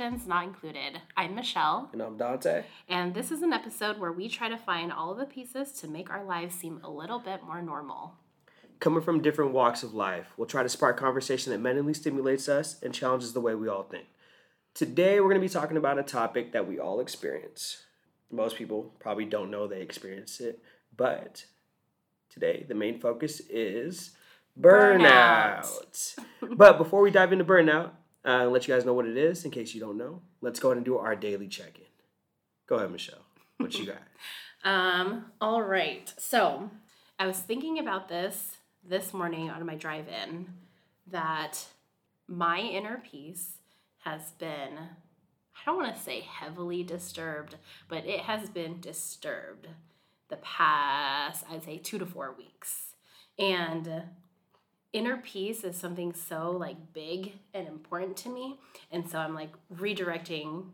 Not 0.00 0.44
Included. 0.44 0.98
I'm 1.14 1.34
Michelle. 1.34 1.90
And 1.92 2.00
I'm 2.00 2.16
Dante. 2.16 2.64
And 2.88 3.12
this 3.12 3.30
is 3.30 3.42
an 3.42 3.52
episode 3.52 3.98
where 3.98 4.12
we 4.12 4.30
try 4.30 4.48
to 4.48 4.56
find 4.56 4.90
all 4.90 5.12
of 5.12 5.18
the 5.18 5.26
pieces 5.26 5.72
to 5.72 5.88
make 5.88 6.08
our 6.08 6.24
lives 6.24 6.54
seem 6.54 6.80
a 6.82 6.88
little 6.88 7.18
bit 7.18 7.42
more 7.44 7.60
normal. 7.60 8.14
Coming 8.78 9.02
from 9.02 9.20
different 9.20 9.52
walks 9.52 9.82
of 9.82 9.92
life, 9.92 10.28
we'll 10.38 10.46
try 10.46 10.62
to 10.62 10.70
spark 10.70 10.96
conversation 10.96 11.52
that 11.52 11.58
mentally 11.58 11.92
stimulates 11.92 12.48
us 12.48 12.82
and 12.82 12.94
challenges 12.94 13.34
the 13.34 13.42
way 13.42 13.54
we 13.54 13.68
all 13.68 13.82
think. 13.82 14.06
Today, 14.72 15.20
we're 15.20 15.28
going 15.28 15.38
to 15.38 15.46
be 15.46 15.52
talking 15.52 15.76
about 15.76 15.98
a 15.98 16.02
topic 16.02 16.52
that 16.52 16.66
we 16.66 16.78
all 16.78 17.00
experience. 17.00 17.82
Most 18.30 18.56
people 18.56 18.94
probably 19.00 19.26
don't 19.26 19.50
know 19.50 19.66
they 19.66 19.82
experience 19.82 20.40
it, 20.40 20.62
but 20.96 21.44
today 22.30 22.64
the 22.66 22.74
main 22.74 22.98
focus 23.00 23.42
is 23.50 24.12
burnout. 24.58 25.68
burnout. 26.40 26.56
but 26.56 26.78
before 26.78 27.02
we 27.02 27.10
dive 27.10 27.34
into 27.34 27.44
burnout, 27.44 27.90
uh, 28.24 28.46
let 28.46 28.66
you 28.66 28.74
guys 28.74 28.84
know 28.84 28.94
what 28.94 29.06
it 29.06 29.16
is 29.16 29.44
in 29.44 29.50
case 29.50 29.74
you 29.74 29.80
don't 29.80 29.96
know. 29.96 30.22
Let's 30.40 30.60
go 30.60 30.68
ahead 30.68 30.76
and 30.76 30.84
do 30.84 30.98
our 30.98 31.16
daily 31.16 31.48
check 31.48 31.78
in. 31.78 31.84
Go 32.66 32.76
ahead, 32.76 32.90
Michelle. 32.90 33.24
What 33.58 33.78
you 33.78 33.86
got? 33.86 34.02
um, 34.64 35.26
all 35.40 35.62
right. 35.62 36.12
So 36.18 36.70
I 37.18 37.26
was 37.26 37.38
thinking 37.38 37.78
about 37.78 38.08
this 38.08 38.56
this 38.86 39.12
morning 39.12 39.50
on 39.50 39.64
my 39.66 39.74
drive 39.74 40.06
in 40.08 40.46
that 41.06 41.66
my 42.26 42.60
inner 42.60 43.02
peace 43.10 43.58
has 44.04 44.30
been, 44.38 44.78
I 44.78 45.66
don't 45.66 45.76
want 45.76 45.94
to 45.94 46.00
say 46.00 46.20
heavily 46.20 46.82
disturbed, 46.82 47.56
but 47.88 48.06
it 48.06 48.20
has 48.20 48.48
been 48.48 48.80
disturbed 48.80 49.68
the 50.28 50.36
past, 50.36 51.44
I'd 51.50 51.64
say, 51.64 51.78
two 51.78 51.98
to 51.98 52.06
four 52.06 52.34
weeks. 52.36 52.94
And 53.38 54.02
inner 54.92 55.16
peace 55.18 55.64
is 55.64 55.76
something 55.76 56.12
so 56.12 56.50
like 56.50 56.92
big 56.92 57.34
and 57.54 57.68
important 57.68 58.16
to 58.16 58.28
me 58.28 58.58
and 58.90 59.08
so 59.08 59.18
i'm 59.18 59.34
like 59.34 59.52
redirecting 59.74 60.64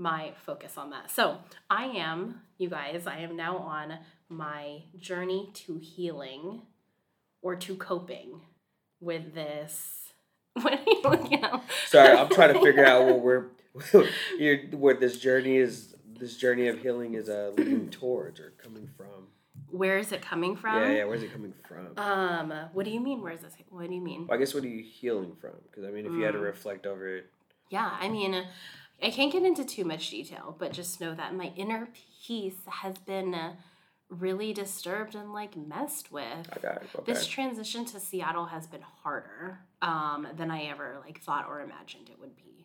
my 0.00 0.32
focus 0.46 0.78
on 0.78 0.90
that. 0.90 1.10
So 1.10 1.38
i 1.68 1.84
am 1.86 2.42
you 2.58 2.68
guys 2.68 3.06
i 3.06 3.18
am 3.18 3.36
now 3.36 3.56
on 3.58 3.98
my 4.28 4.82
journey 4.98 5.50
to 5.54 5.78
healing 5.78 6.62
or 7.42 7.56
to 7.56 7.74
coping 7.76 8.40
with 9.00 9.34
this. 9.34 9.94
What 10.62 10.72
are 10.72 10.82
you 10.84 11.00
looking 11.04 11.42
at? 11.42 11.62
Sorry 11.86 12.16
i'm 12.16 12.28
trying 12.28 12.54
to 12.54 12.60
figure 12.64 12.84
out 12.84 13.06
what 13.06 13.20
we're 13.20 13.46
what 14.72 15.00
this 15.00 15.18
journey 15.18 15.56
is 15.56 15.94
this 16.18 16.36
journey 16.36 16.66
of 16.68 16.80
healing 16.80 17.14
is 17.14 17.28
uh, 17.28 17.52
leading 17.56 17.90
towards 17.90 18.40
or 18.40 18.52
coming 18.62 18.88
from 18.96 19.28
where 19.70 19.98
is 19.98 20.12
it 20.12 20.22
coming 20.22 20.56
from? 20.56 20.82
Yeah, 20.82 20.98
yeah. 20.98 21.04
Where's 21.04 21.22
it 21.22 21.32
coming 21.32 21.54
from? 21.66 21.96
Um, 21.96 22.52
what 22.72 22.84
do 22.84 22.90
you 22.90 23.00
mean? 23.00 23.22
Where's 23.22 23.40
this? 23.40 23.54
What 23.70 23.88
do 23.88 23.94
you 23.94 24.00
mean? 24.00 24.26
Well, 24.26 24.36
I 24.36 24.40
guess 24.40 24.54
what 24.54 24.64
are 24.64 24.68
you 24.68 24.82
healing 24.82 25.34
from? 25.40 25.52
Because 25.70 25.84
I 25.84 25.90
mean, 25.90 26.06
if 26.06 26.12
you 26.12 26.22
had 26.22 26.32
to 26.32 26.38
mm. 26.38 26.44
reflect 26.44 26.86
over 26.86 27.16
it. 27.16 27.30
Yeah, 27.70 27.90
I 28.00 28.08
mean, 28.08 28.44
I 29.02 29.10
can't 29.10 29.30
get 29.30 29.42
into 29.42 29.64
too 29.64 29.84
much 29.84 30.10
detail, 30.10 30.56
but 30.58 30.72
just 30.72 31.00
know 31.00 31.14
that 31.14 31.34
my 31.34 31.52
inner 31.56 31.88
peace 32.26 32.60
has 32.66 32.96
been 32.98 33.36
really 34.08 34.52
disturbed 34.54 35.14
and 35.14 35.32
like 35.32 35.56
messed 35.56 36.10
with. 36.10 36.48
Okay, 36.56 36.68
okay. 36.68 37.12
This 37.12 37.26
transition 37.26 37.84
to 37.86 38.00
Seattle 38.00 38.46
has 38.46 38.66
been 38.66 38.80
harder 39.02 39.60
um, 39.82 40.26
than 40.36 40.50
I 40.50 40.64
ever 40.64 40.96
like 41.04 41.20
thought 41.20 41.46
or 41.48 41.60
imagined 41.60 42.08
it 42.08 42.18
would 42.18 42.36
be 42.36 42.57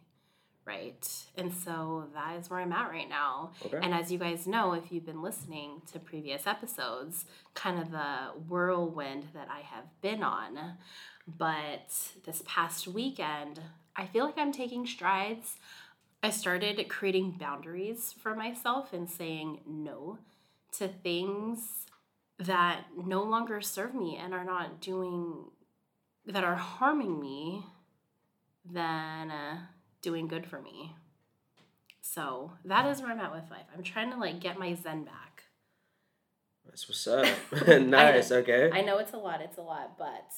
right? 0.66 1.08
And 1.36 1.54
so 1.54 2.08
that 2.14 2.38
is 2.40 2.50
where 2.50 2.60
I'm 2.60 2.72
at 2.72 2.90
right 2.90 3.10
now. 3.10 3.52
Okay. 3.66 3.80
And 3.82 3.94
as 3.94 4.12
you 4.12 4.18
guys 4.18 4.48
know, 4.48 4.74
if 4.74 4.92
you've 4.92 5.06
been 5.06 5.22
listening 5.22 5.82
to 5.92 6.00
previous 6.00 6.48
episodes, 6.48 7.26
kind 7.54 7.80
of 7.80 7.92
the 7.92 8.32
whirlwind 8.48 9.28
that 9.34 9.48
I 9.50 9.62
have 9.62 9.86
been 10.02 10.24
on. 10.24 10.78
But 11.28 11.94
this 12.26 12.44
past 12.46 12.88
weekend, 12.88 13.60
I 13.96 14.06
feel 14.06 14.26
like 14.26 14.38
I'm 14.38 14.52
taking 14.52 14.86
strides. 14.86 15.58
I 16.22 16.30
started 16.30 16.88
creating 16.88 17.38
boundaries 17.40 18.14
for 18.18 18.36
myself 18.36 18.94
and 18.94 19.10
saying 19.10 19.60
no 19.68 20.20
to 20.78 20.88
things 20.88 21.86
that 22.40 22.86
no 22.98 23.24
longer 23.24 23.62
serve 23.62 23.94
me 23.94 24.18
and 24.18 24.34
are 24.34 24.46
not 24.46 24.82
doing 24.82 25.46
that 26.26 26.44
are 26.44 26.56
harming 26.56 27.20
me 27.20 27.64
then 28.66 29.32
uh, 29.32 29.58
doing 30.04 30.28
good 30.28 30.46
for 30.46 30.62
me. 30.62 30.96
So 32.02 32.52
that 32.66 32.86
is 32.92 33.02
where 33.02 33.12
I'm 33.12 33.20
at 33.20 33.34
with 33.34 33.50
life. 33.50 33.66
I'm 33.76 33.82
trying 33.82 34.12
to 34.12 34.18
like 34.18 34.40
get 34.40 34.60
my 34.60 34.76
zen 34.76 35.04
back. 35.06 35.44
That's 36.66 36.88
what's 36.88 37.08
up. 37.08 37.26
nice. 37.68 38.32
I, 38.32 38.36
okay. 38.36 38.70
I 38.72 38.82
know 38.82 39.00
it's 39.00 39.14
a 39.14 39.18
lot. 39.18 39.42
It's 39.42 39.58
a 39.58 39.62
lot, 39.62 39.98
but 39.98 40.32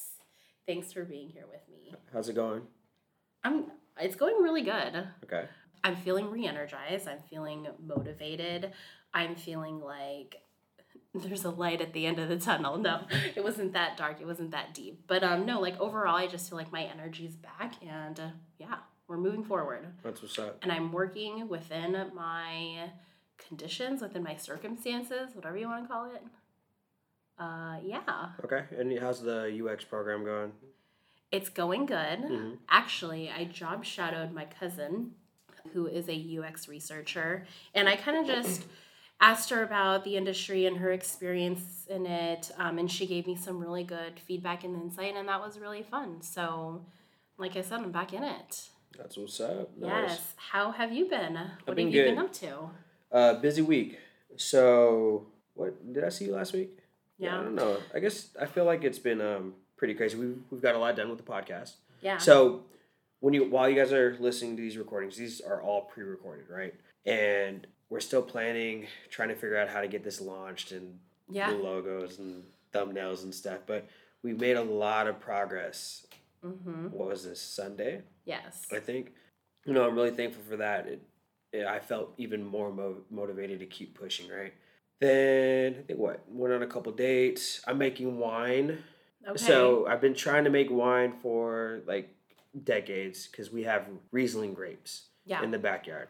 thanks 0.66 0.92
for 0.92 1.04
being 1.04 1.28
here 1.28 1.44
with 1.50 1.60
me. 1.70 1.94
How's 2.12 2.30
it 2.30 2.34
going? 2.34 2.62
I'm. 3.44 3.66
It's 4.00 4.16
going 4.16 4.36
really 4.42 4.62
good. 4.62 5.08
Okay. 5.24 5.44
I'm 5.82 5.96
feeling 5.96 6.30
re-energized. 6.30 7.08
I'm 7.08 7.20
feeling 7.30 7.66
motivated. 7.84 8.72
I'm 9.14 9.36
feeling 9.36 9.80
like 9.80 10.36
there's 11.14 11.44
a 11.44 11.50
light 11.50 11.80
at 11.80 11.92
the 11.92 12.06
end 12.06 12.18
of 12.18 12.28
the 12.28 12.38
tunnel. 12.38 12.76
No, 12.78 13.02
it 13.34 13.42
wasn't 13.42 13.72
that 13.72 13.96
dark. 13.96 14.20
It 14.20 14.26
wasn't 14.26 14.50
that 14.50 14.74
deep. 14.74 15.04
But 15.06 15.24
um, 15.24 15.46
no, 15.46 15.60
like 15.60 15.78
overall, 15.80 16.16
I 16.16 16.26
just 16.26 16.48
feel 16.48 16.58
like 16.58 16.72
my 16.72 16.82
energy's 16.82 17.36
back, 17.36 17.74
and 17.82 18.18
uh, 18.20 18.28
yeah, 18.58 18.76
we're 19.08 19.16
moving 19.16 19.44
forward. 19.44 19.86
That's 20.02 20.22
what's 20.22 20.38
up. 20.38 20.58
And 20.62 20.72
I'm 20.72 20.92
working 20.92 21.48
within 21.48 21.92
my 22.14 22.90
conditions, 23.38 24.02
within 24.02 24.22
my 24.22 24.36
circumstances, 24.36 25.30
whatever 25.34 25.56
you 25.56 25.68
want 25.68 25.84
to 25.84 25.88
call 25.88 26.10
it. 26.10 26.22
Uh, 27.38 27.76
yeah. 27.84 28.30
Okay. 28.44 28.64
And 28.76 28.98
how's 28.98 29.22
the 29.22 29.62
UX 29.64 29.84
program 29.84 30.24
going? 30.24 30.52
It's 31.30 31.48
going 31.48 31.86
good. 31.86 32.20
Mm-hmm. 32.20 32.54
Actually, 32.68 33.30
I 33.30 33.44
job 33.44 33.84
shadowed 33.84 34.32
my 34.32 34.46
cousin, 34.46 35.12
who 35.72 35.86
is 35.86 36.08
a 36.08 36.38
UX 36.38 36.68
researcher, 36.68 37.44
and 37.74 37.88
I 37.88 37.96
kind 37.96 38.18
of 38.18 38.26
just 38.26 38.64
asked 39.20 39.50
her 39.50 39.62
about 39.62 40.04
the 40.04 40.16
industry 40.16 40.66
and 40.66 40.76
her 40.78 40.92
experience 40.92 41.86
in 41.90 42.06
it, 42.06 42.50
um, 42.58 42.78
and 42.78 42.90
she 42.90 43.06
gave 43.06 43.26
me 43.26 43.34
some 43.34 43.58
really 43.58 43.82
good 43.82 44.20
feedback 44.20 44.62
and 44.62 44.80
insight, 44.80 45.16
and 45.16 45.28
that 45.28 45.40
was 45.40 45.58
really 45.58 45.82
fun. 45.82 46.22
So, 46.22 46.84
like 47.38 47.56
I 47.56 47.62
said, 47.62 47.80
I'm 47.80 47.92
back 47.92 48.12
in 48.12 48.22
it. 48.22 48.68
That's 48.96 49.16
what's 49.16 49.40
up. 49.40 49.76
Nice. 49.76 50.10
Yes. 50.10 50.34
How 50.36 50.70
have 50.70 50.92
you 50.92 51.06
been? 51.06 51.34
What 51.64 51.76
been 51.76 51.86
have 51.86 51.94
you 51.94 52.02
good. 52.02 52.10
been 52.10 52.18
up 52.18 52.32
to? 52.34 52.70
Uh, 53.12 53.34
busy 53.34 53.62
week. 53.62 53.98
So, 54.36 55.26
what 55.54 55.92
did 55.92 56.04
I 56.04 56.08
see 56.08 56.26
you 56.26 56.32
last 56.32 56.52
week? 56.52 56.78
Yeah. 57.18 57.30
yeah. 57.30 57.40
I 57.40 57.42
don't 57.42 57.54
know. 57.54 57.78
I 57.94 58.00
guess 58.00 58.28
I 58.40 58.46
feel 58.46 58.64
like 58.64 58.84
it's 58.84 58.98
been 58.98 59.20
um 59.20 59.54
pretty 59.76 59.94
crazy. 59.94 60.16
We've 60.16 60.38
we've 60.50 60.62
got 60.62 60.74
a 60.74 60.78
lot 60.78 60.96
done 60.96 61.08
with 61.08 61.18
the 61.18 61.24
podcast. 61.24 61.72
Yeah. 62.00 62.18
So, 62.18 62.64
when 63.20 63.34
you 63.34 63.50
while 63.50 63.68
you 63.68 63.76
guys 63.76 63.92
are 63.92 64.16
listening 64.18 64.56
to 64.56 64.62
these 64.62 64.76
recordings, 64.76 65.16
these 65.16 65.40
are 65.40 65.60
all 65.62 65.82
pre-recorded, 65.82 66.46
right? 66.50 66.74
And 67.04 67.66
we're 67.88 68.00
still 68.00 68.22
planning, 68.22 68.86
trying 69.10 69.28
to 69.28 69.34
figure 69.34 69.56
out 69.56 69.68
how 69.68 69.80
to 69.80 69.88
get 69.88 70.02
this 70.02 70.20
launched 70.20 70.72
and 70.72 70.98
yeah. 71.30 71.50
logos 71.50 72.18
and 72.18 72.42
thumbnails 72.72 73.22
and 73.22 73.32
stuff. 73.32 73.60
But 73.66 73.86
we've 74.22 74.40
made 74.40 74.56
a 74.56 74.62
lot 74.62 75.06
of 75.06 75.20
progress 75.20 76.06
Mm-hmm. 76.46 76.88
What 76.90 77.08
was 77.08 77.24
this 77.24 77.40
Sunday? 77.40 78.02
Yes. 78.26 78.66
I 78.72 78.80
think. 78.80 79.12
You 79.64 79.72
know, 79.72 79.86
I'm 79.86 79.94
really 79.94 80.10
thankful 80.10 80.42
for 80.48 80.56
that. 80.58 80.86
It, 80.86 81.02
it 81.52 81.66
I 81.66 81.80
felt 81.80 82.12
even 82.18 82.44
more 82.44 82.70
mo- 82.70 83.02
motivated 83.10 83.60
to 83.60 83.66
keep 83.66 83.98
pushing. 83.98 84.28
Right. 84.28 84.52
Then 85.00 85.76
I 85.78 85.82
think 85.82 85.98
what 85.98 86.24
went 86.28 86.52
on 86.52 86.62
a 86.62 86.66
couple 86.66 86.92
dates. 86.92 87.60
I'm 87.66 87.78
making 87.78 88.18
wine. 88.18 88.78
Okay. 89.26 89.38
So 89.38 89.86
I've 89.86 90.00
been 90.00 90.14
trying 90.14 90.44
to 90.44 90.50
make 90.50 90.70
wine 90.70 91.14
for 91.22 91.80
like 91.86 92.14
decades 92.64 93.26
because 93.26 93.50
we 93.50 93.64
have 93.64 93.86
Riesling 94.12 94.54
grapes 94.54 95.06
yeah. 95.24 95.42
in 95.42 95.50
the 95.50 95.58
backyard. 95.58 96.08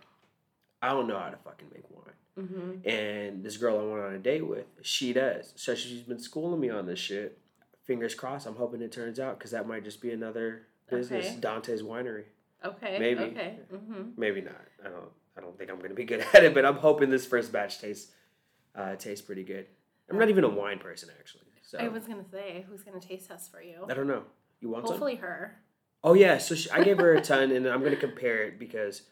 I 0.82 0.88
don't 0.88 1.06
know 1.06 1.18
how 1.18 1.30
to 1.30 1.38
fucking 1.38 1.68
make 1.72 1.84
wine. 1.90 2.04
Mm-hmm. 2.38 2.88
And 2.88 3.42
this 3.42 3.56
girl 3.56 3.80
I 3.80 3.84
went 3.84 4.04
on 4.04 4.14
a 4.14 4.18
date 4.18 4.46
with, 4.46 4.66
she 4.82 5.14
does. 5.14 5.54
So 5.56 5.74
she's 5.74 6.02
been 6.02 6.18
schooling 6.18 6.60
me 6.60 6.68
on 6.68 6.86
this 6.86 6.98
shit 6.98 7.38
fingers 7.86 8.14
crossed. 8.14 8.46
I'm 8.46 8.56
hoping 8.56 8.82
it 8.82 8.92
turns 8.92 9.18
out 9.20 9.38
because 9.38 9.52
that 9.52 9.66
might 9.66 9.84
just 9.84 10.00
be 10.00 10.10
another 10.10 10.66
business. 10.88 11.26
Okay. 11.26 11.40
Dante's 11.40 11.82
Winery. 11.82 12.24
Okay. 12.64 12.98
Maybe. 12.98 13.20
Okay. 13.20 13.58
Mm-hmm. 13.72 14.02
Maybe 14.16 14.40
not. 14.40 14.60
I 14.84 14.88
don't. 14.88 15.10
I 15.36 15.40
don't 15.42 15.56
think 15.58 15.70
I'm 15.70 15.78
gonna 15.78 15.94
be 15.94 16.04
good 16.04 16.24
at 16.34 16.44
it, 16.44 16.54
but 16.54 16.64
I'm 16.64 16.76
hoping 16.76 17.10
this 17.10 17.26
first 17.26 17.52
batch 17.52 17.80
tastes 17.80 18.12
uh, 18.74 18.96
tastes 18.96 19.24
pretty 19.24 19.44
good. 19.44 19.66
I'm 20.10 20.18
not 20.18 20.28
even 20.28 20.44
a 20.44 20.48
wine 20.48 20.78
person 20.78 21.10
actually. 21.18 21.44
So 21.62 21.78
I 21.78 21.88
was 21.88 22.06
gonna 22.06 22.24
say, 22.30 22.64
who's 22.68 22.82
gonna 22.82 23.00
taste 23.00 23.28
test 23.28 23.50
for 23.50 23.60
you? 23.60 23.86
I 23.90 23.94
don't 23.94 24.06
know. 24.06 24.22
You 24.60 24.70
want 24.70 24.86
Hopefully 24.86 25.14
some? 25.16 25.22
her. 25.22 25.58
Oh 26.04 26.14
yeah, 26.14 26.38
so 26.38 26.54
she, 26.54 26.70
I 26.70 26.84
gave 26.84 26.98
her 26.98 27.14
a 27.14 27.20
ton, 27.20 27.50
and 27.50 27.66
I'm 27.66 27.82
gonna 27.82 27.96
compare 27.96 28.44
it 28.44 28.58
because 28.58 29.02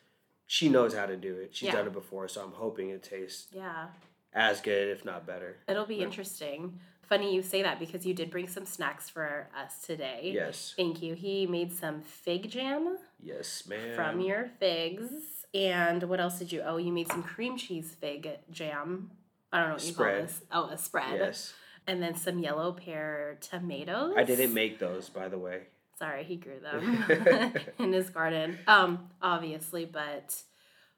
she 0.46 0.68
knows 0.68 0.94
how 0.94 1.06
to 1.06 1.16
do 1.16 1.36
it. 1.36 1.54
She's 1.54 1.66
yeah. 1.66 1.72
done 1.72 1.88
it 1.88 1.92
before, 1.92 2.28
so 2.28 2.42
I'm 2.42 2.52
hoping 2.52 2.90
it 2.90 3.02
tastes 3.02 3.48
yeah 3.52 3.88
as 4.32 4.60
good, 4.60 4.88
if 4.88 5.04
not 5.04 5.26
better. 5.26 5.56
It'll 5.68 5.86
be 5.86 6.00
interesting. 6.00 6.80
Funny 7.08 7.34
you 7.34 7.42
say 7.42 7.62
that 7.62 7.78
because 7.78 8.06
you 8.06 8.14
did 8.14 8.30
bring 8.30 8.48
some 8.48 8.64
snacks 8.64 9.10
for 9.10 9.48
us 9.56 9.78
today. 9.84 10.30
Yes. 10.34 10.74
Thank 10.76 11.02
you. 11.02 11.14
He 11.14 11.46
made 11.46 11.72
some 11.72 12.00
fig 12.00 12.50
jam. 12.50 12.98
Yes, 13.22 13.64
ma'am. 13.68 13.94
From 13.94 14.20
your 14.20 14.48
figs. 14.58 15.10
And 15.52 16.02
what 16.04 16.20
else 16.20 16.38
did 16.38 16.50
you? 16.52 16.62
Oh, 16.64 16.76
you 16.76 16.92
made 16.92 17.08
some 17.08 17.22
cream 17.22 17.56
cheese 17.56 17.96
fig 18.00 18.28
jam. 18.50 19.10
I 19.52 19.58
don't 19.60 19.68
know 19.68 19.74
what 19.74 19.82
spread. 19.82 20.14
you 20.14 20.20
call 20.20 20.26
this. 20.26 20.42
Oh, 20.50 20.64
a 20.70 20.78
spread. 20.78 21.18
Yes. 21.18 21.52
And 21.86 22.02
then 22.02 22.14
some 22.16 22.38
yellow 22.38 22.72
pear 22.72 23.38
tomatoes. 23.40 24.14
I 24.16 24.24
didn't 24.24 24.54
make 24.54 24.78
those, 24.78 25.08
by 25.08 25.28
the 25.28 25.38
way. 25.38 25.62
Sorry, 25.98 26.24
he 26.24 26.36
grew 26.36 26.58
them 26.58 27.04
in 27.78 27.92
his 27.92 28.10
garden. 28.10 28.58
Um, 28.66 29.10
obviously, 29.22 29.84
but 29.84 30.34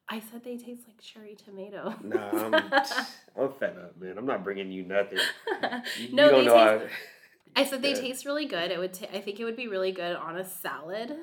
I 0.09 0.21
said 0.21 0.45
they 0.45 0.57
taste 0.57 0.83
like 0.87 1.01
cherry 1.01 1.35
tomato. 1.35 1.95
no, 2.03 2.17
I'm, 2.19 2.55
I'm 3.41 3.53
fed 3.59 3.77
up, 3.77 3.97
man. 4.01 4.17
I'm 4.19 4.27
not 4.27 4.45
bringing 4.45 4.71
you 4.71 4.85
nothing. 4.85 5.19
You, 5.99 6.15
No, 6.15 6.25
you 6.27 6.31
don't 6.31 6.41
they 6.41 6.45
know 6.47 6.79
taste- 6.79 6.93
I 7.57 7.65
said 7.65 7.83
they 7.83 7.91
Yeah. 7.95 8.01
taste 8.01 8.25
really 8.27 8.47
good. 8.47 8.71
It 8.71 8.79
would. 8.79 8.93
ta- 8.95 9.07
I 9.13 9.21
think 9.21 9.41
it 9.41 9.45
would 9.45 9.57
be 9.57 9.67
really 9.67 9.91
good 9.93 10.15
on 10.15 10.37
a 10.37 10.45
salad. 10.45 11.17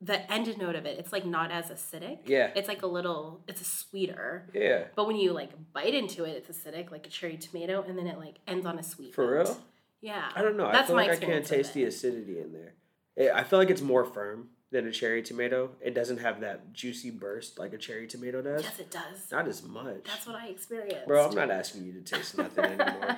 The 0.00 0.30
end 0.32 0.56
note 0.58 0.76
of 0.76 0.86
it, 0.86 0.98
it's 1.00 1.12
like 1.12 1.26
not 1.26 1.50
as 1.50 1.66
acidic. 1.70 2.18
Yeah. 2.26 2.52
It's 2.54 2.68
like 2.68 2.82
a 2.82 2.86
little. 2.86 3.42
It's 3.48 3.60
a 3.60 3.64
sweeter. 3.64 4.48
Yeah. 4.54 4.84
But 4.94 5.08
when 5.08 5.16
you 5.16 5.32
like 5.32 5.50
bite 5.72 5.94
into 5.94 6.24
it, 6.24 6.30
it's 6.46 6.48
acidic, 6.56 6.92
like 6.92 7.06
a 7.06 7.10
cherry 7.10 7.36
tomato, 7.36 7.82
and 7.82 7.98
then 7.98 8.06
it 8.06 8.16
like 8.18 8.36
ends 8.46 8.64
on 8.64 8.78
a 8.78 8.82
sweet. 8.84 9.14
For 9.16 9.24
note. 9.26 9.32
real? 9.48 9.60
Yeah. 10.00 10.28
I 10.36 10.42
don't 10.42 10.56
know. 10.56 10.66
I 10.66 10.72
That's 10.72 10.86
feel 10.86 10.96
my 10.96 11.08
like 11.08 11.20
I 11.22 11.26
can't 11.26 11.44
taste 11.44 11.74
the 11.74 11.84
acidity 11.84 12.38
in 12.38 12.52
there. 12.52 12.74
Eh, 13.18 13.28
I 13.34 13.42
feel 13.42 13.58
like 13.58 13.70
it's 13.70 13.82
more 13.82 14.04
firm 14.04 14.50
than 14.70 14.86
a 14.86 14.92
cherry 14.92 15.22
tomato. 15.22 15.70
It 15.80 15.94
doesn't 15.94 16.18
have 16.18 16.40
that 16.40 16.72
juicy 16.72 17.10
burst 17.10 17.58
like 17.58 17.72
a 17.72 17.78
cherry 17.78 18.06
tomato 18.06 18.42
does. 18.42 18.62
Yes, 18.62 18.78
it 18.78 18.90
does. 18.90 19.30
Not 19.32 19.48
as 19.48 19.62
much. 19.62 20.04
That's 20.04 20.26
what 20.26 20.36
I 20.36 20.48
experienced. 20.48 21.06
Bro, 21.06 21.28
I'm 21.28 21.34
not 21.34 21.50
asking 21.50 21.84
you 21.86 21.92
to 21.94 22.00
taste 22.02 22.36
nothing 22.36 22.64
anymore. 22.78 23.16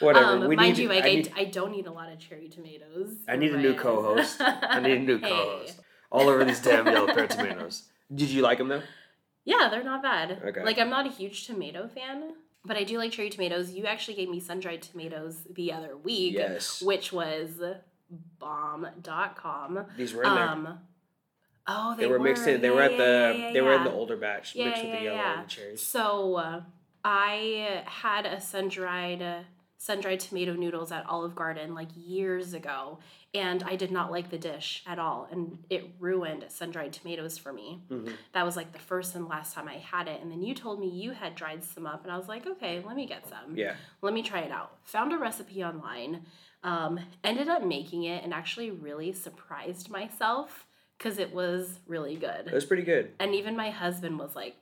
Whatever. 0.00 0.24
Um, 0.44 0.48
we 0.48 0.56
mind 0.56 0.76
need, 0.76 0.82
you, 0.82 0.88
like 0.88 1.04
I 1.04 1.08
need, 1.08 1.32
I 1.36 1.44
don't 1.44 1.72
need 1.72 1.86
a 1.86 1.92
lot 1.92 2.12
of 2.12 2.18
cherry 2.20 2.48
tomatoes. 2.48 3.14
I 3.28 3.36
need 3.36 3.52
a 3.52 3.58
new 3.58 3.74
co-host. 3.74 4.40
I 4.40 4.80
need 4.80 4.98
a 4.98 5.00
new 5.00 5.18
Hey. 5.20 5.28
co-host. 5.28 5.80
All 6.12 6.28
over 6.28 6.44
these 6.44 6.60
damn 6.62 6.86
yellow 6.86 7.12
pear 7.12 7.26
tomatoes. 7.26 7.88
Did 8.14 8.28
you 8.30 8.42
like 8.42 8.58
them 8.58 8.68
though? 8.68 8.82
Yeah, 9.44 9.68
they're 9.70 9.82
not 9.82 10.02
bad. 10.02 10.40
Okay. 10.44 10.64
Like 10.64 10.78
I'm 10.78 10.90
not 10.90 11.06
a 11.06 11.10
huge 11.10 11.46
tomato 11.46 11.88
fan, 11.88 12.32
but 12.64 12.76
I 12.76 12.84
do 12.84 12.98
like 12.98 13.10
cherry 13.10 13.28
tomatoes. 13.30 13.72
You 13.72 13.86
actually 13.86 14.14
gave 14.14 14.28
me 14.28 14.38
sun 14.38 14.60
dried 14.60 14.82
tomatoes 14.82 15.38
the 15.50 15.72
other 15.72 15.96
week, 15.96 16.34
Yes. 16.34 16.80
which 16.80 17.12
was 17.12 17.60
bomb.com. 18.38 19.86
These 19.96 20.14
were 20.14 20.24
in 20.24 20.34
there. 20.34 20.48
Um, 20.48 20.78
oh, 21.66 21.94
they, 21.96 22.04
They, 22.04 22.08
were 22.08 22.18
mixed 22.18 22.46
in. 22.46 22.60
They 22.60 22.70
were 22.70 22.84
Yeah, 22.84 22.90
at 22.92 22.98
the. 22.98 23.04
yeah, 23.38 23.46
yeah, 23.46 23.52
they 23.52 23.60
were 23.60 23.74
in 23.74 23.84
the 23.84 23.92
older 23.92 24.16
batch 24.16 24.54
Yeah, 24.54 24.66
mixed 24.66 24.82
with 24.82 24.92
the 24.92 24.98
yeah, 24.98 25.02
yellow 25.04 25.16
yeah. 25.16 25.38
and 25.40 25.44
the 25.46 25.50
cherries. 25.50 25.82
So 25.82 26.34
uh, 26.36 26.60
I 27.04 27.82
had 27.86 28.26
a 28.26 28.40
sun 28.40 28.68
dried 28.68 29.22
uh, 29.22 29.40
sun 29.78 30.00
dried 30.00 30.20
tomato 30.20 30.54
noodles 30.54 30.90
at 30.92 31.06
Olive 31.06 31.34
Garden 31.34 31.74
like 31.74 31.88
years 31.94 32.54
ago, 32.54 32.98
and 33.36 33.62
I 33.62 33.76
did 33.76 33.90
not 33.90 34.10
like 34.10 34.30
the 34.30 34.38
dish 34.38 34.82
at 34.86 34.98
all, 34.98 35.28
and 35.30 35.58
it 35.70 35.84
ruined 35.98 36.44
sun 36.48 36.70
dried 36.70 36.92
tomatoes 36.92 37.36
for 37.38 37.52
me. 37.52 37.82
Mhm. 37.90 38.12
That 38.32 38.44
was 38.44 38.56
like 38.56 38.72
the 38.72 38.78
first 38.78 39.14
and 39.14 39.28
last 39.28 39.54
time 39.54 39.68
I 39.68 39.74
had 39.78 40.08
it, 40.08 40.20
and 40.22 40.30
then 40.32 40.42
you 40.42 40.54
told 40.54 40.80
me 40.80 40.88
you 40.88 41.12
had 41.12 41.34
dried 41.34 41.62
some 41.62 41.86
up, 41.86 42.02
and 42.04 42.12
I 42.12 42.16
was 42.16 42.28
like, 42.28 42.46
okay, 42.46 42.80
let 42.86 42.96
me 42.96 43.06
get 43.06 43.28
some. 43.28 43.56
Yeah. 43.56 43.76
Let 44.02 44.14
me 44.14 44.22
try 44.22 44.40
it 44.40 44.50
out. 44.50 44.78
Found 44.84 45.12
a 45.12 45.18
recipe 45.18 45.62
online. 45.62 46.24
Um, 46.62 46.98
ended 47.22 47.48
up 47.48 47.62
making 47.64 48.04
it 48.04 48.24
and 48.24 48.34
actually 48.34 48.70
really 48.72 49.12
surprised 49.12 49.88
myself 49.90 50.66
because 50.98 51.18
it 51.18 51.32
was 51.32 51.78
really 51.86 52.16
good 52.16 52.46
It 52.48 52.54
was 52.54 52.64
pretty 52.64 52.82
good. 52.82 53.12
and 53.20 53.34
even 53.34 53.54
my 53.54 53.70
husband 53.70 54.18
was 54.18 54.34
like 54.34 54.56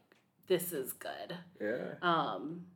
this 0.48 0.72
is 0.72 0.92
good 0.92 1.36
Yeah. 1.60 1.94
um 2.02 2.66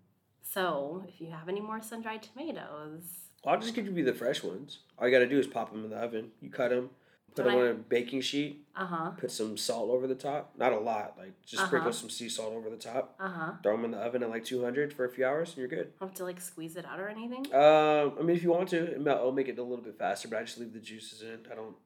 so 0.41 1.05
if 1.09 1.21
you 1.21 1.31
have 1.31 1.49
any 1.49 1.61
more 1.61 1.83
sun-dried 1.83 2.23
tomatoes 2.23 3.03
I'll 3.47 3.61
just 3.61 3.75
give 3.75 3.87
you 3.97 4.05
the 4.05 4.13
fresh 4.15 4.43
ones. 4.43 4.79
All 4.99 5.07
you 5.07 5.13
gotta 5.13 5.29
do 5.29 5.39
is 5.39 5.47
pop 5.47 5.71
them 5.73 5.85
in 5.85 5.91
the 5.91 5.97
oven. 5.97 6.31
You 6.41 6.51
cut 6.51 6.71
them, 6.71 6.91
put 7.35 7.45
them 7.45 7.55
I- 7.55 7.59
on 7.61 7.67
a 7.69 7.75
baking 7.75 8.21
sheet, 8.21 8.65
uh-huh 8.77 9.13
put 9.19 9.31
some 9.31 9.57
salt 9.57 9.91
over 9.91 10.07
the 10.07 10.15
top. 10.15 10.53
Not 10.57 10.73
a 10.73 10.79
lot, 10.79 11.15
like 11.19 11.33
just 11.47 11.65
sprinkle 11.67 11.89
Uh-huh. 11.91 11.99
some 11.99 12.11
sea 12.11 12.29
salt 12.29 12.53
over 12.53 12.69
the 12.69 12.77
top. 12.77 13.15
uh-huh 13.21 13.53
Throw 13.63 13.77
them 13.77 13.85
in 13.87 13.91
the 13.93 13.99
oven 13.99 14.23
at 14.23 14.31
like 14.31 14.45
200 14.45 14.93
for 14.93 15.05
a 15.05 15.09
few 15.11 15.25
hours, 15.25 15.51
and 15.51 15.59
you're 15.59 15.69
good. 15.69 15.93
have 16.01 16.15
to 16.15 16.25
like 16.25 16.41
squeeze 16.41 16.77
it 16.77 16.85
out 16.85 16.99
or 17.01 17.09
anything 17.09 17.47
Um, 17.55 18.15
I 18.19 18.23
mean, 18.23 18.37
if 18.37 18.43
you 18.43 18.51
want 18.51 18.69
to, 18.71 18.95
it'll 18.97 19.33
make 19.33 19.49
it 19.49 19.59
a 19.59 19.63
little 19.63 19.85
bit 19.85 19.97
faster, 19.99 20.29
but 20.29 20.39
I 20.39 20.43
just 20.45 20.59
leave 20.59 20.73
the 20.73 20.81
juices 20.81 21.23
in. 21.23 21.41
I 21.51 21.55
don't. 21.55 21.77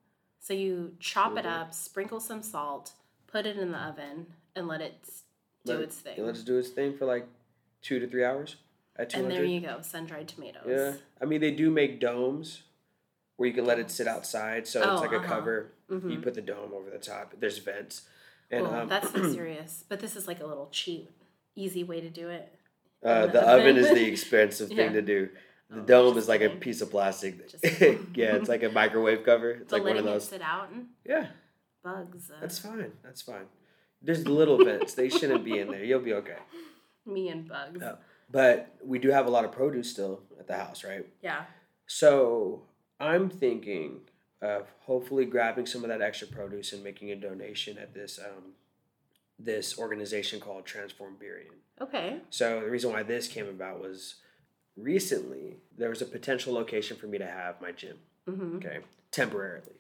so 0.40 0.54
you 0.54 0.96
chop 1.00 1.36
it 1.36 1.46
up 1.46 1.72
sprinkle 1.74 2.18
some 2.20 2.42
salt 2.42 2.92
put 3.28 3.46
it 3.46 3.56
in 3.56 3.70
the 3.72 3.78
oven 3.78 4.26
and 4.56 4.66
let 4.66 4.80
it 4.80 4.94
do 5.64 5.72
Let 5.72 5.80
it- 5.80 5.84
its 5.84 5.96
thing 5.96 6.14
It 6.18 6.22
lets 6.24 6.40
it 6.40 6.46
do 6.46 6.58
its 6.58 6.70
thing 6.70 6.96
for 6.96 7.04
like 7.06 7.26
two 7.82 7.98
to 8.00 8.06
three 8.08 8.24
hours 8.24 8.56
at 8.96 9.10
200. 9.10 9.26
and 9.26 9.36
there 9.36 9.44
you 9.44 9.60
go 9.60 9.80
sun-dried 9.80 10.28
tomatoes 10.28 10.64
Yeah, 10.66 10.92
I 11.20 11.24
mean 11.24 11.40
they 11.40 11.50
do 11.50 11.70
make 11.70 12.00
domes 12.00 12.62
where 13.36 13.48
you 13.48 13.54
can 13.54 13.64
let 13.64 13.78
it 13.78 13.90
sit 13.90 14.06
outside, 14.06 14.66
so 14.66 14.82
Oh, 14.82 14.92
it's 14.92 15.00
like 15.02 15.12
a 15.12 15.16
uh-huh. 15.16 15.26
cover. 15.26 15.72
Mhm. 15.90 16.12
You 16.12 16.18
put 16.20 16.34
the 16.34 16.42
dome 16.42 16.72
over 16.74 16.90
the 16.90 16.98
top. 16.98 17.34
There's 17.38 17.58
vents, 17.58 18.02
and 18.50 18.66
well, 18.66 18.82
um, 18.82 18.88
that's 18.88 19.10
so 19.12 19.32
serious 19.32 19.84
but 19.88 20.00
this 20.00 20.16
is 20.16 20.26
like 20.28 20.40
a 20.40 20.46
little 20.46 20.68
cheap 20.70 21.10
easy 21.54 21.84
way 21.84 22.00
to 22.00 22.08
do 22.08 22.28
it 22.30 22.54
uh, 23.04 23.26
the 23.26 23.32
the 23.32 23.48
oven 23.48 23.76
is 23.76 23.88
the 23.90 24.04
expensive 24.12 24.70
Yeah. 24.70 24.76
thing 24.76 24.92
to 24.94 25.02
do. 25.02 25.28
The 25.70 25.80
Oh, 25.80 25.84
dome 25.84 26.18
is 26.18 26.28
like 26.28 26.42
a 26.42 26.50
piece 26.50 26.82
of 26.82 26.90
plastic. 26.90 27.48
Just 27.50 27.64
yeah, 28.14 28.36
it's 28.36 28.48
like 28.48 28.62
a 28.62 28.68
microwave 28.68 29.24
cover. 29.24 29.50
It's 29.52 29.70
but 29.70 29.82
like 29.82 29.84
one 29.84 29.96
of 29.96 30.04
it 30.06 30.08
those. 30.08 30.28
sit 30.28 30.42
out 30.42 30.70
and 30.70 30.88
Yeah, 31.04 31.28
bugs 31.82 32.30
uh, 32.30 32.34
that's 32.40 32.58
fine. 32.58 32.92
That's 33.02 33.22
fine. 33.22 33.46
There's 34.02 34.28
little 34.28 34.62
vents. 34.62 34.94
They 34.94 35.08
shouldn't 35.08 35.44
be 35.44 35.58
in 35.58 35.68
there. 35.70 35.82
You'll 35.82 36.00
be 36.00 36.12
okay. 36.14 36.36
me 37.06 37.28
and 37.30 37.48
bugs 37.48 37.80
Yeah. 37.80 37.94
But 38.32 38.74
we 38.84 38.98
do 38.98 39.10
have 39.10 39.26
a 39.26 39.30
lot 39.30 39.44
of 39.44 39.52
produce 39.52 39.90
still 39.90 40.22
at 40.40 40.46
the 40.48 40.56
house, 40.56 40.82
right? 40.84 41.06
yeah 41.22 41.42
So 41.86 42.62
I'm 42.98 43.28
thinking 43.30 44.00
of 44.40 44.66
hopefully 44.80 45.24
grabbing 45.24 45.66
some 45.66 45.82
of 45.84 45.88
that 45.90 46.02
extra 46.02 46.26
produce 46.26 46.72
and 46.72 46.82
making 46.82 47.10
a 47.12 47.16
donation 47.16 47.78
at 47.78 47.94
this 47.94 48.18
um, 48.18 48.54
this 49.38 49.78
organization 49.78 50.40
called 50.40 50.64
Transform 50.64 51.16
Burien. 51.22 51.56
okay 51.80 52.20
So 52.30 52.60
the 52.60 52.70
reason 52.70 52.90
why 52.92 53.02
this 53.02 53.28
came 53.28 53.48
about 53.48 53.80
was 53.80 54.16
recently 54.76 55.56
there 55.76 55.90
was 55.90 56.02
a 56.02 56.06
potential 56.06 56.52
location 56.54 56.96
for 56.96 57.06
me 57.06 57.18
to 57.18 57.26
have 57.26 57.60
my 57.60 57.72
gym. 57.72 57.98
mm-hmm. 58.28 58.56
Okay, 58.56 58.78
temporarily. 59.10 59.76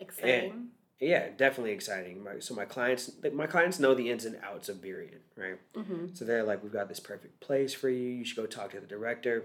exciting 0.00 0.68
Yeah, 1.00 1.28
definitely 1.36 1.72
exciting. 1.72 2.24
My, 2.24 2.40
so 2.40 2.54
my 2.54 2.64
clients, 2.64 3.10
my 3.32 3.46
clients 3.46 3.78
know 3.78 3.94
the 3.94 4.10
ins 4.10 4.24
and 4.24 4.36
outs 4.42 4.68
of 4.68 4.78
Burien, 4.78 5.20
right? 5.36 5.58
mm-hmm. 5.74 6.06
So 6.14 6.24
they're 6.24 6.42
like, 6.42 6.62
we've 6.62 6.72
got 6.72 6.88
this 6.88 6.98
perfect 6.98 7.40
place 7.40 7.72
for 7.72 7.88
you. 7.88 8.08
You 8.08 8.24
should 8.24 8.36
go 8.36 8.46
talk 8.46 8.72
to 8.72 8.80
the 8.80 8.86
director. 8.86 9.44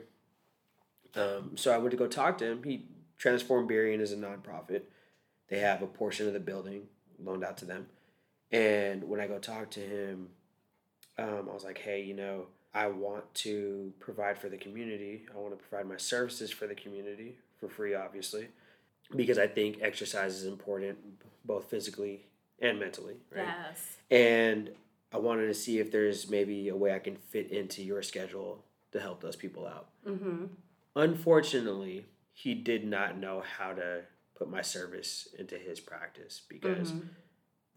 Um, 1.15 1.51
so 1.55 1.71
I 1.71 1.77
went 1.77 1.91
to 1.91 1.97
go 1.97 2.07
talk 2.07 2.39
to 2.39 2.45
him. 2.45 2.63
He 2.63 2.85
transformed 3.19 3.69
Burien 3.69 3.99
as 3.99 4.11
a 4.11 4.17
nonprofit. 4.17 4.83
They 5.49 5.59
have 5.59 5.83
a 5.83 5.87
portion 5.87 6.27
of 6.27 6.33
the 6.33 6.39
building 6.39 6.87
loaned 7.23 7.43
out 7.43 7.57
to 7.57 7.65
them. 7.65 7.87
And 8.51 9.03
when 9.03 9.19
I 9.19 9.27
go 9.27 9.37
talk 9.37 9.69
to 9.71 9.79
him, 9.79 10.29
um, 11.19 11.47
I 11.49 11.53
was 11.53 11.63
like, 11.63 11.77
hey, 11.77 12.01
you 12.03 12.15
know, 12.15 12.47
I 12.73 12.87
want 12.87 13.31
to 13.35 13.93
provide 13.99 14.39
for 14.39 14.49
the 14.49 14.57
community. 14.57 15.25
I 15.33 15.37
want 15.37 15.57
to 15.57 15.63
provide 15.63 15.87
my 15.87 15.97
services 15.97 16.51
for 16.51 16.65
the 16.65 16.73
community 16.73 17.37
for 17.59 17.69
free, 17.69 17.93
obviously, 17.93 18.47
because 19.15 19.37
I 19.37 19.47
think 19.47 19.79
exercise 19.81 20.35
is 20.35 20.45
important, 20.45 20.97
both 21.45 21.69
physically 21.69 22.25
and 22.59 22.79
mentally, 22.79 23.15
right? 23.31 23.45
yes 23.47 23.97
And 24.09 24.69
I 25.11 25.17
wanted 25.17 25.47
to 25.47 25.53
see 25.53 25.79
if 25.79 25.91
there's 25.91 26.29
maybe 26.29 26.69
a 26.69 26.75
way 26.75 26.93
I 26.93 26.99
can 26.99 27.15
fit 27.17 27.51
into 27.51 27.83
your 27.83 28.01
schedule 28.01 28.63
to 28.91 28.99
help 28.99 29.21
those 29.21 29.35
people 29.35 29.67
out. 29.67 29.89
mm-hmm. 30.07 30.45
Unfortunately, 30.95 32.05
he 32.33 32.53
did 32.53 32.85
not 32.85 33.17
know 33.17 33.43
how 33.57 33.73
to 33.73 34.01
put 34.35 34.49
my 34.49 34.61
service 34.61 35.27
into 35.37 35.55
his 35.57 35.79
practice 35.79 36.41
because, 36.47 36.91
Mhm. 36.91 37.09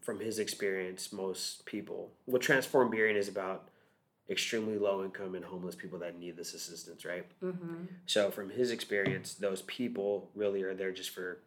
from 0.01 0.19
his 0.19 0.39
experience, 0.39 1.11
most 1.11 1.65
people, 1.65 2.13
what 2.25 2.41
Transform 2.41 2.91
Burien 2.91 3.15
is 3.15 3.27
about 3.27 3.69
extremely 4.29 4.77
low 4.77 5.03
income 5.03 5.35
and 5.35 5.45
homeless 5.45 5.75
people 5.75 5.99
that 5.99 6.19
need 6.19 6.35
this 6.35 6.53
assistance, 6.53 7.05
right? 7.05 7.25
Mm-hmm. 7.43 7.85
So, 8.05 8.29
from 8.31 8.49
his 8.49 8.71
experience, 8.71 9.33
those 9.33 9.61
people 9.63 10.29
really 10.35 10.63
are 10.63 10.73
there 10.73 10.91
just 10.91 11.11
for 11.11 11.39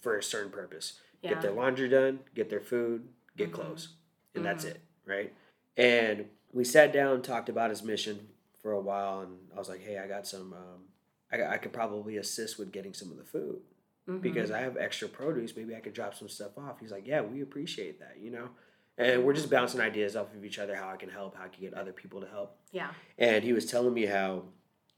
for 0.00 0.18
a 0.18 0.22
certain 0.22 0.50
purpose 0.50 0.94
yeah 1.22 1.30
get 1.30 1.42
their 1.42 1.52
laundry 1.52 1.88
done, 1.88 2.18
get 2.34 2.50
their 2.50 2.60
food, 2.60 3.06
get 3.36 3.50
Mhm. 3.50 3.54
clothes, 3.54 3.88
and 4.34 4.44
that's 4.44 4.64
Mhm. 4.64 4.70
it, 4.70 4.80
right? 5.04 5.32
And 5.76 6.28
we 6.52 6.64
sat 6.64 6.92
down, 6.92 7.22
talked 7.22 7.48
about 7.48 7.70
his 7.70 7.82
mission 7.82 8.28
for 8.60 8.72
a 8.72 8.80
while, 8.80 9.20
and 9.20 9.38
I 9.54 9.58
was 9.58 9.68
like, 9.68 9.80
"Hey, 9.80 9.98
I 9.98 10.06
got 10.08 10.26
some. 10.26 10.52
Um, 10.52 10.88
I, 11.32 11.44
I 11.54 11.58
could 11.58 11.72
probably 11.72 12.16
assist 12.16 12.58
with 12.58 12.72
getting 12.72 12.92
some 12.94 13.10
of 13.12 13.16
the 13.16 13.24
food 13.24 13.60
Mhm. 14.08 14.20
because 14.20 14.50
I 14.50 14.58
have 14.60 14.76
extra 14.76 15.08
produce. 15.08 15.54
Maybe 15.56 15.76
I 15.76 15.80
could 15.80 15.92
drop 15.94 16.14
some 16.14 16.28
stuff 16.28 16.58
off." 16.58 16.80
He's 16.80 16.90
like, 16.90 17.06
"Yeah, 17.06 17.20
we 17.20 17.42
appreciate 17.42 18.00
that, 18.00 18.18
you 18.18 18.30
know." 18.30 18.50
And 19.00 19.24
we're 19.24 19.32
just 19.32 19.50
bouncing 19.50 19.80
ideas 19.80 20.14
off 20.16 20.34
of 20.34 20.44
each 20.44 20.58
other, 20.58 20.74
how 20.76 20.88
I 20.90 20.96
can 20.96 21.08
help, 21.08 21.36
how 21.36 21.44
I 21.44 21.48
can 21.48 21.62
get 21.62 21.74
other 21.74 21.92
people 21.92 22.20
to 22.20 22.26
help. 22.28 22.56
yeah 22.72 22.90
And 23.18 23.42
he 23.44 23.52
was 23.52 23.66
telling 23.66 23.94
me 23.94 24.06
how 24.06 24.44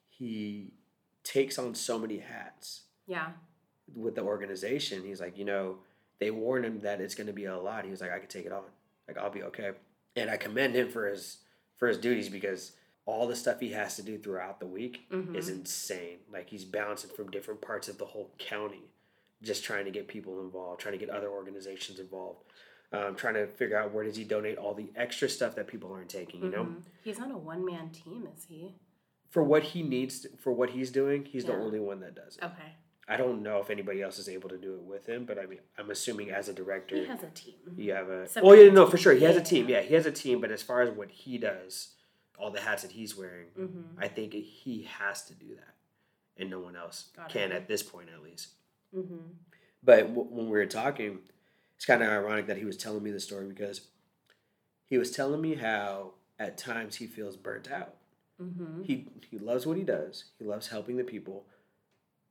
he 0.08 0.72
takes 1.24 1.58
on 1.58 1.74
so 1.74 1.98
many 1.98 2.18
hats 2.18 2.82
yeah 3.06 3.30
with 3.94 4.14
the 4.14 4.22
organization, 4.22 5.02
he's 5.04 5.20
like, 5.20 5.36
you 5.36 5.44
know, 5.44 5.76
they 6.18 6.30
warned 6.30 6.64
him 6.64 6.80
that 6.80 7.00
it's 7.00 7.14
going 7.14 7.26
to 7.26 7.32
be 7.32 7.44
a 7.44 7.58
lot. 7.58 7.84
He 7.84 7.90
was 7.90 8.00
like, 8.00 8.10
I 8.12 8.18
could 8.18 8.30
take 8.30 8.46
it 8.46 8.52
on. 8.52 8.62
Like, 9.06 9.18
I'll 9.18 9.28
be 9.30 9.42
okay. 9.42 9.72
And 10.16 10.30
I 10.30 10.36
commend 10.38 10.74
him 10.74 10.88
for 10.88 11.08
his 11.08 11.38
for 11.76 11.88
his 11.88 11.98
duties 11.98 12.28
because 12.28 12.72
all 13.04 13.26
the 13.26 13.34
stuff 13.36 13.58
he 13.60 13.72
has 13.72 13.96
to 13.96 14.02
do 14.02 14.16
throughout 14.16 14.60
the 14.60 14.66
week 14.66 15.08
Mhm. 15.10 15.34
is 15.36 15.48
insane. 15.48 16.18
Like 16.32 16.48
he's 16.48 16.64
bouncing 16.64 17.10
from 17.10 17.30
different 17.30 17.60
parts 17.60 17.88
of 17.88 17.98
the 17.98 18.06
whole 18.06 18.30
county, 18.38 18.84
just 19.42 19.64
trying 19.64 19.84
to 19.84 19.90
get 19.90 20.06
people 20.08 20.40
involved, 20.40 20.80
trying 20.80 20.96
to 20.98 21.04
get 21.04 21.10
other 21.10 21.28
organizations 21.28 21.98
involved, 21.98 22.44
um, 22.92 23.14
trying 23.16 23.34
to 23.34 23.46
figure 23.46 23.76
out 23.78 23.92
where 23.92 24.04
does 24.04 24.16
he 24.16 24.24
donate 24.24 24.58
all 24.58 24.74
the 24.74 24.90
extra 24.96 25.28
stuff 25.28 25.54
that 25.56 25.66
people 25.66 25.92
aren't 25.92 26.08
taking. 26.10 26.42
You 26.42 26.50
know, 26.50 26.64
Mhm. 26.64 26.82
he's 27.02 27.18
not 27.18 27.30
a 27.30 27.36
one-man 27.36 27.90
team 27.90 28.28
is 28.36 28.44
he 28.44 28.74
for 29.30 29.42
what 29.42 29.62
he 29.62 29.82
needs, 29.82 30.26
for 30.38 30.52
what 30.52 30.70
he's 30.70 30.90
doing, 30.90 31.24
he's 31.24 31.46
the 31.46 31.54
only 31.54 31.80
one 31.80 32.00
that 32.00 32.14
does 32.14 32.36
it. 32.36 32.44
okay 32.44 32.74
I 33.08 33.16
don't 33.16 33.42
know 33.42 33.58
if 33.60 33.68
anybody 33.70 34.00
else 34.00 34.18
is 34.18 34.28
able 34.28 34.48
to 34.50 34.56
do 34.58 34.74
it 34.74 34.82
with 34.82 35.06
him, 35.06 35.24
but 35.24 35.36
I 35.38 35.46
mean, 35.46 35.58
I'm 35.76 35.90
assuming 35.90 36.30
as 36.30 36.48
a 36.48 36.52
director, 36.52 36.96
he 36.96 37.06
has 37.06 37.22
a 37.24 37.30
team. 37.30 37.54
You 37.76 37.92
have 37.94 38.08
a. 38.08 38.28
oh 38.40 38.52
yeah, 38.52 38.70
no, 38.70 38.86
for 38.86 38.96
sure, 38.96 39.12
he 39.12 39.24
has 39.24 39.36
a 39.36 39.42
team. 39.42 39.68
Yeah. 39.68 39.78
Yeah, 39.80 39.82
he 39.82 39.94
has 39.94 40.06
a 40.06 40.12
team. 40.12 40.40
But 40.40 40.50
as 40.52 40.62
far 40.62 40.82
as 40.82 40.90
what 40.90 41.10
he 41.10 41.36
does, 41.36 41.94
all 42.38 42.50
the 42.52 42.60
hats 42.60 42.82
that 42.82 42.92
he's 42.92 43.16
wearing, 43.16 43.48
Mm-hmm. 43.58 43.98
I 43.98 44.06
think 44.08 44.32
he 44.34 44.82
has 44.84 45.24
to 45.26 45.34
do 45.34 45.48
that, 45.56 45.74
and 46.36 46.48
no 46.48 46.60
one 46.60 46.76
else 46.76 47.10
Got 47.16 47.28
it. 47.30 47.32
can 47.32 47.52
at 47.52 47.66
this 47.68 47.82
point, 47.82 48.08
at 48.14 48.22
least. 48.22 48.48
Mm-hmm. 48.94 49.16
But 49.82 50.00
w- 50.14 50.28
when 50.30 50.46
we 50.46 50.52
were 50.52 50.66
talking, 50.66 51.18
it's 51.82 51.86
kind 51.88 52.00
of 52.00 52.10
ironic 52.10 52.46
that 52.46 52.58
he 52.58 52.64
was 52.64 52.76
telling 52.76 53.02
me 53.02 53.10
the 53.10 53.18
story 53.18 53.48
because 53.48 53.88
he 54.86 54.98
was 54.98 55.10
telling 55.10 55.40
me 55.40 55.56
how 55.56 56.12
at 56.38 56.56
times 56.56 56.94
he 56.94 57.08
feels 57.08 57.36
burnt 57.36 57.72
out. 57.72 57.96
Mm-hmm. 58.40 58.82
He 58.82 59.08
he 59.28 59.40
loves 59.40 59.66
what 59.66 59.76
he 59.76 59.82
does. 59.82 60.26
He 60.38 60.44
loves 60.44 60.68
helping 60.68 60.96
the 60.96 61.02
people, 61.02 61.44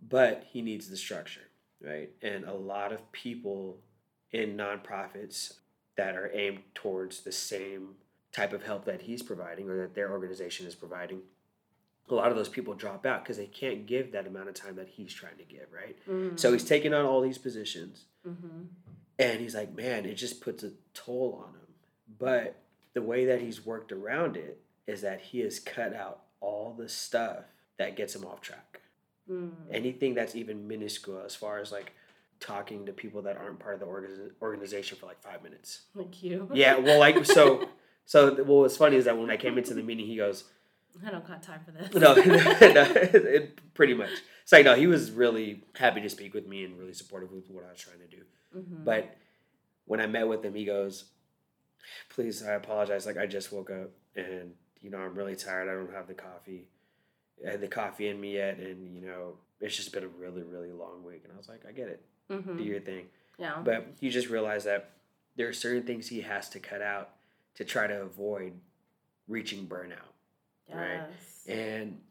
but 0.02 0.46
he 0.50 0.62
needs 0.62 0.90
the 0.90 0.96
structure, 0.96 1.50
right? 1.86 2.12
And 2.22 2.46
a 2.46 2.54
lot 2.54 2.94
of 2.94 3.12
people 3.12 3.80
in 4.32 4.56
nonprofits 4.56 5.56
that 5.98 6.16
are 6.16 6.32
aimed 6.34 6.62
towards 6.74 7.20
the 7.20 7.34
same 7.34 7.96
type 8.32 8.54
of 8.54 8.64
help 8.64 8.86
that 8.86 9.02
he's 9.02 9.22
providing 9.22 9.70
or 9.70 9.76
that 9.80 9.96
their 9.96 10.14
organization 10.14 10.66
is 10.66 10.76
providing, 10.76 11.24
a 12.08 12.14
lot 12.14 12.32
of 12.32 12.38
those 12.38 12.48
people 12.48 12.74
drop 12.74 13.06
out 13.06 13.26
because 13.26 13.36
they 13.36 13.48
can't 13.48 13.86
give 13.86 14.14
that 14.14 14.28
amount 14.28 14.48
of 14.48 14.56
time 14.56 14.78
that 14.78 14.88
he's 14.88 15.14
trying 15.14 15.36
to 15.36 15.44
give, 15.44 15.68
right? 15.74 15.98
Mm-hmm. 16.10 16.38
So 16.38 16.54
he's 16.54 16.64
taking 16.64 16.94
on 16.94 17.04
all 17.04 17.20
these 17.20 17.38
positions 17.38 18.06
Mm-hmm. 18.28 18.62
And 19.22 19.40
he's 19.40 19.56
like, 19.56 19.76
man, 19.76 20.06
it 20.06 20.16
just 20.16 20.42
puts 20.42 20.64
a 20.64 20.72
toll 20.94 21.44
on 21.46 21.54
him. 21.54 21.68
But 22.18 22.56
the 22.94 23.02
way 23.02 23.26
that 23.26 23.40
he's 23.40 23.66
worked 23.66 23.92
around 23.92 24.36
it 24.36 24.60
is 24.88 25.02
that 25.02 25.22
he 25.22 25.40
has 25.40 25.60
cut 25.60 25.96
out 25.96 26.24
all 26.40 26.76
the 26.78 26.90
stuff 26.90 27.44
that 27.78 27.96
gets 27.96 28.16
him 28.16 28.26
off 28.26 28.42
track. 28.42 28.82
Mm-hmm. 29.30 29.74
Anything 29.74 30.16
that's 30.16 30.36
even 30.36 30.68
minuscule 30.68 31.22
as 31.24 31.36
far 31.36 31.60
as 31.60 31.72
like 31.72 31.94
talking 32.40 32.88
to 32.88 32.92
people 32.92 33.22
that 33.22 33.38
aren't 33.38 33.60
part 33.60 33.76
of 33.76 33.80
the 33.80 33.86
organiz- 33.86 34.32
organization 34.42 34.98
for 34.98 35.06
like 35.06 35.22
five 35.22 35.44
minutes. 35.44 35.82
Like 35.94 36.24
you. 36.24 36.50
Yeah, 36.52 36.80
well, 36.80 37.00
like, 37.00 37.24
so, 37.38 37.70
so 38.06 38.34
what 38.44 38.64
was 38.64 38.76
funny 38.76 38.98
is 38.98 39.06
that 39.06 39.18
when 39.18 39.30
I 39.30 39.38
came 39.38 39.58
into 39.58 39.76
the 39.76 39.84
meeting, 39.84 40.08
he 40.08 40.18
goes, 40.18 40.46
I 41.06 41.12
don't 41.12 41.26
got 41.26 41.42
time 41.42 41.62
for 41.64 41.72
this. 41.72 41.94
no, 41.94 42.14
no 42.16 42.24
it, 42.24 43.74
pretty 43.74 43.94
much. 43.94 44.10
It's 44.52 44.58
like, 44.58 44.66
no, 44.66 44.76
he 44.76 44.86
was 44.86 45.12
really 45.12 45.64
happy 45.76 46.02
to 46.02 46.10
speak 46.10 46.34
with 46.34 46.46
me 46.46 46.66
and 46.66 46.78
really 46.78 46.92
supportive 46.92 47.32
with 47.32 47.50
what 47.50 47.64
I 47.66 47.72
was 47.72 47.80
trying 47.80 48.00
to 48.00 48.06
do. 48.08 48.24
Mhm. 48.54 48.84
But 48.84 49.16
when 49.86 50.02
I 50.02 50.08
met 50.08 50.28
with 50.28 50.44
him, 50.44 50.54
he 50.54 50.66
goes, 50.66 51.06
"Please, 52.10 52.44
I 52.44 52.56
apologize. 52.56 53.06
Like 53.06 53.16
I 53.16 53.28
just 53.28 53.54
woke 53.54 53.70
up, 53.70 53.92
and 54.14 54.54
you 54.82 54.90
know 54.90 54.98
I'm 54.98 55.16
really 55.16 55.38
tired. 55.38 55.70
I 55.70 55.74
don't 55.74 55.94
have 55.94 56.08
the 56.08 56.14
coffee, 56.16 56.68
I 57.48 57.52
had 57.52 57.62
the 57.62 57.70
coffee 57.70 58.10
in 58.10 58.20
me 58.20 58.34
yet, 58.34 58.58
and 58.58 58.94
you 58.94 59.00
know 59.00 59.38
it's 59.62 59.78
just 59.78 59.94
been 59.94 60.04
a 60.04 60.10
really, 60.10 60.44
really 60.44 60.74
long 60.74 61.02
week." 61.06 61.22
And 61.24 61.32
I 61.32 61.38
was 61.38 61.48
like, 61.48 61.66
"I 61.66 61.72
get 61.72 61.88
it. 61.88 62.04
Mhm. 62.30 62.58
Do 62.58 62.64
your 62.64 62.82
thing." 62.82 63.10
Yeah. 63.38 63.62
But 63.64 63.88
you 64.02 64.12
just 64.12 64.28
realize 64.28 64.66
that 64.66 64.90
there 65.38 65.48
are 65.48 65.54
certain 65.54 65.84
things 65.84 66.10
he 66.10 66.20
has 66.22 66.50
to 66.50 66.60
cut 66.60 66.82
out 66.82 67.16
to 67.56 67.64
try 67.64 67.88
to 67.88 68.02
avoid 68.02 68.60
reaching 69.30 69.66
burnout. 69.66 70.10
right. 70.74 71.08
And 71.48 72.02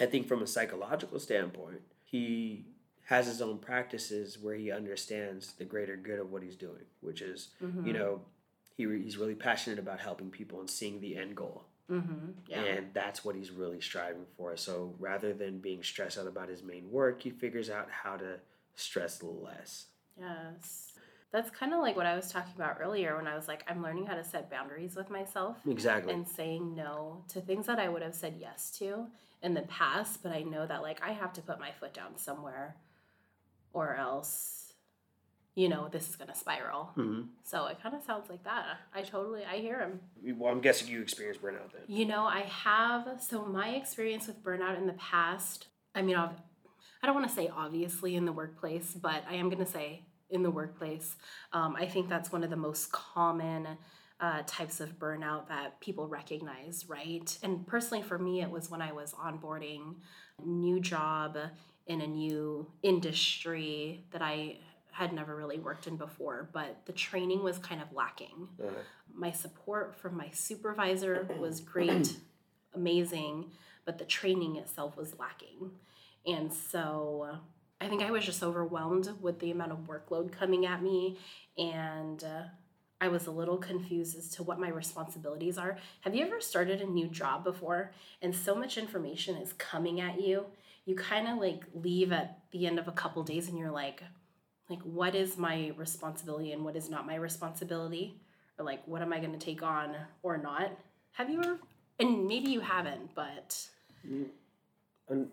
I 0.00 0.06
think 0.06 0.26
from 0.26 0.42
a 0.42 0.46
psychological 0.46 1.18
standpoint, 1.18 1.82
he 2.04 2.64
has 3.06 3.26
his 3.26 3.42
own 3.42 3.58
practices 3.58 4.38
where 4.40 4.54
he 4.54 4.70
understands 4.70 5.52
the 5.54 5.64
greater 5.64 5.96
good 5.96 6.18
of 6.18 6.30
what 6.30 6.42
he's 6.42 6.56
doing, 6.56 6.84
which 7.00 7.20
is, 7.20 7.48
Mhm. 7.62 7.86
you 7.86 7.92
know, 7.92 8.22
he, 8.76 8.86
re- 8.86 9.02
he's 9.02 9.18
really 9.18 9.34
passionate 9.34 9.78
about 9.78 10.00
helping 10.00 10.30
people 10.30 10.60
and 10.60 10.70
seeing 10.70 11.00
the 11.00 11.16
end 11.16 11.36
goal. 11.36 11.64
Mhm. 11.90 12.34
Yeah. 12.46 12.62
And 12.64 12.94
that's 12.94 13.24
what 13.24 13.34
he's 13.34 13.50
really 13.50 13.80
striving 13.80 14.24
for. 14.36 14.56
So 14.56 14.94
rather 14.98 15.34
than 15.34 15.58
being 15.58 15.82
stressed 15.82 16.16
out 16.16 16.26
about 16.26 16.48
his 16.48 16.62
main 16.62 16.90
work, 16.90 17.20
he 17.22 17.30
figures 17.30 17.68
out 17.68 17.90
how 17.90 18.16
to 18.16 18.40
stress 18.76 19.22
less. 19.22 19.86
Yes. 20.18 20.91
That's 21.32 21.50
kind 21.50 21.72
of 21.72 21.80
like 21.80 21.96
what 21.96 22.04
I 22.06 22.14
was 22.14 22.30
talking 22.30 22.52
about 22.54 22.76
earlier 22.80 23.16
when 23.16 23.26
I 23.26 23.34
was 23.34 23.48
like, 23.48 23.64
I'm 23.66 23.82
learning 23.82 24.04
how 24.06 24.14
to 24.14 24.22
set 24.24 24.50
boundaries 24.50 24.94
with 24.94 25.08
myself 25.08 25.56
Exactly. 25.66 26.12
and 26.12 26.28
saying 26.28 26.74
no 26.74 27.24
to 27.28 27.40
things 27.40 27.66
that 27.66 27.78
I 27.78 27.88
would 27.88 28.02
have 28.02 28.14
said 28.14 28.34
yes 28.38 28.70
to 28.78 29.06
in 29.42 29.54
the 29.54 29.62
past, 29.62 30.22
but 30.22 30.30
I 30.32 30.42
know 30.42 30.66
that 30.66 30.82
like 30.82 31.00
I 31.02 31.12
have 31.12 31.32
to 31.34 31.40
put 31.40 31.58
my 31.58 31.70
foot 31.80 31.94
down 31.94 32.18
somewhere 32.18 32.76
or 33.72 33.96
else, 33.96 34.74
you 35.54 35.70
know, 35.70 35.88
this 35.90 36.08
is 36.10 36.16
going 36.16 36.28
to 36.28 36.36
spiral. 36.36 36.90
hmm 36.94 37.22
So 37.44 37.66
it 37.66 37.78
kind 37.82 37.94
of 37.94 38.02
sounds 38.02 38.28
like 38.28 38.44
that. 38.44 38.66
I 38.94 39.00
totally, 39.00 39.42
I 39.44 39.56
hear 39.56 39.78
him. 39.80 40.00
Well, 40.38 40.52
I'm 40.52 40.60
guessing 40.60 40.88
you 40.88 41.00
experienced 41.00 41.42
burnout 41.42 41.72
then. 41.72 41.82
You 41.88 42.04
know, 42.04 42.24
I 42.24 42.40
have. 42.42 43.08
So 43.26 43.46
my 43.46 43.70
experience 43.70 44.26
with 44.26 44.44
burnout 44.44 44.76
in 44.76 44.86
the 44.86 44.92
past, 44.94 45.68
I 45.94 46.02
mean, 46.02 46.16
I've, 46.16 46.36
I 47.02 47.06
don't 47.06 47.14
want 47.16 47.26
to 47.28 47.34
say 47.34 47.50
obviously 47.54 48.16
in 48.16 48.26
the 48.26 48.32
workplace, 48.32 48.92
but 48.92 49.24
I 49.28 49.34
am 49.36 49.48
going 49.48 49.64
to 49.64 49.70
say 49.70 50.02
in 50.32 50.42
the 50.42 50.50
workplace. 50.50 51.16
Um, 51.52 51.76
I 51.76 51.86
think 51.86 52.08
that's 52.08 52.32
one 52.32 52.42
of 52.42 52.50
the 52.50 52.56
most 52.56 52.90
common 52.90 53.68
uh, 54.20 54.42
types 54.46 54.80
of 54.80 54.98
burnout 54.98 55.48
that 55.48 55.80
people 55.80 56.08
recognize, 56.08 56.84
right? 56.88 57.36
And 57.42 57.66
personally, 57.66 58.02
for 58.02 58.18
me, 58.18 58.40
it 58.40 58.50
was 58.50 58.70
when 58.70 58.80
I 58.82 58.92
was 58.92 59.12
onboarding 59.14 59.96
a 60.42 60.46
new 60.46 60.80
job 60.80 61.36
in 61.86 62.00
a 62.00 62.06
new 62.06 62.66
industry 62.82 64.04
that 64.12 64.22
I 64.22 64.58
had 64.92 65.12
never 65.12 65.34
really 65.34 65.58
worked 65.58 65.86
in 65.86 65.96
before, 65.96 66.48
but 66.52 66.82
the 66.86 66.92
training 66.92 67.42
was 67.42 67.58
kind 67.58 67.80
of 67.80 67.92
lacking 67.92 68.48
Uh, 68.62 68.70
my 69.14 69.30
support 69.30 69.94
from 69.94 70.16
my 70.16 70.30
supervisor 70.30 71.28
was 71.38 71.60
great, 71.60 72.16
amazing, 72.74 73.50
but 73.84 73.98
the 73.98 74.04
training 74.04 74.56
itself 74.56 74.96
was 74.96 75.18
lacking. 75.18 75.70
And 76.26 76.52
so 76.52 77.38
I 77.82 77.88
think 77.88 78.02
I 78.02 78.10
was 78.10 78.24
just 78.24 78.42
overwhelmed 78.42 79.10
with 79.20 79.40
the 79.40 79.50
amount 79.50 79.72
of 79.72 79.78
workload 79.88 80.32
coming 80.32 80.66
at 80.66 80.82
me, 80.82 81.18
and 81.58 82.22
uh, 82.22 82.42
I 83.00 83.08
was 83.08 83.26
a 83.26 83.32
little 83.32 83.56
confused 83.56 84.16
as 84.16 84.28
to 84.36 84.42
what 84.42 84.60
my 84.60 84.68
responsibilities 84.68 85.58
are. 85.58 85.76
Have 86.02 86.14
you 86.14 86.24
ever 86.24 86.40
started 86.40 86.80
a 86.80 86.86
new 86.86 87.08
job 87.08 87.42
before 87.42 87.92
and 88.22 88.34
so 88.34 88.54
much 88.54 88.78
information 88.78 89.36
is 89.36 89.52
coming 89.54 90.00
at 90.00 90.20
you? 90.20 90.46
You 90.84 90.94
kind 90.94 91.26
of 91.26 91.38
like 91.38 91.64
leave 91.74 92.12
at 92.12 92.38
the 92.52 92.66
end 92.66 92.78
of 92.78 92.86
a 92.86 92.92
couple 92.92 93.22
days 93.24 93.48
and 93.48 93.58
you're 93.58 93.72
like, 93.72 94.02
like 94.70 94.82
what 94.82 95.16
is 95.16 95.36
my 95.36 95.72
responsibility 95.76 96.52
and 96.52 96.64
what 96.64 96.76
is 96.76 96.88
not 96.88 97.06
my 97.06 97.16
responsibility? 97.16 98.20
or 98.58 98.64
like 98.64 98.86
what 98.86 99.02
am 99.02 99.12
I 99.12 99.18
going 99.18 99.32
to 99.32 99.38
take 99.38 99.62
on 99.62 99.94
or 100.22 100.38
not? 100.38 100.72
Have 101.12 101.30
you 101.30 101.40
ever? 101.40 101.58
And 101.98 102.26
maybe 102.26 102.50
you 102.50 102.60
haven't, 102.60 103.14
but 103.14 103.68
un- 105.10 105.30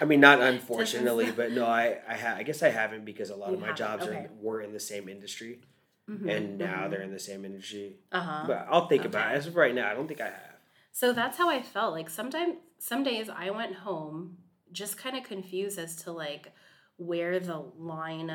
I 0.00 0.04
mean, 0.04 0.20
not 0.20 0.40
unfortunately, 0.52 1.30
but 1.30 1.52
no, 1.52 1.66
I 1.66 1.98
I, 2.08 2.14
ha- 2.14 2.34
I 2.36 2.42
guess 2.42 2.62
I 2.62 2.68
haven't 2.70 3.04
because 3.04 3.30
a 3.30 3.36
lot 3.36 3.48
You 3.50 3.54
of 3.54 3.60
my 3.60 3.68
haven't, 3.68 3.78
jobs 3.78 4.02
okay. 4.04 4.16
are 4.16 4.30
were 4.40 4.60
in 4.62 4.72
the 4.72 4.80
same 4.80 5.08
industry, 5.08 5.60
and 6.06 6.58
now 6.58 6.88
they're 6.88 7.02
in 7.02 7.12
the 7.12 7.18
same 7.18 7.44
industry. 7.44 7.96
uh 8.12 8.20
huh. 8.20 8.44
But 8.46 8.66
I'll 8.70 8.86
think 8.88 9.04
about 9.04 9.32
it. 9.32 9.38
As 9.38 9.46
of 9.46 9.56
right 9.56 9.74
now, 9.74 9.90
I 9.90 9.94
don't 9.94 10.08
think 10.08 10.20
I 10.20 10.26
have. 10.26 10.56
So 10.92 11.12
that's 11.12 11.38
how 11.38 11.48
I 11.48 11.62
felt. 11.62 11.92
Like 11.92 12.10
sometimes, 12.10 12.56
some 12.78 13.02
days 13.04 13.28
I 13.28 13.50
went 13.50 13.74
home 13.76 14.38
just 14.72 14.96
kind 14.98 15.16
of 15.16 15.22
confused 15.24 15.78
as 15.78 15.96
to 16.04 16.12
like 16.12 16.52
where 16.96 17.38
the 17.40 17.62
line, 17.78 18.30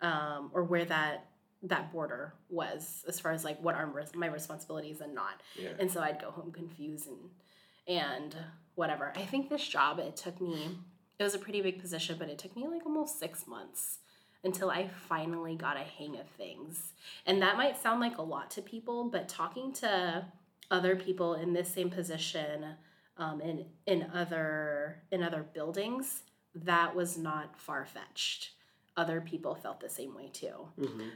um, 0.00 0.50
or 0.54 0.64
where 0.64 0.84
that 0.84 1.26
that 1.62 1.90
border 1.92 2.34
was 2.48 3.02
as 3.08 3.18
far 3.18 3.32
as 3.32 3.42
like 3.44 3.60
what 3.62 3.74
are 3.74 3.90
my 4.14 4.26
responsibilities 4.26 5.00
and 5.00 5.14
not. 5.14 5.40
Yeah. 5.60 5.70
And 5.78 5.90
so 5.90 6.00
I'd 6.00 6.20
go 6.20 6.30
home 6.30 6.52
confused 6.52 7.08
and 7.08 7.18
and 7.88 8.36
whatever. 8.76 9.12
I 9.16 9.22
think 9.22 9.48
this 9.50 9.66
job 9.66 9.98
it 9.98 10.16
took 10.16 10.40
me 10.40 10.78
it 11.18 11.24
was 11.24 11.34
a 11.34 11.38
pretty 11.38 11.62
big 11.62 11.80
position, 11.80 12.16
but 12.18 12.28
it 12.28 12.38
took 12.38 12.54
me 12.54 12.68
like 12.68 12.84
almost 12.84 13.18
6 13.18 13.46
months 13.46 13.98
until 14.44 14.70
I 14.70 14.88
finally 15.08 15.56
got 15.56 15.76
a 15.76 15.80
hang 15.80 16.18
of 16.18 16.28
things. 16.28 16.92
And 17.26 17.40
that 17.42 17.56
might 17.56 17.80
sound 17.82 18.00
like 18.00 18.18
a 18.18 18.22
lot 18.22 18.50
to 18.52 18.62
people, 18.62 19.08
but 19.10 19.28
talking 19.28 19.72
to 19.74 20.26
other 20.70 20.94
people 20.94 21.34
in 21.34 21.52
this 21.52 21.72
same 21.72 21.90
position 21.90 22.76
um, 23.18 23.40
in 23.40 23.64
in 23.86 24.06
other 24.14 25.02
in 25.10 25.22
other 25.22 25.42
buildings, 25.42 26.22
that 26.54 26.94
was 26.94 27.16
not 27.16 27.58
far 27.58 27.86
fetched. 27.86 28.50
Other 28.96 29.20
people 29.20 29.54
felt 29.54 29.80
the 29.80 29.88
same 29.88 30.14
way 30.14 30.28
too. 30.32 30.68
hmm 30.78 31.08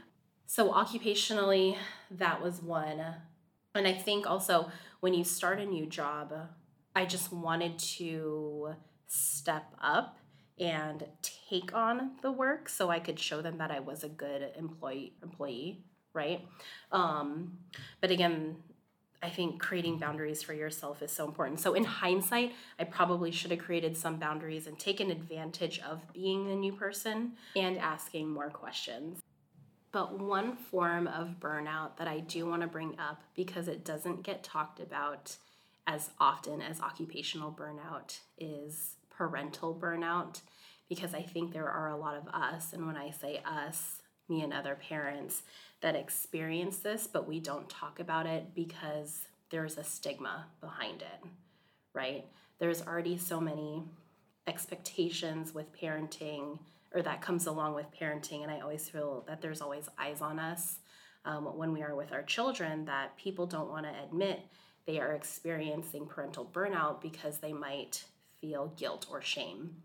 So 0.47 0.71
occupationally, 0.71 1.77
that 2.09 2.41
was 2.41 2.61
one. 2.61 3.03
And 3.75 3.87
I 3.87 3.93
think 3.93 4.27
also 4.27 4.71
when 4.99 5.13
you 5.13 5.23
start 5.23 5.59
a 5.59 5.65
new 5.65 5.85
job, 5.85 6.33
I 6.95 7.05
just 7.05 7.31
wanted 7.31 7.79
to 7.79 8.75
step 9.07 9.65
up 9.81 10.17
and 10.59 11.05
take 11.21 11.73
on 11.73 12.11
the 12.21 12.31
work 12.31 12.69
so 12.69 12.89
I 12.89 12.99
could 12.99 13.19
show 13.19 13.41
them 13.41 13.57
that 13.57 13.71
I 13.71 13.79
was 13.79 14.03
a 14.03 14.09
good 14.09 14.51
employee 14.57 15.13
employee, 15.23 15.83
right? 16.13 16.41
Um, 16.91 17.57
but 17.99 18.11
again, 18.11 18.57
I 19.23 19.29
think 19.29 19.61
creating 19.61 19.99
boundaries 19.99 20.41
for 20.41 20.53
yourself 20.53 21.01
is 21.01 21.11
so 21.11 21.25
important. 21.25 21.59
So 21.59 21.73
in 21.73 21.83
hindsight, 21.83 22.53
I 22.79 22.85
probably 22.85 23.31
should 23.31 23.51
have 23.51 23.59
created 23.59 23.95
some 23.95 24.17
boundaries 24.17 24.65
and 24.65 24.77
taken 24.79 25.11
advantage 25.11 25.79
of 25.79 26.01
being 26.11 26.49
a 26.49 26.55
new 26.55 26.73
person 26.73 27.33
and 27.55 27.77
asking 27.77 28.29
more 28.29 28.49
questions. 28.49 29.19
But 29.91 30.19
one 30.19 30.55
form 30.55 31.07
of 31.07 31.35
burnout 31.39 31.97
that 31.97 32.07
I 32.07 32.19
do 32.21 32.45
want 32.47 32.61
to 32.61 32.67
bring 32.67 32.97
up 32.97 33.21
because 33.35 33.67
it 33.67 33.85
doesn't 33.85 34.23
get 34.23 34.43
talked 34.43 34.79
about 34.79 35.35
as 35.87 36.11
often 36.19 36.61
as 36.61 36.79
occupational 36.81 37.51
burnout 37.51 38.19
is 38.37 38.95
parental 39.09 39.75
burnout. 39.75 40.41
because 40.89 41.13
I 41.13 41.21
think 41.21 41.53
there 41.53 41.69
are 41.69 41.87
a 41.87 41.95
lot 41.95 42.17
of 42.17 42.27
us, 42.33 42.73
and 42.73 42.85
when 42.85 42.97
I 42.97 43.11
say 43.11 43.41
us, 43.45 44.01
me 44.27 44.41
and 44.41 44.51
other 44.51 44.75
parents 44.75 45.43
that 45.79 45.95
experience 45.95 46.79
this, 46.79 47.07
but 47.07 47.27
we 47.27 47.39
don't 47.39 47.69
talk 47.69 48.01
about 48.01 48.25
it 48.25 48.53
because 48.53 49.27
there's 49.51 49.77
a 49.77 49.85
stigma 49.85 50.47
behind 50.59 51.01
it, 51.01 51.29
right? 51.93 52.25
There's 52.59 52.81
already 52.81 53.17
so 53.17 53.39
many 53.39 53.83
expectations 54.47 55.53
with 55.53 55.71
parenting 55.73 56.59
or 56.93 57.01
that 57.01 57.21
comes 57.21 57.45
along 57.45 57.75
with 57.75 57.85
parenting 57.99 58.41
and 58.43 58.51
i 58.51 58.59
always 58.59 58.89
feel 58.89 59.23
that 59.27 59.41
there's 59.41 59.61
always 59.61 59.87
eyes 59.97 60.21
on 60.21 60.39
us 60.39 60.79
um, 61.25 61.45
when 61.57 61.71
we 61.71 61.83
are 61.83 61.95
with 61.95 62.11
our 62.11 62.23
children 62.23 62.85
that 62.85 63.15
people 63.17 63.45
don't 63.45 63.69
want 63.69 63.85
to 63.85 64.03
admit 64.03 64.39
they 64.85 64.99
are 64.99 65.13
experiencing 65.13 66.05
parental 66.05 66.45
burnout 66.45 67.01
because 67.01 67.37
they 67.37 67.53
might 67.53 68.05
feel 68.39 68.73
guilt 68.77 69.07
or 69.09 69.21
shame 69.21 69.75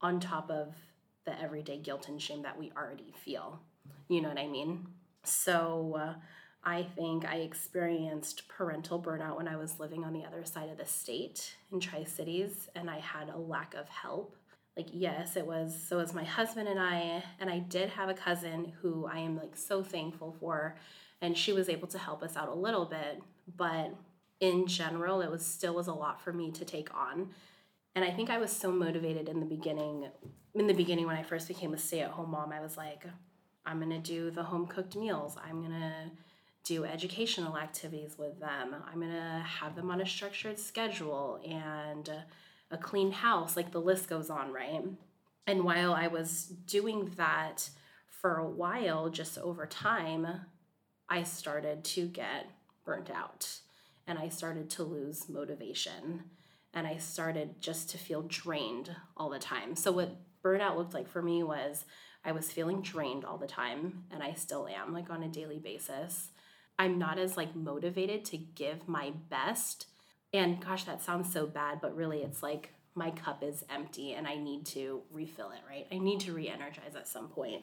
on 0.00 0.20
top 0.20 0.50
of 0.50 0.74
the 1.24 1.40
everyday 1.40 1.78
guilt 1.78 2.08
and 2.08 2.20
shame 2.20 2.42
that 2.42 2.58
we 2.58 2.72
already 2.76 3.14
feel 3.24 3.60
you 4.08 4.20
know 4.20 4.28
what 4.28 4.38
i 4.38 4.46
mean 4.46 4.86
so 5.24 5.96
uh, 5.98 6.14
I 6.64 6.84
think 6.94 7.24
I 7.24 7.36
experienced 7.36 8.46
parental 8.48 9.00
burnout 9.00 9.36
when 9.36 9.48
I 9.48 9.56
was 9.56 9.80
living 9.80 10.04
on 10.04 10.12
the 10.12 10.24
other 10.24 10.44
side 10.44 10.68
of 10.68 10.78
the 10.78 10.86
state 10.86 11.56
in 11.72 11.80
Tri 11.80 12.04
Cities, 12.04 12.68
and 12.76 12.88
I 12.88 12.98
had 12.98 13.28
a 13.28 13.38
lack 13.38 13.74
of 13.74 13.88
help. 13.88 14.36
Like, 14.76 14.86
yes, 14.92 15.36
it 15.36 15.46
was 15.46 15.76
so 15.88 15.98
was 15.98 16.14
my 16.14 16.24
husband 16.24 16.68
and 16.68 16.78
I, 16.78 17.22
and 17.40 17.50
I 17.50 17.58
did 17.58 17.90
have 17.90 18.08
a 18.08 18.14
cousin 18.14 18.72
who 18.80 19.06
I 19.06 19.18
am 19.18 19.36
like 19.36 19.56
so 19.56 19.82
thankful 19.82 20.36
for, 20.38 20.76
and 21.20 21.36
she 21.36 21.52
was 21.52 21.68
able 21.68 21.88
to 21.88 21.98
help 21.98 22.22
us 22.22 22.36
out 22.36 22.48
a 22.48 22.54
little 22.54 22.86
bit. 22.86 23.22
But 23.56 23.94
in 24.42 24.66
general, 24.66 25.20
it 25.20 25.30
was 25.30 25.46
still 25.46 25.76
was 25.76 25.86
a 25.86 25.94
lot 25.94 26.20
for 26.20 26.32
me 26.32 26.50
to 26.50 26.64
take 26.64 26.92
on. 26.92 27.30
And 27.94 28.04
I 28.04 28.10
think 28.10 28.28
I 28.28 28.38
was 28.38 28.50
so 28.50 28.72
motivated 28.72 29.28
in 29.28 29.38
the 29.38 29.46
beginning. 29.46 30.08
In 30.54 30.66
the 30.66 30.74
beginning, 30.74 31.06
when 31.06 31.16
I 31.16 31.22
first 31.22 31.46
became 31.46 31.72
a 31.72 31.78
stay 31.78 32.00
at 32.00 32.10
home 32.10 32.32
mom, 32.32 32.52
I 32.52 32.60
was 32.60 32.76
like, 32.76 33.04
I'm 33.64 33.78
gonna 33.78 34.00
do 34.00 34.32
the 34.32 34.42
home 34.42 34.66
cooked 34.66 34.96
meals. 34.96 35.36
I'm 35.42 35.62
gonna 35.62 36.10
do 36.64 36.84
educational 36.84 37.56
activities 37.56 38.18
with 38.18 38.40
them. 38.40 38.74
I'm 38.92 39.00
to 39.00 39.44
have 39.46 39.76
them 39.76 39.90
on 39.92 40.00
a 40.00 40.06
structured 40.06 40.58
schedule 40.58 41.40
and 41.48 42.10
a 42.72 42.76
clean 42.76 43.12
house. 43.12 43.56
Like 43.56 43.70
the 43.70 43.80
list 43.80 44.08
goes 44.08 44.28
on, 44.28 44.52
right? 44.52 44.82
And 45.46 45.64
while 45.64 45.92
I 45.92 46.08
was 46.08 46.46
doing 46.66 47.12
that 47.16 47.70
for 48.08 48.38
a 48.38 48.48
while, 48.48 49.08
just 49.08 49.38
over 49.38 49.66
time, 49.66 50.26
I 51.08 51.22
started 51.22 51.84
to 51.84 52.06
get 52.06 52.50
burnt 52.84 53.08
out 53.08 53.60
and 54.06 54.18
I 54.18 54.28
started 54.28 54.70
to 54.70 54.82
lose 54.82 55.28
motivation 55.28 56.24
and 56.74 56.86
I 56.86 56.96
started 56.96 57.60
just 57.60 57.90
to 57.90 57.98
feel 57.98 58.22
drained 58.22 58.94
all 59.16 59.30
the 59.30 59.38
time. 59.38 59.76
So, 59.76 59.92
what 59.92 60.16
burnout 60.42 60.76
looked 60.76 60.94
like 60.94 61.08
for 61.08 61.22
me 61.22 61.42
was 61.42 61.84
I 62.24 62.32
was 62.32 62.52
feeling 62.52 62.82
drained 62.82 63.24
all 63.24 63.38
the 63.38 63.46
time, 63.46 64.04
and 64.10 64.22
I 64.22 64.34
still 64.34 64.68
am, 64.68 64.92
like 64.92 65.10
on 65.10 65.22
a 65.22 65.28
daily 65.28 65.58
basis. 65.58 66.30
I'm 66.78 66.98
not 66.98 67.18
as 67.18 67.36
like 67.36 67.54
motivated 67.54 68.24
to 68.26 68.36
give 68.36 68.88
my 68.88 69.12
best. 69.28 69.86
And 70.32 70.60
gosh, 70.64 70.84
that 70.84 71.02
sounds 71.02 71.32
so 71.32 71.46
bad, 71.46 71.80
but 71.80 71.94
really 71.94 72.22
it's 72.22 72.42
like 72.42 72.70
my 72.94 73.10
cup 73.10 73.42
is 73.42 73.64
empty 73.70 74.12
and 74.12 74.26
I 74.26 74.36
need 74.36 74.66
to 74.66 75.02
refill 75.10 75.50
it, 75.50 75.60
right? 75.68 75.86
I 75.92 75.98
need 75.98 76.20
to 76.20 76.32
re 76.32 76.48
energize 76.48 76.94
at 76.96 77.08
some 77.08 77.28
point. 77.28 77.62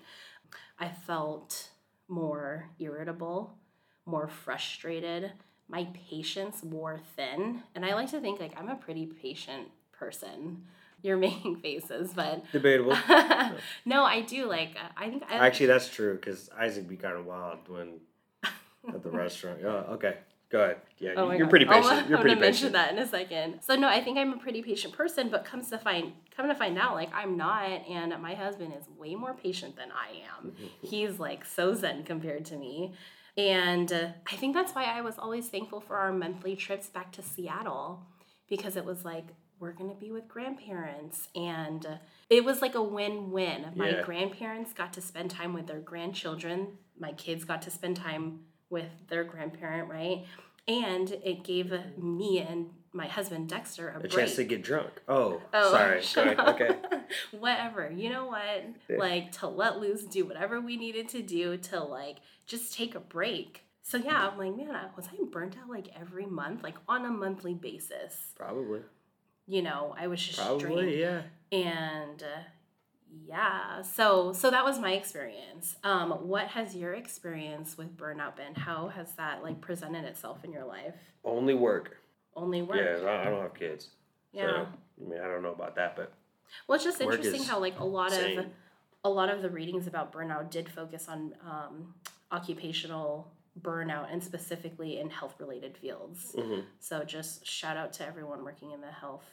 I 0.80 0.90
felt 0.90 1.70
more 2.08 2.70
irritable, 2.80 3.58
more 4.06 4.28
frustrated. 4.28 5.32
My 5.70 5.88
patience 6.10 6.64
wore 6.64 7.00
thin. 7.16 7.64
And 7.76 7.86
I 7.86 7.94
like 7.94 8.10
to 8.12 8.20
think 8.20 8.40
like 8.40 8.54
I'm 8.58 8.70
a 8.70 8.76
pretty 8.76 9.06
patient 9.06 9.70
person. 9.92 10.64
You're 11.02 11.18
making 11.30 11.58
faces, 11.58 12.12
but 12.14 12.44
debatable. 12.52 12.98
no, 13.86 14.04
I 14.04 14.22
do 14.22 14.48
like. 14.48 14.72
Uh, 14.76 14.90
I 14.98 15.10
think 15.10 15.24
I, 15.30 15.48
actually 15.48 15.68
that's 15.68 15.88
true 15.90 16.16
because 16.16 16.50
Isaac 16.60 16.88
be 16.88 16.98
kind 16.98 17.16
of 17.16 17.26
wild 17.26 17.60
when 17.68 18.00
at 18.44 19.04
the 19.04 19.12
restaurant. 19.12 19.60
Oh, 19.64 19.86
okay. 19.92 20.18
Go 20.50 20.62
ahead. 20.64 20.78
Yeah, 20.98 21.12
oh 21.16 21.30
you're 21.30 21.42
God. 21.42 21.50
pretty 21.52 21.66
patient. 21.66 21.86
I'll, 21.86 22.00
uh, 22.00 22.08
you're 22.08 22.18
I'm 22.18 22.24
pretty 22.24 22.36
patient. 22.36 22.42
mention 22.42 22.72
that 22.74 22.92
in 22.92 22.98
a 22.98 23.08
second. 23.08 23.60
So 23.62 23.76
no, 23.76 23.88
I 23.88 24.02
think 24.04 24.18
I'm 24.18 24.34
a 24.34 24.38
pretty 24.38 24.64
patient 24.64 24.96
person, 24.96 25.30
but 25.30 25.46
comes 25.46 25.70
to 25.70 25.78
find 25.78 26.14
come 26.36 26.48
to 26.48 26.56
find 26.56 26.78
out, 26.80 26.96
like 26.96 27.14
I'm 27.14 27.38
not, 27.38 27.70
and 27.88 28.20
my 28.20 28.34
husband 28.34 28.74
is 28.78 28.86
way 28.98 29.14
more 29.14 29.36
patient 29.36 29.76
than 29.76 29.90
I 29.92 30.24
am. 30.38 30.52
Mm-hmm. 30.52 30.88
He's 30.88 31.20
like 31.20 31.46
so 31.46 31.76
zen 31.76 32.04
compared 32.04 32.46
to 32.46 32.58
me. 32.58 32.94
And 33.38 33.92
uh, 33.92 34.08
I 34.32 34.36
think 34.36 34.56
that's 34.56 34.74
why 34.74 34.86
I 34.86 35.02
was 35.02 35.18
always 35.18 35.48
thankful 35.48 35.80
for 35.82 35.98
our 35.98 36.12
monthly 36.12 36.56
trips 36.56 36.88
back 36.88 37.12
to 37.14 37.22
Seattle 37.22 38.06
because 38.50 38.76
it 38.76 38.86
was 38.86 39.06
like 39.06 39.28
we're 39.60 39.74
going 39.74 39.90
to 39.90 39.96
be 39.96 40.12
with 40.12 40.28
grandparents 40.28 41.28
and 41.36 41.86
uh, 41.86 41.96
it 42.30 42.46
was 42.46 42.62
like 42.62 42.76
a 42.76 42.82
win-win. 42.82 43.66
My 43.76 43.90
yeah. 43.90 44.02
grandparents 44.04 44.74
got 44.74 44.94
to 44.94 45.02
spend 45.02 45.32
time 45.32 45.54
with 45.54 45.68
their 45.68 45.80
grandchildren. 45.80 46.78
My 46.98 47.12
kids 47.12 47.44
got 47.44 47.62
to 47.64 47.72
spend 47.72 47.98
time 47.98 48.42
with 48.70 48.90
their 49.10 49.24
grandparent, 49.24 49.90
right? 49.90 50.26
And 50.68 51.12
it 51.24 51.44
gave 51.44 51.74
me 51.98 52.40
and 52.40 52.70
my 52.94 53.08
husband 53.08 53.50
Dexter 53.50 53.90
a, 53.90 53.98
a 53.98 54.00
break. 54.00 54.12
chance 54.12 54.36
to 54.36 54.44
get 54.44 54.64
drunk. 54.64 54.90
Oh, 55.08 55.42
oh 55.54 55.72
sorry. 55.72 56.36
Okay. 56.40 56.76
whatever. 57.32 57.92
You 57.92 58.10
know 58.10 58.26
what? 58.26 58.66
Yeah. 58.90 58.98
Like 58.98 59.32
to 59.34 59.48
let 59.48 59.80
loose, 59.80 60.04
do 60.04 60.26
whatever 60.26 60.60
we 60.60 60.78
needed 60.78 61.10
to 61.10 61.22
do 61.22 61.58
to 61.58 61.84
like 61.84 62.18
just 62.46 62.74
take 62.74 62.96
a 62.96 63.00
break. 63.00 63.64
So 63.84 63.98
yeah, 63.98 64.30
I'm 64.30 64.38
like, 64.38 64.56
man, 64.56 64.76
I 64.76 64.88
was 64.96 65.08
I 65.08 65.18
burnt 65.32 65.56
out 65.62 65.70
like 65.70 65.88
every 66.00 66.26
month, 66.26 66.64
like 66.64 66.76
on 66.88 67.06
a 67.06 67.10
monthly 67.10 67.54
basis? 67.54 68.34
Probably. 68.36 68.82
You 69.48 69.64
know, 69.64 69.96
I 69.98 70.08
was 70.08 70.22
just 70.24 70.40
Probably, 70.40 71.00
yeah. 71.00 71.24
And 71.52 72.22
uh, 72.22 72.42
yeah 73.26 73.82
so 73.82 74.34
so 74.34 74.52
that 74.52 74.64
was 74.64 74.80
my 74.80 74.94
experience 74.94 75.76
um 75.84 76.12
what 76.12 76.48
has 76.48 76.76
your 76.76 76.94
experience 76.94 77.78
with 77.78 77.96
burnout 77.98 78.36
been 78.36 78.54
how 78.56 78.88
has 78.88 79.14
that 79.14 79.44
like 79.44 79.60
presented 79.62 80.06
itself 80.06 80.44
in 80.44 80.52
your 80.52 80.66
life 80.66 80.96
only 81.24 81.54
work 81.54 81.98
only 82.36 82.62
work 82.62 82.78
yeah 82.78 83.22
i 83.22 83.30
don't 83.30 83.42
have 83.42 83.54
kids 83.54 83.90
yeah 84.32 84.48
so, 84.48 84.68
i 85.06 85.10
mean 85.10 85.20
i 85.20 85.28
don't 85.28 85.44
know 85.44 85.52
about 85.52 85.76
that 85.76 85.96
but 85.96 86.14
well 86.68 86.76
it's 86.76 86.84
just 86.84 87.02
interesting 87.02 87.44
how 87.44 87.60
like 87.60 87.80
a 87.80 87.86
lot 87.86 88.12
insane. 88.12 88.40
of 88.40 88.46
a 89.04 89.10
lot 89.10 89.30
of 89.30 89.42
the 89.42 89.50
readings 89.50 89.88
about 89.88 90.12
burnout 90.12 90.50
did 90.50 90.68
focus 90.68 91.08
on 91.08 91.34
um, 91.46 91.94
occupational 92.32 93.32
burnout 93.62 94.12
and 94.12 94.24
specifically 94.24 95.00
in 95.00 95.10
health 95.10 95.36
related 95.40 95.78
fields 95.78 96.36
mm-hmm. 96.38 96.62
so 96.80 97.04
just 97.04 97.46
shout 97.46 97.78
out 97.78 97.92
to 97.94 98.06
everyone 98.06 98.44
working 98.44 98.72
in 98.72 98.82
the 98.82 98.92
health 98.92 99.26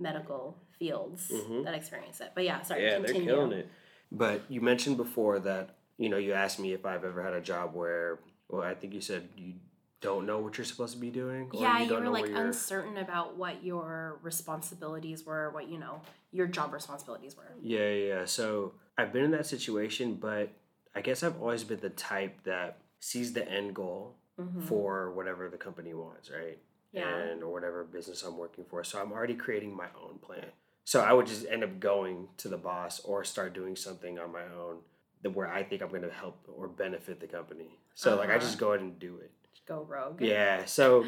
medical 0.00 0.56
fields 0.78 1.30
mm-hmm. 1.30 1.62
that 1.62 1.74
experience 1.74 2.20
it. 2.20 2.32
But 2.34 2.44
yeah, 2.44 2.62
sorry. 2.62 2.84
Yeah, 2.84 2.96
continue. 2.96 3.26
they're 3.26 3.34
killing 3.34 3.52
it. 3.52 3.68
But 4.10 4.42
you 4.48 4.60
mentioned 4.60 4.96
before 4.96 5.38
that 5.40 5.76
you 5.98 6.08
know 6.08 6.16
you 6.16 6.32
asked 6.32 6.58
me 6.58 6.72
if 6.72 6.84
I've 6.84 7.04
ever 7.04 7.22
had 7.22 7.34
a 7.34 7.40
job 7.40 7.74
where 7.74 8.18
well 8.48 8.62
I 8.62 8.74
think 8.74 8.94
you 8.94 9.00
said 9.00 9.28
you 9.36 9.54
don't 10.00 10.26
know 10.26 10.38
what 10.38 10.56
you're 10.56 10.64
supposed 10.64 10.94
to 10.94 11.00
be 11.00 11.10
doing. 11.10 11.50
yeah, 11.52 11.80
you, 11.80 11.90
you 11.90 12.00
were 12.00 12.08
like 12.08 12.30
uncertain 12.32 12.96
about 12.96 13.36
what 13.36 13.62
your 13.64 14.18
responsibilities 14.22 15.24
were, 15.24 15.50
what 15.50 15.68
you 15.68 15.78
know 15.78 16.00
your 16.32 16.46
job 16.46 16.72
responsibilities 16.72 17.36
were. 17.36 17.52
Yeah, 17.62 17.90
yeah. 17.90 18.24
So 18.24 18.72
I've 18.96 19.12
been 19.12 19.24
in 19.24 19.30
that 19.32 19.46
situation, 19.46 20.14
but 20.14 20.52
I 20.94 21.00
guess 21.00 21.22
I've 21.22 21.40
always 21.40 21.64
been 21.64 21.80
the 21.80 21.90
type 21.90 22.44
that 22.44 22.78
sees 23.00 23.32
the 23.32 23.48
end 23.48 23.74
goal 23.74 24.16
mm-hmm. 24.38 24.62
for 24.62 25.12
whatever 25.12 25.48
the 25.48 25.56
company 25.56 25.94
wants, 25.94 26.30
right? 26.30 26.58
yeah. 26.92 27.16
and 27.16 27.42
or 27.42 27.52
whatever 27.52 27.84
business 27.84 28.22
I'm 28.22 28.36
working 28.36 28.64
for. 28.64 28.82
So 28.84 29.00
I'm 29.00 29.12
already 29.12 29.34
creating 29.34 29.74
my 29.74 29.86
own 30.00 30.18
plan. 30.18 30.46
So 30.84 31.00
I 31.00 31.12
would 31.12 31.26
just 31.26 31.46
end 31.46 31.62
up 31.62 31.78
going 31.78 32.28
to 32.38 32.48
the 32.48 32.56
boss 32.56 33.00
or 33.00 33.22
start 33.24 33.54
doing 33.54 33.76
something 33.76 34.18
on 34.18 34.32
my 34.32 34.42
own 34.42 34.78
that 35.22 35.30
where 35.30 35.48
I 35.48 35.62
think 35.62 35.82
I'm 35.82 35.90
going 35.90 36.02
to 36.02 36.10
help 36.10 36.48
or 36.52 36.66
benefit 36.66 37.20
the 37.20 37.26
company. 37.26 37.78
So 37.94 38.12
uh-huh. 38.12 38.20
like 38.20 38.30
I 38.30 38.38
just 38.38 38.56
uh-huh. 38.56 38.60
go 38.60 38.72
ahead 38.72 38.80
and 38.80 38.98
do 38.98 39.18
it. 39.18 39.30
Go 39.66 39.84
rogue. 39.88 40.20
Yeah. 40.20 40.64
So 40.64 41.04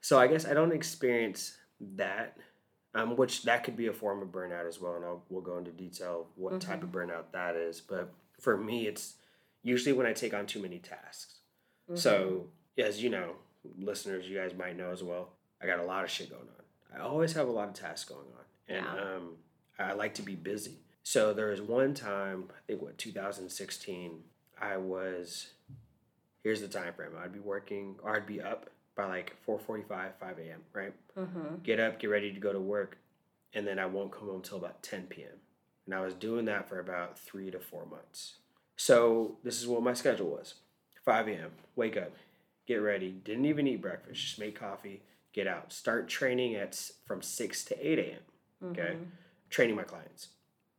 so 0.00 0.18
I 0.18 0.26
guess 0.26 0.46
I 0.46 0.54
don't 0.54 0.72
experience 0.72 1.56
that. 1.96 2.36
Um, 2.94 3.14
which 3.16 3.42
that 3.42 3.62
could 3.62 3.76
be 3.76 3.88
a 3.88 3.92
form 3.92 4.22
of 4.22 4.28
burnout 4.28 4.66
as 4.66 4.80
well, 4.80 4.94
and 4.94 5.04
I'll, 5.04 5.22
we'll 5.28 5.42
go 5.42 5.58
into 5.58 5.70
detail 5.70 6.28
what 6.34 6.54
mm-hmm. 6.54 6.70
type 6.70 6.82
of 6.82 6.90
burnout 6.90 7.24
that 7.32 7.54
is. 7.54 7.78
But 7.78 8.10
for 8.40 8.56
me, 8.56 8.86
it's 8.86 9.16
usually 9.62 9.92
when 9.92 10.06
I 10.06 10.14
take 10.14 10.32
on 10.32 10.46
too 10.46 10.62
many 10.62 10.78
tasks. 10.78 11.40
Mm-hmm. 11.90 11.98
So 11.98 12.46
as 12.78 13.02
you 13.02 13.10
know, 13.10 13.32
listeners, 13.78 14.26
you 14.26 14.38
guys 14.38 14.54
might 14.54 14.78
know 14.78 14.92
as 14.92 15.02
well, 15.02 15.30
I 15.62 15.66
got 15.66 15.78
a 15.78 15.84
lot 15.84 16.04
of 16.04 16.10
shit 16.10 16.30
going 16.30 16.42
on. 16.42 16.98
I 16.98 17.04
always 17.04 17.34
have 17.34 17.48
a 17.48 17.50
lot 17.50 17.68
of 17.68 17.74
tasks 17.74 18.08
going 18.08 18.20
on, 18.20 18.74
and 18.74 18.86
yeah. 18.86 19.14
um, 19.16 19.36
I 19.78 19.92
like 19.92 20.14
to 20.14 20.22
be 20.22 20.34
busy. 20.34 20.78
So 21.02 21.34
there 21.34 21.48
was 21.48 21.60
one 21.60 21.92
time, 21.92 22.44
I 22.50 22.60
think 22.66 22.82
what 22.82 22.96
2016, 22.96 24.20
I 24.60 24.76
was. 24.76 25.48
Here's 26.46 26.60
the 26.60 26.68
time 26.68 26.94
frame. 26.94 27.10
I'd 27.20 27.32
be 27.32 27.40
working, 27.40 27.96
or 28.04 28.14
I'd 28.14 28.24
be 28.24 28.40
up 28.40 28.70
by 28.94 29.06
like 29.06 29.34
4:45, 29.44 29.88
5 29.88 30.38
a.m. 30.38 30.60
Right? 30.72 30.92
Mm-hmm. 31.18 31.56
Get 31.64 31.80
up, 31.80 31.98
get 31.98 32.06
ready 32.06 32.32
to 32.32 32.38
go 32.38 32.52
to 32.52 32.60
work, 32.60 32.98
and 33.52 33.66
then 33.66 33.80
I 33.80 33.86
won't 33.86 34.12
come 34.12 34.28
home 34.28 34.42
till 34.42 34.58
about 34.58 34.80
10 34.80 35.08
p.m. 35.08 35.40
And 35.86 35.92
I 35.96 36.02
was 36.02 36.14
doing 36.14 36.44
that 36.44 36.68
for 36.68 36.78
about 36.78 37.18
three 37.18 37.50
to 37.50 37.58
four 37.58 37.84
months. 37.84 38.34
So 38.76 39.38
this 39.42 39.60
is 39.60 39.66
what 39.66 39.82
my 39.82 39.92
schedule 39.92 40.28
was: 40.28 40.54
5 41.04 41.26
a.m. 41.26 41.50
Wake 41.74 41.96
up, 41.96 42.12
get 42.68 42.76
ready, 42.76 43.10
didn't 43.10 43.46
even 43.46 43.66
eat 43.66 43.82
breakfast, 43.82 44.20
just 44.20 44.38
make 44.38 44.56
coffee, 44.56 45.02
get 45.32 45.48
out, 45.48 45.72
start 45.72 46.06
training 46.08 46.54
at 46.54 46.80
from 47.06 47.22
6 47.22 47.64
to 47.64 47.74
8 47.92 47.98
a.m. 47.98 48.70
Okay. 48.70 48.92
Mm-hmm. 48.92 49.02
Training 49.50 49.74
my 49.74 49.82
clients. 49.82 50.28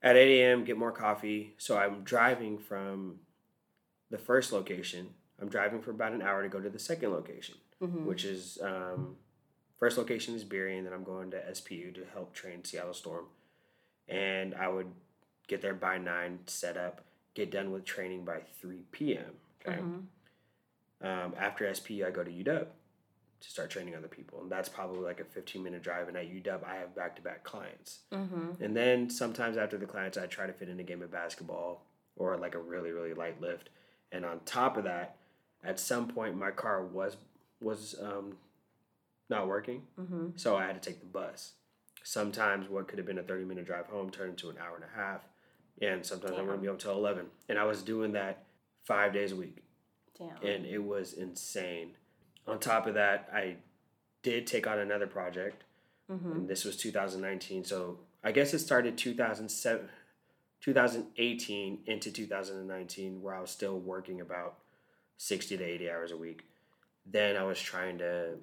at 0.02 0.16
8 0.16 0.40
a.m., 0.40 0.64
get 0.64 0.78
more 0.78 0.94
coffee. 0.94 1.56
So 1.58 1.78
I'm 1.78 2.06
driving 2.06 2.58
from 2.58 3.20
the 4.10 4.18
first 4.18 4.54
location. 4.54 5.10
I'm 5.42 5.50
driving 5.50 5.82
for 5.82 5.92
about 5.92 6.14
an 6.14 6.22
hour 6.22 6.42
to 6.44 6.50
go 6.50 6.60
to 6.60 6.70
the 6.70 6.80
second 6.80 7.12
location, 7.12 7.56
mm-hmm. 7.82 8.06
which 8.06 8.26
is 8.26 8.58
um, 8.62 9.16
first 9.80 9.98
location 9.98 10.36
is 10.36 10.44
Burien, 10.44 10.80
and 10.80 10.88
then 10.88 10.94
I'm 10.94 11.04
going 11.04 11.32
to 11.32 11.38
SPU 11.52 11.94
to 11.96 12.06
help 12.14 12.34
train 12.34 12.64
Seattle 12.64 12.94
Storm. 12.94 13.26
And 14.08 14.56
I 14.56 14.68
would 14.68 14.88
get 15.48 15.62
there 15.62 15.74
by 15.74 15.98
nine, 15.98 16.40
set 16.46 16.78
up, 16.78 17.02
get 17.34 17.52
done 17.52 17.72
with 17.72 17.86
training 17.86 18.26
by 18.26 18.40
3 18.62 18.84
p.m. 18.92 19.24
Okay. 19.66 19.80
Mm-hmm. 19.80 21.08
Um, 21.08 21.34
after 21.38 21.66
SPU, 21.66 22.08
I 22.08 22.12
go 22.12 22.24
to 22.24 22.32
UW 22.32 22.66
to 23.40 23.50
start 23.50 23.70
training 23.70 23.96
other 23.96 24.08
people. 24.08 24.42
And 24.42 24.52
that's 24.52 24.70
probably 24.70 25.02
like 25.02 25.20
a 25.20 25.24
15 25.24 25.64
minute 25.64 25.84
drive. 25.84 26.08
And 26.08 26.18
at 26.18 26.26
UW, 26.26 26.64
I 26.66 26.76
have 26.76 26.96
back 26.96 27.16
to 27.18 27.22
back 27.22 27.44
clients. 27.44 28.00
Mm-hmm. 28.12 28.64
And 28.64 28.76
then 28.76 29.10
sometimes 29.10 29.58
after 29.58 29.78
the 29.78 29.86
clients, 29.86 30.18
I 30.18 30.26
try 30.26 30.48
to 30.48 30.54
fit 30.54 30.70
in 30.70 30.80
a 30.80 30.84
game 30.84 31.02
of 31.02 31.12
basketball 31.12 31.84
or 32.16 32.38
like 32.38 32.56
a 32.56 32.60
really, 32.60 32.92
really 32.92 33.14
light 33.14 33.40
lift. 33.40 33.70
And 34.12 34.26
on 34.26 34.40
top 34.46 34.78
of 34.78 34.86
that, 34.86 35.18
at 35.64 35.80
some 35.80 36.08
point, 36.08 36.38
my 36.38 36.52
car 36.52 36.84
was 36.84 37.18
was 37.60 37.96
um, 38.02 38.38
not 39.30 39.48
working. 39.48 39.84
Mm-hmm. 40.00 40.30
So 40.36 40.56
I 40.56 40.66
had 40.66 40.82
to 40.82 40.90
take 40.90 41.00
the 41.00 41.06
bus. 41.06 41.54
Sometimes 42.04 42.70
what 42.70 42.88
could 42.88 43.00
have 43.00 43.08
been 43.08 43.18
a 43.18 43.24
30 43.24 43.46
minute 43.46 43.66
drive 43.66 43.88
home 43.88 44.10
turned 44.10 44.32
into 44.32 44.50
an 44.50 44.58
hour 44.58 44.76
and 44.76 44.86
a 44.86 44.96
half. 44.96 45.22
And 45.82 46.06
sometimes 46.06 46.32
Damn. 46.32 46.42
I 46.42 46.44
wouldn't 46.44 46.62
be 46.62 46.68
home 46.68 46.76
until 46.76 46.94
11. 46.94 47.26
And 47.50 47.60
I 47.60 47.64
was 47.64 47.82
doing 47.82 48.14
that 48.14 48.46
five 48.86 49.14
days 49.14 49.32
a 49.32 49.36
week. 49.36 49.64
Damn. 50.18 50.38
And 50.44 50.66
it 50.66 50.80
was 50.80 51.14
insane 51.14 51.96
on 52.48 52.60
top 52.60 52.88
of 52.88 52.94
that, 52.96 53.30
I 53.34 53.58
did 54.24 54.48
take 54.48 54.66
on 54.66 54.80
another 54.80 55.08
project, 55.08 55.64
mm-hmm. 56.10 56.32
and 56.32 56.48
this 56.48 56.64
was 56.66 56.78
2019. 56.78 57.66
So 57.66 58.00
I 58.24 58.32
guess 58.32 58.54
it 58.54 58.60
started 58.60 58.98
2007, 58.98 59.90
2018 60.62 61.80
into 61.86 62.12
2019, 62.12 63.22
where 63.22 63.36
I 63.36 63.42
was 63.42 63.52
still 63.52 63.78
working 63.78 64.22
about 64.22 64.56
60 65.18 65.58
to 65.58 65.64
80 65.64 65.92
hours 65.92 66.12
a 66.12 66.18
week. 66.18 66.46
Then 67.06 67.36
I 67.36 67.44
was 67.44 67.60
trying 67.60 67.98
to, 68.00 68.36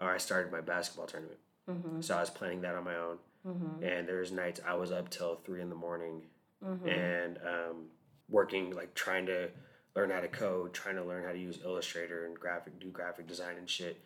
or 0.00 0.10
I 0.10 0.18
started 0.18 0.52
my 0.52 0.60
basketball 0.60 1.06
tournament. 1.06 1.38
Mm-hmm. 1.68 2.00
So 2.00 2.16
I 2.16 2.20
was 2.20 2.30
planning 2.30 2.60
that 2.62 2.74
on 2.74 2.84
my 2.84 2.96
own. 2.96 3.18
Mm-hmm. 3.46 3.84
And 3.84 4.08
there's 4.08 4.32
nights 4.32 4.60
I 4.66 4.74
was 4.74 4.92
up 4.92 5.08
till 5.10 5.36
three 5.36 5.62
in 5.62 5.70
the 5.70 5.74
morning 5.74 6.22
mm-hmm. 6.64 6.88
and 6.88 7.38
um, 7.38 7.86
working, 8.28 8.74
like 8.74 8.94
trying 8.94 9.26
to 9.26 9.48
learn 9.96 10.10
how 10.10 10.20
to 10.20 10.28
code, 10.28 10.74
trying 10.74 10.96
to 10.96 11.04
learn 11.04 11.24
how 11.24 11.32
to 11.32 11.38
use 11.38 11.58
Illustrator 11.64 12.26
and 12.26 12.38
graphic 12.38 12.78
do 12.80 12.88
graphic 12.88 13.26
design 13.26 13.56
and 13.58 13.68
shit. 13.68 14.00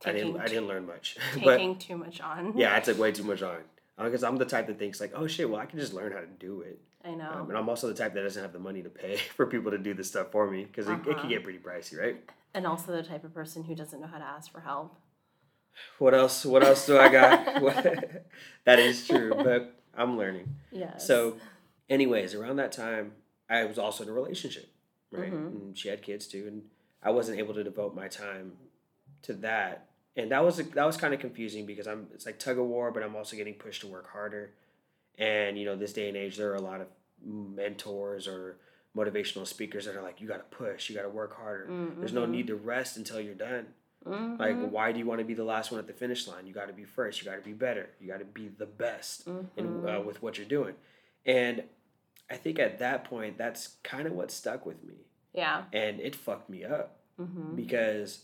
Taking 0.00 0.20
I 0.20 0.24
didn't 0.24 0.40
I 0.40 0.46
didn't 0.46 0.68
learn 0.68 0.86
much. 0.86 1.16
Taking 1.34 1.74
but, 1.74 1.80
too 1.80 1.96
much 1.96 2.20
on. 2.20 2.56
Yeah, 2.56 2.74
I 2.74 2.80
took 2.80 2.98
way 2.98 3.12
too 3.12 3.24
much 3.24 3.42
on. 3.42 3.58
Because 3.96 4.22
uh, 4.22 4.28
I'm 4.28 4.36
the 4.36 4.44
type 4.44 4.68
that 4.68 4.78
thinks 4.78 5.00
like, 5.00 5.12
oh 5.14 5.26
shit, 5.26 5.50
well 5.50 5.60
I 5.60 5.66
can 5.66 5.78
just 5.78 5.92
learn 5.92 6.12
how 6.12 6.20
to 6.20 6.26
do 6.26 6.60
it. 6.60 6.80
I 7.04 7.14
know. 7.14 7.30
Um, 7.30 7.48
and 7.48 7.58
I'm 7.58 7.68
also 7.68 7.88
the 7.88 7.94
type 7.94 8.14
that 8.14 8.22
doesn't 8.22 8.42
have 8.42 8.52
the 8.52 8.58
money 8.58 8.82
to 8.82 8.90
pay 8.90 9.16
for 9.36 9.46
people 9.46 9.70
to 9.70 9.78
do 9.78 9.94
this 9.94 10.08
stuff 10.08 10.32
for 10.32 10.50
me 10.50 10.64
because 10.64 10.86
uh-huh. 10.86 10.96
it, 10.96 11.00
it 11.00 11.04
can 11.04 11.14
uh-huh. 11.14 11.28
get 11.28 11.44
pretty 11.44 11.58
pricey, 11.58 11.98
right? 11.98 12.16
And 12.54 12.66
also 12.66 12.92
the 12.92 13.02
type 13.02 13.24
of 13.24 13.34
person 13.34 13.64
who 13.64 13.74
doesn't 13.74 14.00
know 14.00 14.06
how 14.06 14.18
to 14.18 14.24
ask 14.24 14.50
for 14.50 14.60
help. 14.60 14.96
What 15.98 16.12
else? 16.14 16.44
What 16.44 16.64
else 16.64 16.86
do 16.86 16.98
I 16.98 17.08
got? 17.08 17.44
that 18.64 18.78
is 18.78 19.06
true, 19.06 19.32
but 19.34 19.80
I'm 19.96 20.18
learning. 20.18 20.56
Yes. 20.72 21.06
So, 21.06 21.36
anyways, 21.88 22.34
around 22.34 22.56
that 22.56 22.72
time, 22.72 23.12
I 23.48 23.64
was 23.64 23.78
also 23.78 24.02
in 24.02 24.10
a 24.10 24.12
relationship 24.12 24.68
right? 25.10 25.32
Mm-hmm. 25.32 25.56
And 25.56 25.78
she 25.78 25.88
had 25.88 26.02
kids 26.02 26.26
too, 26.26 26.44
and 26.46 26.62
I 27.02 27.10
wasn't 27.10 27.38
able 27.38 27.54
to 27.54 27.64
devote 27.64 27.94
my 27.94 28.08
time 28.08 28.52
to 29.22 29.34
that. 29.34 29.86
And 30.16 30.32
that 30.32 30.44
was 30.44 30.56
that 30.56 30.84
was 30.84 30.96
kind 30.96 31.14
of 31.14 31.20
confusing 31.20 31.64
because 31.66 31.86
I'm 31.86 32.08
it's 32.12 32.26
like 32.26 32.38
tug 32.38 32.58
of 32.58 32.66
war, 32.66 32.90
but 32.90 33.02
I'm 33.02 33.14
also 33.14 33.36
getting 33.36 33.54
pushed 33.54 33.82
to 33.82 33.86
work 33.86 34.10
harder. 34.10 34.52
And 35.18 35.58
you 35.58 35.64
know, 35.64 35.76
this 35.76 35.92
day 35.92 36.08
and 36.08 36.16
age, 36.16 36.36
there 36.36 36.50
are 36.50 36.56
a 36.56 36.60
lot 36.60 36.80
of 36.80 36.86
mentors 37.24 38.28
or 38.28 38.56
motivational 38.96 39.46
speakers 39.46 39.84
that 39.86 39.96
are 39.96 40.02
like, 40.02 40.20
you 40.20 40.28
got 40.28 40.38
to 40.38 40.56
push, 40.56 40.88
you 40.88 40.96
got 40.96 41.02
to 41.02 41.08
work 41.08 41.36
harder. 41.36 41.66
Mm-hmm. 41.70 42.00
There's 42.00 42.12
no 42.12 42.26
need 42.26 42.46
to 42.48 42.56
rest 42.56 42.96
until 42.96 43.20
you're 43.20 43.34
done. 43.34 43.66
Mm-hmm. 44.06 44.40
Like, 44.40 44.70
why 44.70 44.92
do 44.92 44.98
you 44.98 45.06
want 45.06 45.18
to 45.18 45.24
be 45.24 45.34
the 45.34 45.44
last 45.44 45.70
one 45.70 45.80
at 45.80 45.86
the 45.86 45.92
finish 45.92 46.26
line? 46.28 46.46
You 46.46 46.54
got 46.54 46.68
to 46.68 46.72
be 46.72 46.84
first. 46.84 47.20
You 47.20 47.30
got 47.30 47.36
to 47.36 47.42
be 47.42 47.52
better. 47.52 47.90
You 48.00 48.08
got 48.08 48.20
to 48.20 48.24
be 48.24 48.48
the 48.48 48.66
best 48.66 49.26
in, 49.26 49.46
uh, 49.56 49.62
mm-hmm. 49.62 50.06
with 50.06 50.22
what 50.22 50.38
you're 50.38 50.46
doing. 50.46 50.74
And 51.26 51.64
I 52.30 52.36
think 52.36 52.58
at 52.58 52.78
that 52.78 53.04
point, 53.04 53.36
that's 53.38 53.76
kind 53.82 54.06
of 54.06 54.12
what 54.12 54.30
stuck 54.30 54.64
with 54.64 54.82
me. 54.84 54.94
Yeah. 55.34 55.64
And 55.72 56.00
it 56.00 56.14
fucked 56.14 56.48
me 56.48 56.64
up 56.64 57.00
mm-hmm. 57.20 57.56
because 57.56 58.22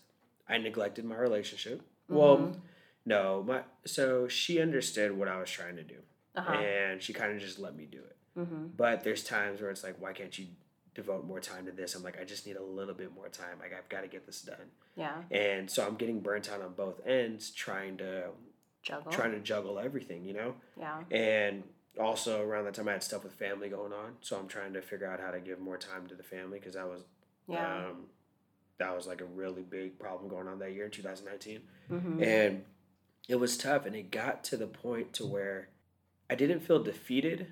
I 0.48 0.58
neglected 0.58 1.04
my 1.04 1.16
relationship. 1.16 1.80
Mm-hmm. 1.80 2.14
Well, 2.14 2.56
no, 3.04 3.42
my 3.46 3.62
so 3.84 4.28
she 4.28 4.60
understood 4.60 5.16
what 5.16 5.28
I 5.28 5.38
was 5.38 5.50
trying 5.50 5.76
to 5.76 5.82
do, 5.82 5.96
uh-huh. 6.34 6.52
and 6.52 7.02
she 7.02 7.12
kind 7.12 7.32
of 7.32 7.40
just 7.40 7.58
let 7.58 7.76
me 7.76 7.86
do 7.90 7.98
it. 7.98 8.16
Mm-hmm. 8.38 8.66
But 8.76 9.04
there's 9.04 9.22
times 9.22 9.60
where 9.60 9.70
it's 9.70 9.84
like, 9.84 9.96
why 10.00 10.12
can't 10.12 10.36
you 10.38 10.46
devote 10.94 11.24
more 11.24 11.40
time 11.40 11.66
to 11.66 11.72
this? 11.72 11.94
I'm 11.94 12.02
like, 12.02 12.20
I 12.20 12.24
just 12.24 12.46
need 12.46 12.56
a 12.56 12.62
little 12.62 12.94
bit 12.94 13.14
more 13.14 13.28
time. 13.28 13.58
Like 13.60 13.72
I've 13.76 13.88
got 13.88 14.02
to 14.02 14.08
get 14.08 14.26
this 14.26 14.42
done. 14.42 14.70
Yeah. 14.96 15.22
And 15.30 15.70
so 15.70 15.86
I'm 15.86 15.96
getting 15.96 16.20
burnt 16.20 16.50
out 16.50 16.62
on 16.62 16.72
both 16.74 17.00
ends, 17.06 17.50
trying 17.50 17.96
to 17.98 18.28
juggle, 18.82 19.12
trying 19.12 19.32
to 19.32 19.40
juggle 19.40 19.78
everything. 19.78 20.24
You 20.24 20.34
know. 20.34 20.54
Yeah. 20.78 21.02
And 21.10 21.64
also 22.00 22.42
around 22.42 22.64
that 22.64 22.74
time 22.74 22.88
I 22.88 22.92
had 22.92 23.02
stuff 23.02 23.22
with 23.24 23.34
family 23.34 23.68
going 23.68 23.92
on, 23.92 24.14
so 24.20 24.36
I'm 24.36 24.48
trying 24.48 24.72
to 24.74 24.82
figure 24.82 25.06
out 25.06 25.20
how 25.20 25.30
to 25.30 25.40
give 25.40 25.60
more 25.60 25.78
time 25.78 26.06
to 26.08 26.14
the 26.14 26.22
family 26.22 26.58
because 26.58 26.74
that 26.74 26.88
was 26.88 27.02
yeah. 27.48 27.88
Um, 27.88 28.06
that 28.78 28.94
was 28.96 29.06
like 29.06 29.20
a 29.20 29.26
really 29.26 29.62
big 29.62 29.98
problem 30.00 30.28
going 30.28 30.48
on 30.48 30.58
that 30.58 30.72
year 30.72 30.86
in 30.86 30.90
2019, 30.90 31.60
mm-hmm. 31.90 32.22
and 32.22 32.64
it 33.28 33.36
was 33.36 33.56
tough. 33.56 33.86
And 33.86 33.94
it 33.94 34.10
got 34.10 34.42
to 34.44 34.56
the 34.56 34.66
point 34.66 35.12
to 35.14 35.26
where 35.26 35.68
I 36.28 36.34
didn't 36.34 36.60
feel 36.60 36.82
defeated, 36.82 37.48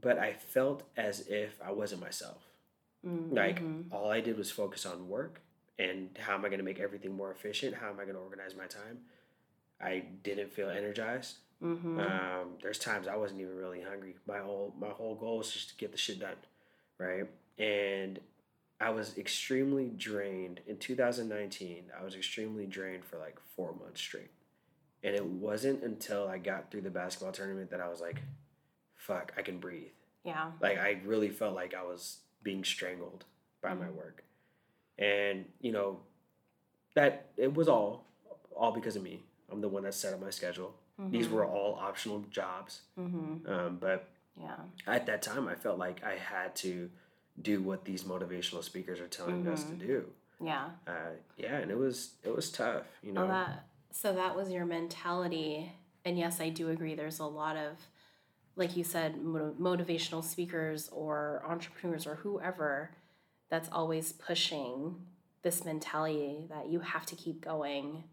but 0.00 0.18
I 0.18 0.32
felt 0.32 0.82
as 0.96 1.26
if 1.28 1.60
I 1.64 1.72
wasn't 1.72 2.00
myself. 2.00 2.42
Mm-hmm. 3.06 3.34
Like 3.34 3.62
all 3.92 4.10
I 4.10 4.20
did 4.20 4.36
was 4.36 4.50
focus 4.50 4.84
on 4.86 5.08
work 5.08 5.40
and 5.78 6.10
how 6.18 6.34
am 6.34 6.44
I 6.44 6.48
going 6.48 6.58
to 6.58 6.64
make 6.64 6.80
everything 6.80 7.16
more 7.16 7.30
efficient? 7.30 7.74
How 7.74 7.88
am 7.88 8.00
I 8.00 8.04
going 8.04 8.16
to 8.16 8.20
organize 8.20 8.56
my 8.56 8.66
time? 8.66 8.98
I 9.80 10.04
didn't 10.24 10.52
feel 10.52 10.68
energized. 10.68 11.36
Mm-hmm. 11.62 12.00
Um, 12.00 12.48
there's 12.62 12.78
times 12.78 13.06
I 13.06 13.16
wasn't 13.16 13.40
even 13.40 13.56
really 13.56 13.80
hungry. 13.80 14.16
My 14.26 14.38
whole 14.38 14.74
my 14.78 14.88
whole 14.88 15.14
goal 15.14 15.38
was 15.38 15.52
just 15.52 15.70
to 15.70 15.76
get 15.76 15.92
the 15.92 15.98
shit 15.98 16.20
done, 16.20 16.36
right? 16.98 17.28
And 17.58 18.20
I 18.80 18.90
was 18.90 19.16
extremely 19.18 19.90
drained 19.96 20.60
in 20.66 20.76
2019. 20.78 21.84
I 21.98 22.04
was 22.04 22.14
extremely 22.14 22.66
drained 22.66 23.04
for 23.04 23.18
like 23.18 23.38
four 23.56 23.74
months 23.74 24.00
straight, 24.00 24.30
and 25.02 25.14
it 25.14 25.24
wasn't 25.24 25.82
until 25.82 26.28
I 26.28 26.38
got 26.38 26.70
through 26.70 26.82
the 26.82 26.90
basketball 26.90 27.32
tournament 27.32 27.70
that 27.70 27.80
I 27.80 27.88
was 27.88 28.00
like, 28.00 28.22
"Fuck, 28.96 29.32
I 29.36 29.42
can 29.42 29.58
breathe." 29.58 29.92
Yeah. 30.24 30.50
Like 30.60 30.78
I 30.78 31.00
really 31.04 31.30
felt 31.30 31.54
like 31.54 31.74
I 31.74 31.82
was 31.82 32.18
being 32.42 32.64
strangled 32.64 33.24
by 33.62 33.70
mm-hmm. 33.70 33.80
my 33.80 33.90
work, 33.90 34.24
and 34.98 35.44
you 35.60 35.72
know, 35.72 36.00
that 36.94 37.30
it 37.36 37.54
was 37.54 37.68
all 37.68 38.06
all 38.54 38.72
because 38.72 38.96
of 38.96 39.02
me. 39.02 39.22
I'm 39.50 39.60
the 39.60 39.68
one 39.68 39.84
that 39.84 39.94
set 39.94 40.12
up 40.12 40.20
my 40.20 40.30
schedule. 40.30 40.74
Mm-hmm. 41.00 41.12
These 41.12 41.28
were 41.28 41.46
all 41.46 41.78
optional 41.80 42.24
jobs. 42.30 42.82
Mm-hmm. 42.98 43.50
Um, 43.50 43.78
but 43.80 44.08
yeah, 44.38 44.56
at 44.86 45.06
that 45.06 45.22
time, 45.22 45.48
I 45.48 45.54
felt 45.54 45.78
like 45.78 46.02
I 46.04 46.16
had 46.16 46.54
to 46.56 46.90
do 47.40 47.62
what 47.62 47.84
these 47.84 48.02
motivational 48.02 48.64
speakers 48.64 49.00
are 49.00 49.06
telling 49.06 49.42
mm-hmm. 49.44 49.52
us 49.52 49.62
to 49.64 49.70
mm-hmm. 49.70 49.86
do. 49.86 50.04
Yeah. 50.44 50.66
Uh, 50.86 51.14
yeah, 51.36 51.56
and 51.56 51.70
it 51.70 51.78
was 51.78 52.12
it 52.22 52.34
was 52.34 52.50
tough, 52.50 52.84
you 53.02 53.12
know. 53.12 53.26
that, 53.26 53.64
so 53.90 54.12
that 54.14 54.36
was 54.36 54.50
your 54.50 54.64
mentality, 54.64 55.72
and 56.04 56.18
yes, 56.18 56.40
I 56.40 56.48
do 56.48 56.70
agree. 56.70 56.94
There's 56.94 57.18
a 57.18 57.24
lot 57.24 57.56
of, 57.56 57.78
like 58.56 58.76
you 58.76 58.84
said, 58.84 59.16
motivational 59.16 60.22
speakers 60.22 60.88
or 60.90 61.42
entrepreneurs 61.46 62.06
or 62.06 62.16
whoever 62.16 62.90
that's 63.50 63.68
always 63.72 64.12
pushing 64.12 64.96
this 65.42 65.64
mentality 65.64 66.46
that 66.50 66.68
you 66.68 66.80
have 66.80 67.06
to 67.06 67.16
keep 67.16 67.40
going 67.40 68.04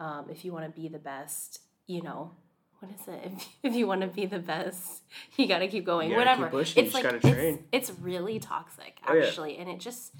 um, 0.00 0.26
if 0.30 0.44
you 0.44 0.52
want 0.52 0.64
to 0.64 0.80
be 0.80 0.88
the 0.88 0.98
best 0.98 1.60
you 1.86 2.02
know, 2.02 2.32
what 2.78 2.90
is 2.90 3.08
it? 3.08 3.32
If, 3.34 3.48
if 3.62 3.74
you 3.74 3.86
want 3.86 4.00
to 4.00 4.06
be 4.06 4.26
the 4.26 4.38
best, 4.38 5.02
you 5.36 5.46
got 5.46 5.58
to 5.58 5.68
keep 5.68 5.84
going. 5.84 6.14
Whatever. 6.14 6.44
Keep 6.44 6.50
pushing. 6.50 6.84
It's 6.84 6.94
like 6.94 7.06
it's, 7.24 7.62
it's, 7.72 7.92
really 8.00 8.38
toxic 8.38 8.98
actually, 9.04 9.52
oh, 9.52 9.54
yeah. 9.54 9.60
and 9.60 9.70
it 9.70 9.80
just, 9.80 10.12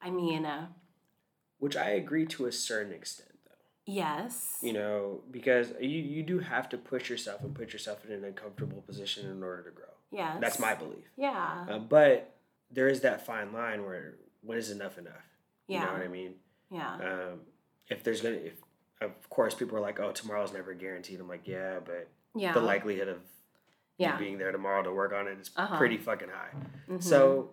I 0.00 0.10
mean, 0.10 0.46
uh, 0.46 0.66
which 1.58 1.76
I 1.76 1.90
agree 1.90 2.26
to 2.26 2.46
a 2.46 2.52
certain 2.52 2.92
extent. 2.92 3.30
Yes. 3.86 4.58
You 4.62 4.72
know, 4.72 5.20
because 5.30 5.72
you 5.80 5.88
you 5.88 6.22
do 6.22 6.40
have 6.40 6.68
to 6.70 6.78
push 6.78 7.08
yourself 7.08 7.42
and 7.42 7.54
put 7.54 7.72
yourself 7.72 8.04
in 8.04 8.12
an 8.12 8.24
uncomfortable 8.24 8.82
position 8.82 9.30
in 9.30 9.42
order 9.42 9.62
to 9.62 9.70
grow. 9.70 9.84
Yeah. 10.10 10.38
That's 10.40 10.58
my 10.58 10.74
belief. 10.74 11.06
Yeah. 11.16 11.66
Uh, 11.70 11.78
but 11.78 12.34
there 12.70 12.88
is 12.88 13.00
that 13.02 13.24
fine 13.24 13.52
line 13.52 13.84
where 13.84 14.16
when 14.42 14.58
is 14.58 14.70
enough 14.70 14.98
enough? 14.98 15.14
Yeah. 15.68 15.80
You 15.80 15.86
know 15.86 15.92
what 15.92 16.02
I 16.02 16.08
mean? 16.08 16.34
Yeah. 16.70 16.94
Um, 16.94 17.40
if 17.88 18.02
there's 18.02 18.20
gonna 18.20 18.34
if 18.36 18.54
of 19.00 19.28
course, 19.30 19.54
people 19.54 19.76
are 19.76 19.80
like, 19.80 20.00
"Oh, 20.00 20.12
tomorrow's 20.12 20.52
never 20.52 20.74
guaranteed." 20.74 21.20
I'm 21.20 21.28
like, 21.28 21.46
"Yeah, 21.46 21.80
but 21.84 22.08
yeah. 22.34 22.52
the 22.52 22.60
likelihood 22.60 23.08
of 23.08 23.18
yeah. 23.98 24.16
being 24.16 24.38
there 24.38 24.52
tomorrow 24.52 24.82
to 24.82 24.92
work 24.92 25.12
on 25.12 25.28
it 25.28 25.38
is 25.40 25.50
uh-huh. 25.56 25.76
pretty 25.76 25.98
fucking 25.98 26.28
high." 26.28 26.56
Mm-hmm. 26.88 27.00
So, 27.00 27.50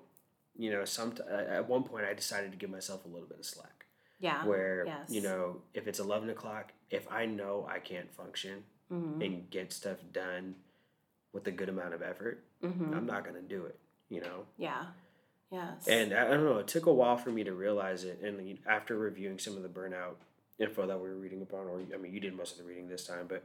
you 0.58 0.72
know, 0.72 0.86
some 0.86 1.16
at 1.30 1.68
one 1.68 1.84
point 1.84 2.06
I 2.06 2.14
decided 2.14 2.52
to 2.52 2.58
give 2.58 2.70
myself 2.70 3.06
a 3.06 3.08
little 3.08 3.28
bit 3.28 3.40
of 3.40 3.46
slack. 3.46 3.83
Yeah. 4.24 4.46
Where 4.46 4.86
yes. 4.86 5.10
you 5.10 5.22
know, 5.22 5.58
if 5.74 5.86
it's 5.86 6.00
eleven 6.00 6.30
o'clock, 6.30 6.72
if 6.90 7.06
I 7.12 7.26
know 7.26 7.68
I 7.70 7.80
can't 7.80 8.10
function 8.16 8.64
mm-hmm. 8.90 9.22
and 9.22 9.50
get 9.50 9.74
stuff 9.74 9.98
done 10.14 10.56
with 11.34 11.46
a 11.48 11.52
good 11.52 11.68
amount 11.68 11.94
of 11.94 12.02
effort, 12.02 12.42
mm-hmm. 12.64 12.94
I'm 12.94 13.06
not 13.06 13.26
gonna 13.26 13.42
do 13.42 13.66
it. 13.66 13.78
You 14.08 14.22
know. 14.22 14.46
Yeah. 14.58 14.86
Yes. 15.52 15.88
And 15.90 16.14
I, 16.14 16.28
I 16.28 16.30
don't 16.30 16.46
know. 16.46 16.60
It 16.60 16.70
took 16.70 16.86
a 16.86 16.94
while 16.94 17.18
for 17.18 17.32
me 17.32 17.44
to 17.44 17.52
realize 17.52 18.06
it, 18.06 18.22
and 18.24 18.58
after 18.66 18.98
reviewing 18.98 19.40
some 19.40 19.58
of 19.58 19.62
the 19.62 19.68
burnout 19.68 20.16
info 20.58 20.88
that 20.88 20.98
we 20.98 21.10
were 21.10 21.18
reading 21.18 21.42
upon, 21.42 21.68
or 21.68 21.82
I 21.94 21.98
mean, 21.98 22.14
you 22.14 22.22
did 22.22 22.34
most 22.34 22.54
of 22.54 22.60
the 22.60 22.64
reading 22.64 22.88
this 22.88 23.06
time, 23.06 23.26
but 23.28 23.44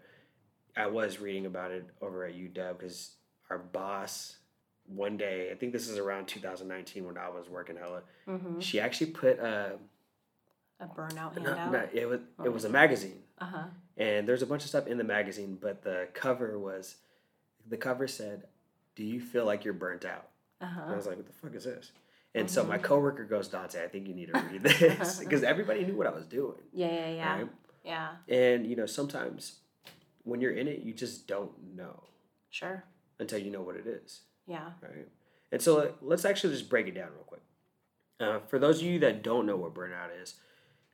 I 0.77 0.87
was 0.87 1.19
reading 1.19 1.45
about 1.45 1.73
it 1.73 1.87
over 2.01 2.25
at 2.25 2.37
UW 2.37 2.79
because 2.79 3.17
our 3.51 3.59
boss 3.59 4.37
one 4.87 5.17
day, 5.17 5.51
I 5.51 5.57
think 5.57 5.73
this 5.73 5.89
is 5.89 5.99
around 5.99 6.29
2019 6.29 7.05
when 7.05 7.19
I 7.19 7.29
was 7.29 7.49
working 7.49 7.77
hella, 7.77 8.03
mm-hmm. 8.29 8.61
she 8.61 8.79
actually 8.79 9.11
put 9.11 9.41
a 9.41 9.73
a 10.81 10.87
burnout 10.87 11.35
handout. 11.35 11.73
No, 11.73 11.89
it 11.93 12.09
was 12.09 12.21
it 12.45 12.53
was 12.53 12.65
a 12.65 12.69
magazine. 12.69 13.23
Uh 13.41 13.45
huh. 13.45 13.65
And 13.97 14.29
there's 14.29 14.43
a 14.43 14.47
bunch 14.47 14.63
of 14.63 14.69
stuff 14.69 14.87
in 14.87 14.99
the 14.99 15.05
magazine, 15.05 15.59
but 15.61 15.83
the 15.83 16.09
cover 16.15 16.59
was, 16.59 16.97
the 17.69 17.77
cover 17.77 18.07
said, 18.07 18.45
"Do 18.95 19.05
you 19.05 19.21
feel 19.21 19.45
like 19.45 19.65
you're 19.65 19.75
burnt 19.75 20.05
out?" 20.05 20.29
Uh-huh. 20.61 20.93
I 20.93 20.97
was 20.97 21.07
like, 21.07 21.17
"What 21.17 21.27
the 21.27 21.33
fuck 21.33 21.55
is 21.55 21.65
this?" 21.65 21.93
And 22.35 22.47
mm-hmm. 22.47 22.55
so 22.55 22.65
my 22.65 22.77
mm-hmm. 22.77 22.85
coworker 22.85 23.25
goes, 23.25 23.49
"Dante, 23.49 23.83
I 23.83 23.89
think 23.89 24.07
you 24.07 24.15
need 24.15 24.33
to 24.33 24.41
read 24.53 24.63
this," 24.63 25.19
because 25.21 25.43
everybody 25.43 25.85
knew 25.85 25.97
what 25.97 26.07
I 26.07 26.11
was 26.11 26.27
doing. 26.27 26.59
Yeah, 26.73 26.89
yeah, 26.89 27.11
yeah. 27.11 27.37
Right? 27.37 27.49
Yeah. 27.85 28.09
And 28.29 28.67
you 28.67 28.77
know, 28.77 28.87
sometimes 28.87 29.61
when 30.25 30.41
you're 30.41 30.53
in 30.53 30.69
it, 30.69 30.81
you 30.81 30.93
just 30.93 31.27
don't 31.27 31.75
know. 31.75 32.05
Sure. 32.51 32.85
Until 33.19 33.39
you 33.39 33.51
know 33.51 33.63
what 33.63 33.77
it 33.77 33.87
is. 33.87 34.21
Yeah. 34.47 34.71
Right. 34.81 35.09
And 35.51 35.61
so 35.61 35.95
let's 36.03 36.25
actually 36.25 36.53
just 36.53 36.69
break 36.69 36.87
it 36.87 36.95
down 36.95 37.09
real 37.15 37.25
quick. 37.27 37.41
Uh, 38.21 38.41
for 38.49 38.59
those 38.59 38.81
of 38.81 38.87
you 38.87 38.99
that 39.01 39.23
don't 39.23 39.47
know 39.47 39.57
what 39.57 39.75
burnout 39.75 40.09
is, 40.21 40.35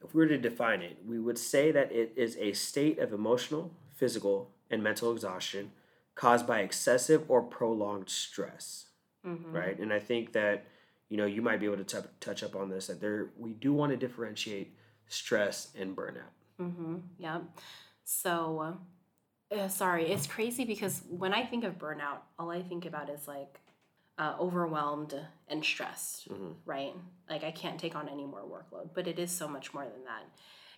if 0.02 0.14
we 0.14 0.22
were 0.22 0.28
to 0.28 0.38
define 0.38 0.83
it, 0.83 0.98
we 1.07 1.18
would 1.18 1.38
say 1.38 1.70
that 1.72 1.92
it 1.92 2.12
is 2.16 2.37
a 2.37 2.52
state 2.52 2.98
of 2.98 3.12
emotional, 3.12 3.72
physical, 3.94 4.50
and 4.70 4.83
mental 4.83 5.12
exhaustion 5.12 5.72
caused 6.14 6.46
by 6.46 6.61
excessive 6.61 7.24
or 7.28 7.42
prolonged 7.42 8.09
stress. 8.09 8.87
Mm-hmm. 9.26 9.52
Right. 9.52 9.78
And 9.78 9.92
I 9.92 10.00
think 10.00 10.33
that, 10.33 10.66
you 11.09 11.16
know, 11.16 11.26
you 11.26 11.40
might 11.40 11.61
be 11.61 11.66
able 11.66 11.83
to 11.83 11.85
t- 11.85 12.09
touch 12.20 12.42
up 12.42 12.54
on 12.54 12.68
this 12.68 12.88
that 12.88 13.00
there, 13.00 13.30
we 13.38 13.52
do 13.52 13.72
want 13.72 13.90
to 13.92 13.96
differentiate 13.96 14.76
stress 15.07 15.68
and 15.78 15.96
burnout. 15.96 16.33
Mm-hmm. 16.61 16.96
Yeah. 17.18 17.40
So, 18.04 18.76
uh, 19.50 19.68
sorry, 19.68 20.11
it's 20.11 20.26
crazy 20.26 20.64
because 20.64 21.02
when 21.09 21.33
I 21.33 21.44
think 21.44 21.64
of 21.64 21.78
burnout, 21.78 22.18
all 22.38 22.50
I 22.50 22.62
think 22.62 22.85
about 22.85 23.09
is 23.09 23.26
like 23.26 23.61
uh, 24.18 24.35
overwhelmed 24.38 25.14
and 25.48 25.64
stressed, 25.64 26.31
mm-hmm. 26.31 26.53
right? 26.64 26.94
Like 27.29 27.44
I 27.44 27.50
can't 27.50 27.79
take 27.79 27.96
on 27.96 28.09
any 28.09 28.24
more 28.24 28.42
workload, 28.42 28.90
but 28.94 29.07
it 29.07 29.18
is 29.18 29.31
so 29.31 29.48
much 29.48 29.74
more 29.74 29.85
than 29.85 30.05
that. 30.05 30.24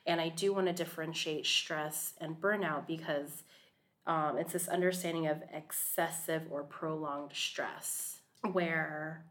And 0.07 0.21
I 0.21 0.29
do 0.29 0.53
want 0.53 0.69
to 0.69 0.73
differentiate 0.73 1.47
stress 1.47 2.15
and 2.21 2.41
burnout 2.41 2.87
because 2.87 3.43
um, 4.07 4.39
it's 4.39 4.53
this 4.53 4.69
understanding 4.69 5.27
of 5.27 5.43
excessive 5.53 6.43
or 6.51 6.63
prolonged 6.63 7.33
stress 7.35 8.21
where 8.53 9.25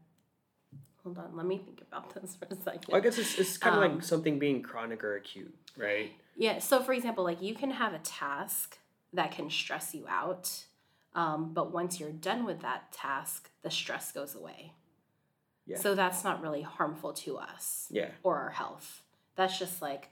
hold 1.02 1.16
on 1.16 1.34
let 1.34 1.46
me 1.46 1.56
think 1.56 1.80
about 1.80 2.12
this 2.20 2.36
for 2.36 2.44
a 2.50 2.56
second 2.56 2.84
well, 2.88 2.98
i 2.98 3.00
guess 3.00 3.16
it's, 3.16 3.38
it's 3.38 3.56
kind 3.56 3.76
of 3.76 3.82
um, 3.82 3.94
like 3.94 4.04
something 4.04 4.38
being 4.38 4.60
chronic 4.60 5.02
or 5.02 5.16
acute 5.16 5.54
right 5.78 6.12
yeah 6.36 6.58
so 6.58 6.82
for 6.82 6.92
example 6.92 7.24
like 7.24 7.40
you 7.40 7.54
can 7.54 7.70
have 7.70 7.94
a 7.94 7.98
task 8.00 8.78
that 9.16 9.32
can 9.32 9.50
stress 9.50 9.94
you 9.94 10.06
out. 10.08 10.66
Um, 11.16 11.52
but 11.54 11.72
once 11.72 11.98
you're 11.98 12.12
done 12.12 12.44
with 12.44 12.60
that 12.60 12.92
task, 12.92 13.50
the 13.62 13.70
stress 13.70 14.12
goes 14.12 14.34
away. 14.34 14.74
Yeah. 15.66 15.78
So 15.78 15.94
that's 15.94 16.22
not 16.22 16.42
really 16.42 16.62
harmful 16.62 17.12
to 17.14 17.38
us 17.38 17.86
yeah. 17.90 18.10
or 18.22 18.36
our 18.36 18.50
health. 18.50 19.00
That's 19.34 19.58
just 19.58 19.82
like, 19.82 20.10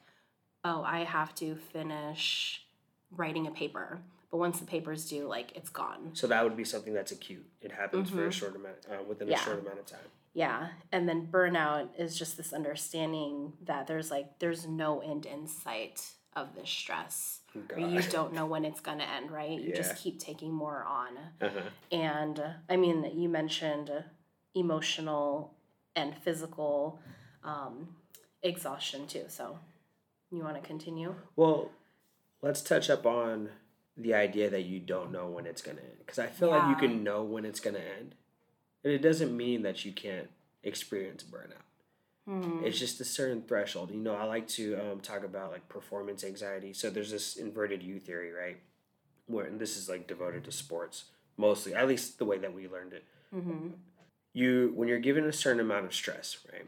oh, 0.64 0.82
I 0.82 1.04
have 1.04 1.34
to 1.36 1.56
finish 1.56 2.64
writing 3.12 3.46
a 3.46 3.50
paper. 3.50 4.00
But 4.30 4.38
once 4.38 4.58
the 4.58 4.66
paper's 4.66 5.08
due, 5.08 5.28
like 5.28 5.54
it's 5.54 5.68
gone. 5.68 6.10
So 6.14 6.26
that 6.26 6.42
would 6.42 6.56
be 6.56 6.64
something 6.64 6.94
that's 6.94 7.12
acute. 7.12 7.46
It 7.60 7.70
happens 7.70 8.08
mm-hmm. 8.08 8.16
for 8.16 8.24
a 8.24 8.28
mm-hmm. 8.30 8.38
short 8.38 8.56
amount, 8.56 8.76
uh, 8.90 9.04
within 9.06 9.28
yeah. 9.28 9.40
a 9.40 9.44
short 9.44 9.60
amount 9.60 9.78
of 9.78 9.86
time. 9.86 10.00
Yeah, 10.32 10.70
and 10.90 11.08
then 11.08 11.28
burnout 11.30 11.90
is 11.96 12.18
just 12.18 12.36
this 12.36 12.52
understanding 12.52 13.52
that 13.66 13.86
there's 13.86 14.10
like 14.10 14.40
there's 14.40 14.66
no 14.66 14.98
end 14.98 15.26
in 15.26 15.46
sight 15.46 16.14
of 16.34 16.56
this 16.56 16.68
stress. 16.68 17.42
God. 17.68 17.92
you 17.92 18.02
don't 18.02 18.32
know 18.32 18.46
when 18.46 18.64
it's 18.64 18.80
going 18.80 18.98
to 18.98 19.08
end, 19.08 19.30
right? 19.30 19.50
You 19.50 19.70
yeah. 19.70 19.76
just 19.76 19.96
keep 19.96 20.18
taking 20.18 20.52
more 20.52 20.84
on. 20.84 21.16
Uh-huh. 21.40 21.60
And 21.92 22.40
uh, 22.40 22.50
I 22.68 22.76
mean, 22.76 23.10
you 23.14 23.28
mentioned 23.28 23.90
emotional 24.54 25.54
and 25.96 26.16
physical 26.22 27.00
um, 27.42 27.88
exhaustion 28.42 29.06
too. 29.06 29.24
So 29.28 29.58
you 30.30 30.42
want 30.42 30.60
to 30.60 30.66
continue? 30.66 31.14
Well, 31.36 31.70
let's 32.42 32.60
touch 32.60 32.90
up 32.90 33.06
on 33.06 33.50
the 33.96 34.14
idea 34.14 34.50
that 34.50 34.62
you 34.62 34.80
don't 34.80 35.12
know 35.12 35.28
when 35.28 35.46
it's 35.46 35.62
going 35.62 35.76
to 35.76 35.82
end. 35.82 35.98
Because 35.98 36.18
I 36.18 36.26
feel 36.26 36.48
yeah. 36.48 36.58
like 36.58 36.68
you 36.70 36.88
can 36.88 37.04
know 37.04 37.22
when 37.22 37.44
it's 37.44 37.60
going 37.60 37.76
to 37.76 37.82
end. 37.82 38.14
And 38.82 38.92
it 38.92 38.98
doesn't 38.98 39.34
mean 39.34 39.62
that 39.62 39.84
you 39.84 39.92
can't 39.92 40.28
experience 40.62 41.22
burnout. 41.22 41.62
Mm-hmm. 42.28 42.64
It's 42.64 42.78
just 42.78 43.00
a 43.00 43.04
certain 43.04 43.42
threshold. 43.42 43.90
You 43.90 44.00
know, 44.00 44.14
I 44.14 44.24
like 44.24 44.48
to 44.48 44.76
um, 44.76 45.00
talk 45.00 45.24
about 45.24 45.52
like 45.52 45.68
performance 45.68 46.24
anxiety. 46.24 46.72
So 46.72 46.88
there's 46.88 47.10
this 47.10 47.36
inverted 47.36 47.82
U 47.82 48.00
theory, 48.00 48.32
right? 48.32 48.58
Where 49.26 49.44
and 49.44 49.60
this 49.60 49.76
is 49.76 49.88
like 49.88 50.06
devoted 50.06 50.44
to 50.44 50.52
sports 50.52 51.04
mostly, 51.36 51.74
at 51.74 51.86
least 51.88 52.18
the 52.18 52.24
way 52.24 52.38
that 52.38 52.54
we 52.54 52.68
learned 52.68 52.94
it. 52.94 53.04
Mm-hmm. 53.34 53.68
You 54.32 54.72
when 54.74 54.88
you're 54.88 54.98
given 54.98 55.24
a 55.26 55.32
certain 55.32 55.60
amount 55.60 55.84
of 55.84 55.94
stress, 55.94 56.38
right? 56.52 56.66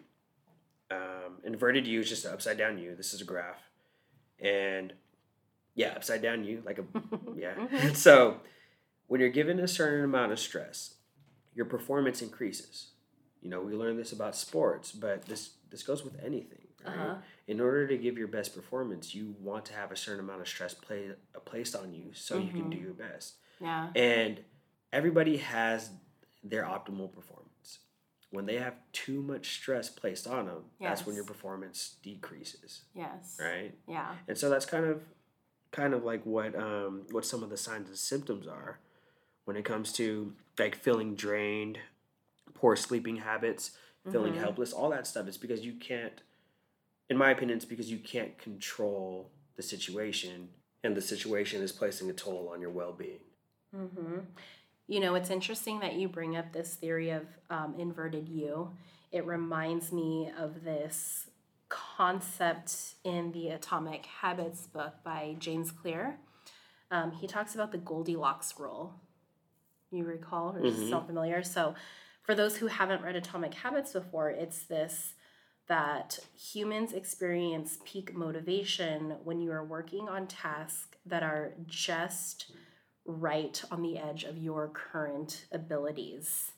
Um, 0.88 1.38
inverted 1.42 1.86
U 1.86 2.00
is 2.00 2.08
just 2.08 2.24
an 2.24 2.32
upside 2.32 2.58
down 2.58 2.78
U. 2.78 2.94
This 2.94 3.14
is 3.14 3.20
a 3.20 3.24
graph, 3.24 3.62
and 4.38 4.92
yeah, 5.74 5.92
upside 5.96 6.22
down 6.22 6.44
U, 6.44 6.62
like 6.64 6.78
a 6.78 6.84
yeah. 7.36 7.54
Mm-hmm. 7.54 7.88
so 7.94 8.40
when 9.06 9.20
you're 9.20 9.30
given 9.30 9.58
a 9.58 9.68
certain 9.68 10.04
amount 10.04 10.32
of 10.32 10.38
stress, 10.38 10.94
your 11.54 11.66
performance 11.66 12.22
increases 12.22 12.88
you 13.46 13.50
know, 13.52 13.60
we 13.60 13.74
learn 13.74 13.96
this 13.96 14.10
about 14.10 14.34
sports, 14.34 14.90
but 14.90 15.24
this 15.26 15.50
this 15.70 15.84
goes 15.84 16.02
with 16.02 16.16
anything. 16.20 16.66
Right? 16.84 16.96
Uh-huh. 16.96 17.14
In 17.46 17.60
order 17.60 17.86
to 17.86 17.96
give 17.96 18.18
your 18.18 18.26
best 18.26 18.56
performance, 18.56 19.14
you 19.14 19.36
want 19.40 19.64
to 19.66 19.72
have 19.72 19.92
a 19.92 19.96
certain 19.96 20.18
amount 20.18 20.40
of 20.40 20.48
stress 20.48 20.74
play, 20.74 21.10
uh, 21.32 21.38
placed 21.38 21.76
on 21.76 21.94
you 21.94 22.06
so 22.12 22.34
mm-hmm. 22.34 22.46
you 22.46 22.52
can 22.52 22.70
do 22.70 22.76
mm-hmm. 22.76 22.86
your 22.86 22.94
best. 22.94 23.34
Yeah. 23.60 23.90
And 23.94 24.40
everybody 24.92 25.36
has 25.36 25.90
their 26.42 26.64
optimal 26.64 27.12
performance. 27.12 27.78
When 28.30 28.46
they 28.46 28.56
have 28.56 28.74
too 28.92 29.22
much 29.22 29.54
stress 29.54 29.88
placed 29.88 30.26
on 30.26 30.46
them, 30.46 30.64
yes. 30.80 30.88
that's 30.88 31.06
when 31.06 31.14
your 31.14 31.24
performance 31.24 31.94
decreases. 32.02 32.82
Yes. 32.96 33.38
Right? 33.40 33.74
Yeah. 33.86 34.10
And 34.26 34.36
so 34.36 34.50
that's 34.50 34.66
kind 34.66 34.86
of 34.86 35.02
kind 35.70 35.94
of 35.94 36.02
like 36.02 36.26
what 36.26 36.56
um 36.56 37.02
what 37.12 37.24
some 37.24 37.44
of 37.44 37.50
the 37.50 37.56
signs 37.56 37.88
and 37.88 37.98
symptoms 37.98 38.48
are 38.48 38.80
when 39.44 39.56
it 39.56 39.64
comes 39.64 39.92
to 39.92 40.32
like 40.58 40.74
feeling 40.74 41.14
drained, 41.14 41.78
poor 42.58 42.76
sleeping 42.76 43.16
habits, 43.16 43.72
feeling 44.10 44.32
mm-hmm. 44.32 44.42
helpless, 44.42 44.72
all 44.72 44.90
that 44.90 45.06
stuff 45.06 45.28
is 45.28 45.36
because 45.36 45.64
you 45.64 45.74
can't, 45.74 46.20
in 47.10 47.16
my 47.16 47.30
opinion, 47.30 47.56
it's 47.56 47.64
because 47.64 47.90
you 47.90 47.98
can't 47.98 48.38
control 48.38 49.30
the 49.56 49.62
situation 49.62 50.48
and 50.84 50.96
the 50.96 51.00
situation 51.00 51.62
is 51.62 51.72
placing 51.72 52.08
a 52.10 52.12
toll 52.12 52.50
on 52.52 52.60
your 52.60 52.70
well 52.70 52.92
being. 52.92 53.20
Mm-hmm. 53.74 54.18
You 54.88 55.00
know, 55.00 55.16
it's 55.16 55.30
interesting 55.30 55.80
that 55.80 55.94
you 55.94 56.08
bring 56.08 56.36
up 56.36 56.52
this 56.52 56.74
theory 56.74 57.10
of 57.10 57.26
um, 57.50 57.74
inverted 57.78 58.28
U. 58.28 58.70
It 59.10 59.26
reminds 59.26 59.92
me 59.92 60.30
of 60.38 60.62
this 60.62 61.28
concept 61.68 62.94
in 63.02 63.32
the 63.32 63.48
Atomic 63.48 64.06
Habits 64.06 64.66
book 64.68 64.94
by 65.04 65.34
James 65.38 65.72
Clear. 65.72 66.18
Um, 66.90 67.10
he 67.12 67.26
talks 67.26 67.54
about 67.54 67.72
the 67.72 67.78
Goldilocks 67.78 68.54
rule. 68.58 68.94
You 69.90 70.04
recall, 70.04 70.56
or 70.56 70.60
mm-hmm. 70.60 70.90
so 70.90 71.00
familiar? 71.00 71.42
So, 71.42 71.74
for 72.26 72.34
those 72.34 72.56
who 72.56 72.66
haven't 72.66 73.02
read 73.02 73.14
Atomic 73.14 73.54
Habits 73.54 73.92
before, 73.92 74.30
it's 74.30 74.64
this 74.64 75.14
that 75.68 76.18
humans 76.36 76.92
experience 76.92 77.78
peak 77.84 78.14
motivation 78.14 79.14
when 79.24 79.40
you 79.40 79.50
are 79.52 79.64
working 79.64 80.08
on 80.08 80.26
tasks 80.26 80.98
that 81.06 81.22
are 81.22 81.52
just 81.66 82.52
right 83.04 83.62
on 83.70 83.82
the 83.82 83.96
edge 83.96 84.24
of 84.24 84.36
your 84.38 84.68
current 84.68 85.46
abilities. 85.52 86.50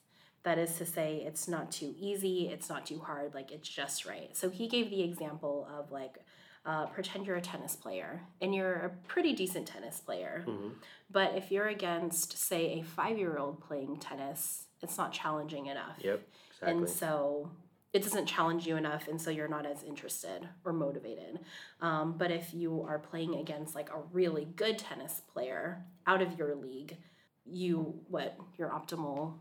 That 0.42 0.58
is 0.58 0.76
to 0.78 0.86
say, 0.86 1.22
it's 1.26 1.48
not 1.48 1.70
too 1.70 1.94
easy, 1.98 2.48
it's 2.48 2.70
not 2.70 2.86
too 2.86 3.00
hard, 3.00 3.34
like 3.34 3.50
it's 3.50 3.68
just 3.68 4.06
right. 4.06 4.34
So 4.34 4.48
he 4.48 4.68
gave 4.68 4.88
the 4.88 5.02
example 5.02 5.68
of 5.78 5.90
like, 5.92 6.16
uh, 6.64 6.86
pretend 6.86 7.26
you're 7.26 7.36
a 7.36 7.42
tennis 7.42 7.76
player 7.76 8.22
and 8.40 8.54
you're 8.54 8.74
a 8.74 8.90
pretty 9.06 9.34
decent 9.34 9.66
tennis 9.66 10.00
player. 10.00 10.44
Mm-hmm. 10.46 10.68
But 11.10 11.34
if 11.34 11.50
you're 11.50 11.68
against, 11.68 12.38
say, 12.38 12.80
a 12.80 12.84
five 12.84 13.18
year 13.18 13.36
old 13.38 13.60
playing 13.60 13.98
tennis, 13.98 14.67
it's 14.82 14.98
not 14.98 15.12
challenging 15.12 15.66
enough. 15.66 15.96
Yep. 16.00 16.22
Exactly. 16.50 16.78
And 16.78 16.88
so 16.88 17.50
it 17.92 18.02
doesn't 18.02 18.26
challenge 18.26 18.66
you 18.66 18.76
enough, 18.76 19.08
and 19.08 19.20
so 19.20 19.30
you're 19.30 19.48
not 19.48 19.64
as 19.64 19.82
interested 19.82 20.48
or 20.64 20.72
motivated. 20.72 21.40
Um, 21.80 22.16
but 22.18 22.30
if 22.30 22.52
you 22.52 22.84
are 22.86 22.98
playing 22.98 23.34
against 23.34 23.74
like 23.74 23.90
a 23.90 24.00
really 24.12 24.44
good 24.44 24.78
tennis 24.78 25.22
player 25.32 25.84
out 26.06 26.20
of 26.20 26.38
your 26.38 26.54
league, 26.54 26.98
you 27.46 28.00
what 28.08 28.36
your 28.58 28.68
optimal 28.68 29.34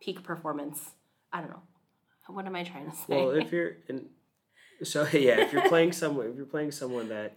peak 0.00 0.22
performance? 0.22 0.90
I 1.32 1.40
don't 1.40 1.50
know. 1.50 1.62
What 2.26 2.46
am 2.46 2.54
I 2.54 2.64
trying 2.64 2.90
to 2.90 2.96
say? 2.96 3.04
Well, 3.08 3.30
if 3.30 3.50
you're 3.50 3.76
in, 3.88 4.06
so 4.82 5.06
yeah, 5.12 5.40
if 5.40 5.52
you're 5.52 5.68
playing 5.68 5.92
someone, 6.02 6.26
if 6.26 6.36
you're 6.36 6.46
playing 6.46 6.72
someone 6.72 7.08
that 7.08 7.34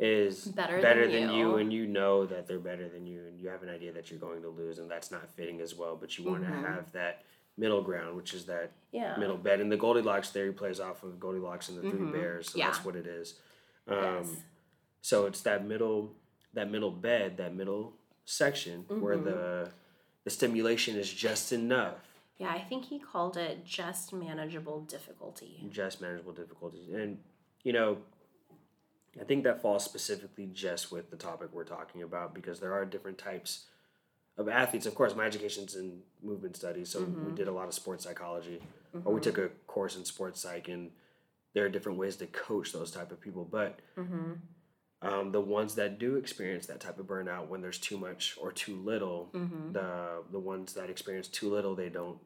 is 0.00 0.46
better, 0.46 0.80
better 0.80 1.06
than, 1.06 1.26
than 1.26 1.34
you. 1.36 1.50
you. 1.50 1.56
and 1.56 1.72
you 1.72 1.86
know 1.86 2.24
that 2.24 2.48
they're 2.48 2.58
better 2.58 2.88
than 2.88 3.06
you 3.06 3.20
and 3.28 3.38
you 3.38 3.48
have 3.48 3.62
an 3.62 3.68
idea 3.68 3.92
that 3.92 4.10
you're 4.10 4.18
going 4.18 4.40
to 4.40 4.48
lose 4.48 4.78
and 4.78 4.90
that's 4.90 5.10
not 5.10 5.28
fitting 5.36 5.60
as 5.60 5.74
well 5.76 5.94
but 5.94 6.16
you 6.16 6.24
want 6.24 6.42
mm-hmm. 6.42 6.62
to 6.62 6.68
have 6.68 6.90
that 6.92 7.22
middle 7.58 7.82
ground 7.82 8.16
which 8.16 8.32
is 8.32 8.46
that 8.46 8.72
yeah. 8.92 9.14
middle 9.18 9.36
bed 9.36 9.60
and 9.60 9.70
the 9.70 9.76
goldilocks 9.76 10.30
theory 10.30 10.52
plays 10.52 10.80
off 10.80 11.02
of 11.02 11.20
goldilocks 11.20 11.68
and 11.68 11.76
the 11.76 11.82
mm-hmm. 11.82 12.10
three 12.10 12.18
bears 12.18 12.50
so 12.50 12.58
yeah. 12.58 12.66
that's 12.66 12.82
what 12.82 12.96
it 12.96 13.06
is 13.06 13.34
um, 13.88 13.98
yes. 13.98 14.28
so 15.02 15.26
it's 15.26 15.42
that 15.42 15.66
middle 15.66 16.10
that 16.54 16.70
middle 16.70 16.90
bed 16.90 17.36
that 17.36 17.54
middle 17.54 17.92
section 18.24 18.84
mm-hmm. 18.84 19.02
where 19.02 19.18
the 19.18 19.70
the 20.24 20.30
stimulation 20.30 20.96
is 20.96 21.12
just 21.12 21.52
enough 21.52 21.98
yeah 22.38 22.48
i 22.48 22.60
think 22.60 22.86
he 22.86 22.98
called 22.98 23.36
it 23.36 23.66
just 23.66 24.14
manageable 24.14 24.80
difficulty 24.80 25.62
just 25.70 26.00
manageable 26.00 26.32
difficulties 26.32 26.88
and 26.94 27.18
you 27.64 27.74
know 27.74 27.98
I 29.18 29.24
think 29.24 29.44
that 29.44 29.62
falls 29.62 29.84
specifically 29.84 30.48
just 30.52 30.92
with 30.92 31.10
the 31.10 31.16
topic 31.16 31.48
we're 31.52 31.64
talking 31.64 32.02
about 32.02 32.34
because 32.34 32.60
there 32.60 32.72
are 32.72 32.84
different 32.84 33.18
types 33.18 33.66
of 34.36 34.48
athletes. 34.48 34.86
Of 34.86 34.94
course, 34.94 35.16
my 35.16 35.24
education's 35.24 35.74
in 35.74 36.00
movement 36.22 36.56
studies, 36.56 36.90
so 36.90 37.00
mm-hmm. 37.00 37.26
we 37.26 37.32
did 37.32 37.48
a 37.48 37.52
lot 37.52 37.66
of 37.66 37.74
sports 37.74 38.04
psychology, 38.04 38.60
mm-hmm. 38.94 39.06
or 39.06 39.14
we 39.14 39.20
took 39.20 39.38
a 39.38 39.48
course 39.66 39.96
in 39.96 40.04
sports 40.04 40.40
psych, 40.40 40.68
and 40.68 40.90
there 41.54 41.64
are 41.64 41.68
different 41.68 41.98
ways 41.98 42.16
to 42.16 42.26
coach 42.26 42.72
those 42.72 42.90
type 42.92 43.10
of 43.10 43.20
people. 43.20 43.44
But 43.44 43.80
mm-hmm. 43.98 44.34
um, 45.02 45.32
the 45.32 45.40
ones 45.40 45.74
that 45.74 45.98
do 45.98 46.14
experience 46.14 46.66
that 46.66 46.80
type 46.80 47.00
of 47.00 47.06
burnout 47.06 47.48
when 47.48 47.60
there's 47.60 47.78
too 47.78 47.98
much 47.98 48.38
or 48.40 48.52
too 48.52 48.76
little, 48.76 49.30
mm-hmm. 49.34 49.72
the 49.72 50.22
the 50.30 50.38
ones 50.38 50.74
that 50.74 50.88
experience 50.88 51.26
too 51.26 51.50
little, 51.50 51.74
they 51.74 51.88
don't 51.88 52.18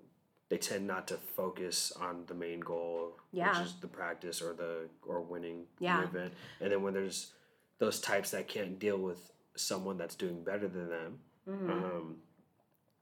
they 0.54 0.58
tend 0.58 0.86
not 0.86 1.08
to 1.08 1.16
focus 1.16 1.92
on 2.00 2.22
the 2.28 2.34
main 2.34 2.60
goal, 2.60 3.16
yeah. 3.32 3.58
which 3.58 3.66
is 3.66 3.74
the 3.80 3.88
practice 3.88 4.40
or 4.40 4.52
the 4.52 4.88
or 5.04 5.20
winning 5.20 5.64
yeah. 5.80 6.00
the 6.00 6.06
event. 6.06 6.32
And 6.60 6.70
then 6.70 6.80
when 6.84 6.94
there's 6.94 7.32
those 7.78 8.00
types 8.00 8.30
that 8.30 8.46
can't 8.46 8.78
deal 8.78 8.96
with 8.96 9.32
someone 9.56 9.98
that's 9.98 10.14
doing 10.14 10.44
better 10.44 10.68
than 10.68 10.88
them, 10.88 11.18
mm-hmm. 11.48 11.72
um, 11.72 12.16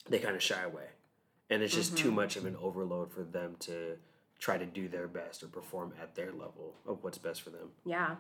they 0.09 0.19
kind 0.19 0.35
of 0.35 0.43
shy 0.43 0.63
away, 0.63 0.87
and 1.51 1.63
it's 1.63 1.75
just 1.75 1.95
mm-hmm. 1.95 2.05
too 2.05 2.13
much 2.13 2.37
of 2.37 2.47
an 2.47 2.57
overload 2.59 3.13
for 3.13 3.23
them 3.23 3.57
to 3.61 3.99
try 4.39 4.57
to 4.57 4.65
do 4.65 4.89
their 4.89 5.07
best 5.07 5.43
or 5.43 5.49
perform 5.49 5.93
at 6.01 6.15
their 6.15 6.33
level 6.33 6.77
of 6.87 7.05
what's 7.05 7.19
best 7.19 7.43
for 7.43 7.51
them. 7.51 7.69
Yeah. 7.85 8.17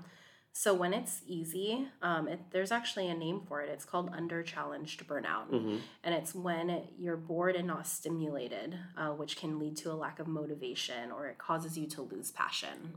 So 0.54 0.74
when 0.74 0.92
it's 0.92 1.22
easy, 1.26 1.88
um, 2.02 2.28
it, 2.28 2.38
there's 2.50 2.70
actually 2.70 3.08
a 3.08 3.14
name 3.14 3.40
for 3.48 3.62
it. 3.62 3.70
It's 3.70 3.86
called 3.86 4.10
under 4.14 4.42
challenged 4.42 5.06
burnout, 5.08 5.50
mm-hmm. 5.50 5.78
and 6.04 6.14
it's 6.14 6.34
when 6.34 6.82
you're 6.98 7.16
bored 7.16 7.56
and 7.56 7.66
not 7.66 7.86
stimulated, 7.86 8.78
uh, 8.96 9.08
which 9.08 9.38
can 9.38 9.58
lead 9.58 9.78
to 9.78 9.90
a 9.90 9.94
lack 9.94 10.18
of 10.18 10.26
motivation 10.26 11.10
or 11.10 11.26
it 11.26 11.38
causes 11.38 11.78
you 11.78 11.86
to 11.88 12.02
lose 12.02 12.30
passion. 12.32 12.92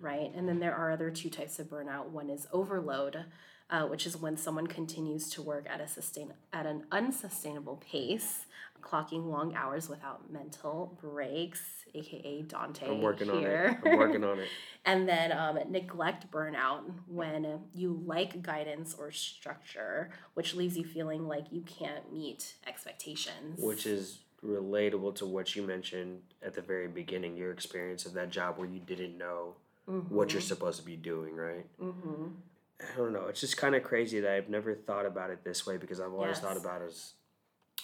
Right, 0.00 0.30
and 0.34 0.46
then 0.46 0.58
there 0.58 0.74
are 0.74 0.90
other 0.90 1.10
two 1.10 1.30
types 1.30 1.58
of 1.58 1.68
burnout. 1.68 2.10
One 2.10 2.28
is 2.28 2.46
overload, 2.52 3.24
uh, 3.70 3.86
which 3.86 4.06
is 4.06 4.16
when 4.18 4.36
someone 4.36 4.66
continues 4.66 5.30
to 5.30 5.42
work 5.42 5.66
at 5.70 5.80
a 5.80 5.88
sustain 5.88 6.34
at 6.52 6.66
an 6.66 6.84
unsustainable 6.92 7.82
pace, 7.90 8.44
clocking 8.84 9.26
long 9.26 9.54
hours 9.54 9.88
without 9.88 10.30
mental 10.30 10.98
breaks, 11.00 11.62
aka 11.94 12.42
Dante. 12.42 12.86
I'm 12.86 13.00
working 13.00 13.30
here. 13.30 13.78
on 13.82 13.88
it. 13.88 13.92
I'm 13.92 13.98
working 13.98 14.24
on 14.24 14.38
it. 14.38 14.48
and 14.84 15.08
then 15.08 15.32
um, 15.32 15.58
neglect 15.70 16.30
burnout 16.30 16.82
when 17.06 17.60
you 17.72 18.02
like 18.04 18.42
guidance 18.42 18.94
or 18.98 19.10
structure, 19.10 20.10
which 20.34 20.54
leaves 20.54 20.76
you 20.76 20.84
feeling 20.84 21.26
like 21.26 21.46
you 21.50 21.62
can't 21.62 22.12
meet 22.12 22.54
expectations. 22.66 23.60
Which 23.60 23.86
is 23.86 24.20
relatable 24.44 25.14
to 25.16 25.26
what 25.26 25.56
you 25.56 25.62
mentioned 25.62 26.20
at 26.42 26.54
the 26.54 26.60
very 26.60 26.88
beginning, 26.88 27.36
your 27.36 27.50
experience 27.50 28.04
of 28.04 28.12
that 28.12 28.30
job 28.30 28.58
where 28.58 28.68
you 28.68 28.80
didn't 28.80 29.16
know 29.16 29.54
mm-hmm. 29.88 30.14
what 30.14 30.32
you're 30.32 30.42
supposed 30.42 30.78
to 30.78 30.84
be 30.84 30.96
doing, 30.96 31.34
right? 31.34 31.66
Mm-hmm. 31.80 32.26
I 32.80 32.96
don't 32.98 33.12
know. 33.12 33.26
It's 33.28 33.40
just 33.40 33.56
kind 33.56 33.74
of 33.74 33.82
crazy 33.82 34.20
that 34.20 34.32
I've 34.32 34.50
never 34.50 34.74
thought 34.74 35.06
about 35.06 35.30
it 35.30 35.42
this 35.44 35.66
way 35.66 35.78
because 35.78 36.00
I've 36.00 36.12
always 36.12 36.32
yes. 36.32 36.40
thought 36.40 36.58
about 36.58 36.82
it 36.82 36.88
as 36.88 37.12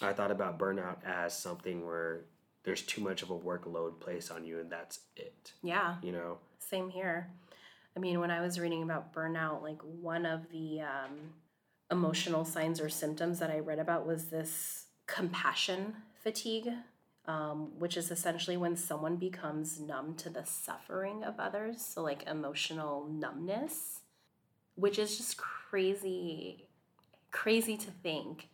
I 0.01 0.13
thought 0.13 0.31
about 0.31 0.59
burnout 0.59 0.97
as 1.05 1.37
something 1.37 1.85
where 1.85 2.21
there's 2.63 2.81
too 2.81 3.01
much 3.01 3.21
of 3.21 3.29
a 3.29 3.37
workload 3.37 3.99
placed 3.99 4.31
on 4.31 4.45
you 4.45 4.59
and 4.59 4.71
that's 4.71 4.99
it. 5.15 5.53
Yeah. 5.63 5.95
You 6.01 6.11
know? 6.11 6.37
Same 6.59 6.89
here. 6.89 7.29
I 7.95 7.99
mean, 7.99 8.19
when 8.19 8.31
I 8.31 8.41
was 8.41 8.59
reading 8.59 8.83
about 8.83 9.13
burnout, 9.13 9.61
like 9.61 9.81
one 9.81 10.25
of 10.25 10.49
the 10.51 10.81
um, 10.81 11.33
emotional 11.91 12.45
signs 12.45 12.79
or 12.79 12.89
symptoms 12.89 13.39
that 13.39 13.51
I 13.51 13.59
read 13.59 13.79
about 13.79 14.07
was 14.07 14.25
this 14.25 14.85
compassion 15.07 15.95
fatigue, 16.23 16.69
um, 17.25 17.77
which 17.77 17.97
is 17.97 18.09
essentially 18.09 18.55
when 18.55 18.77
someone 18.77 19.17
becomes 19.17 19.79
numb 19.79 20.15
to 20.15 20.29
the 20.29 20.45
suffering 20.45 21.23
of 21.23 21.39
others. 21.39 21.81
So, 21.81 22.01
like 22.01 22.23
emotional 22.27 23.07
numbness, 23.11 23.99
which 24.75 24.97
is 24.97 25.17
just 25.17 25.37
crazy, 25.37 26.67
crazy 27.31 27.75
to 27.75 27.91
think 27.91 28.47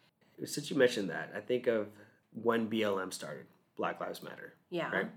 since 0.46 0.70
you 0.70 0.78
mentioned 0.78 1.10
that, 1.10 1.32
I 1.36 1.40
think 1.40 1.68
of 1.68 1.88
when 2.34 2.70
BLM 2.70 3.14
started, 3.14 3.46
Black 3.76 4.00
Lives 4.00 4.24
Matter. 4.24 4.54
Yeah. 4.70 4.92
Right? 4.92 5.10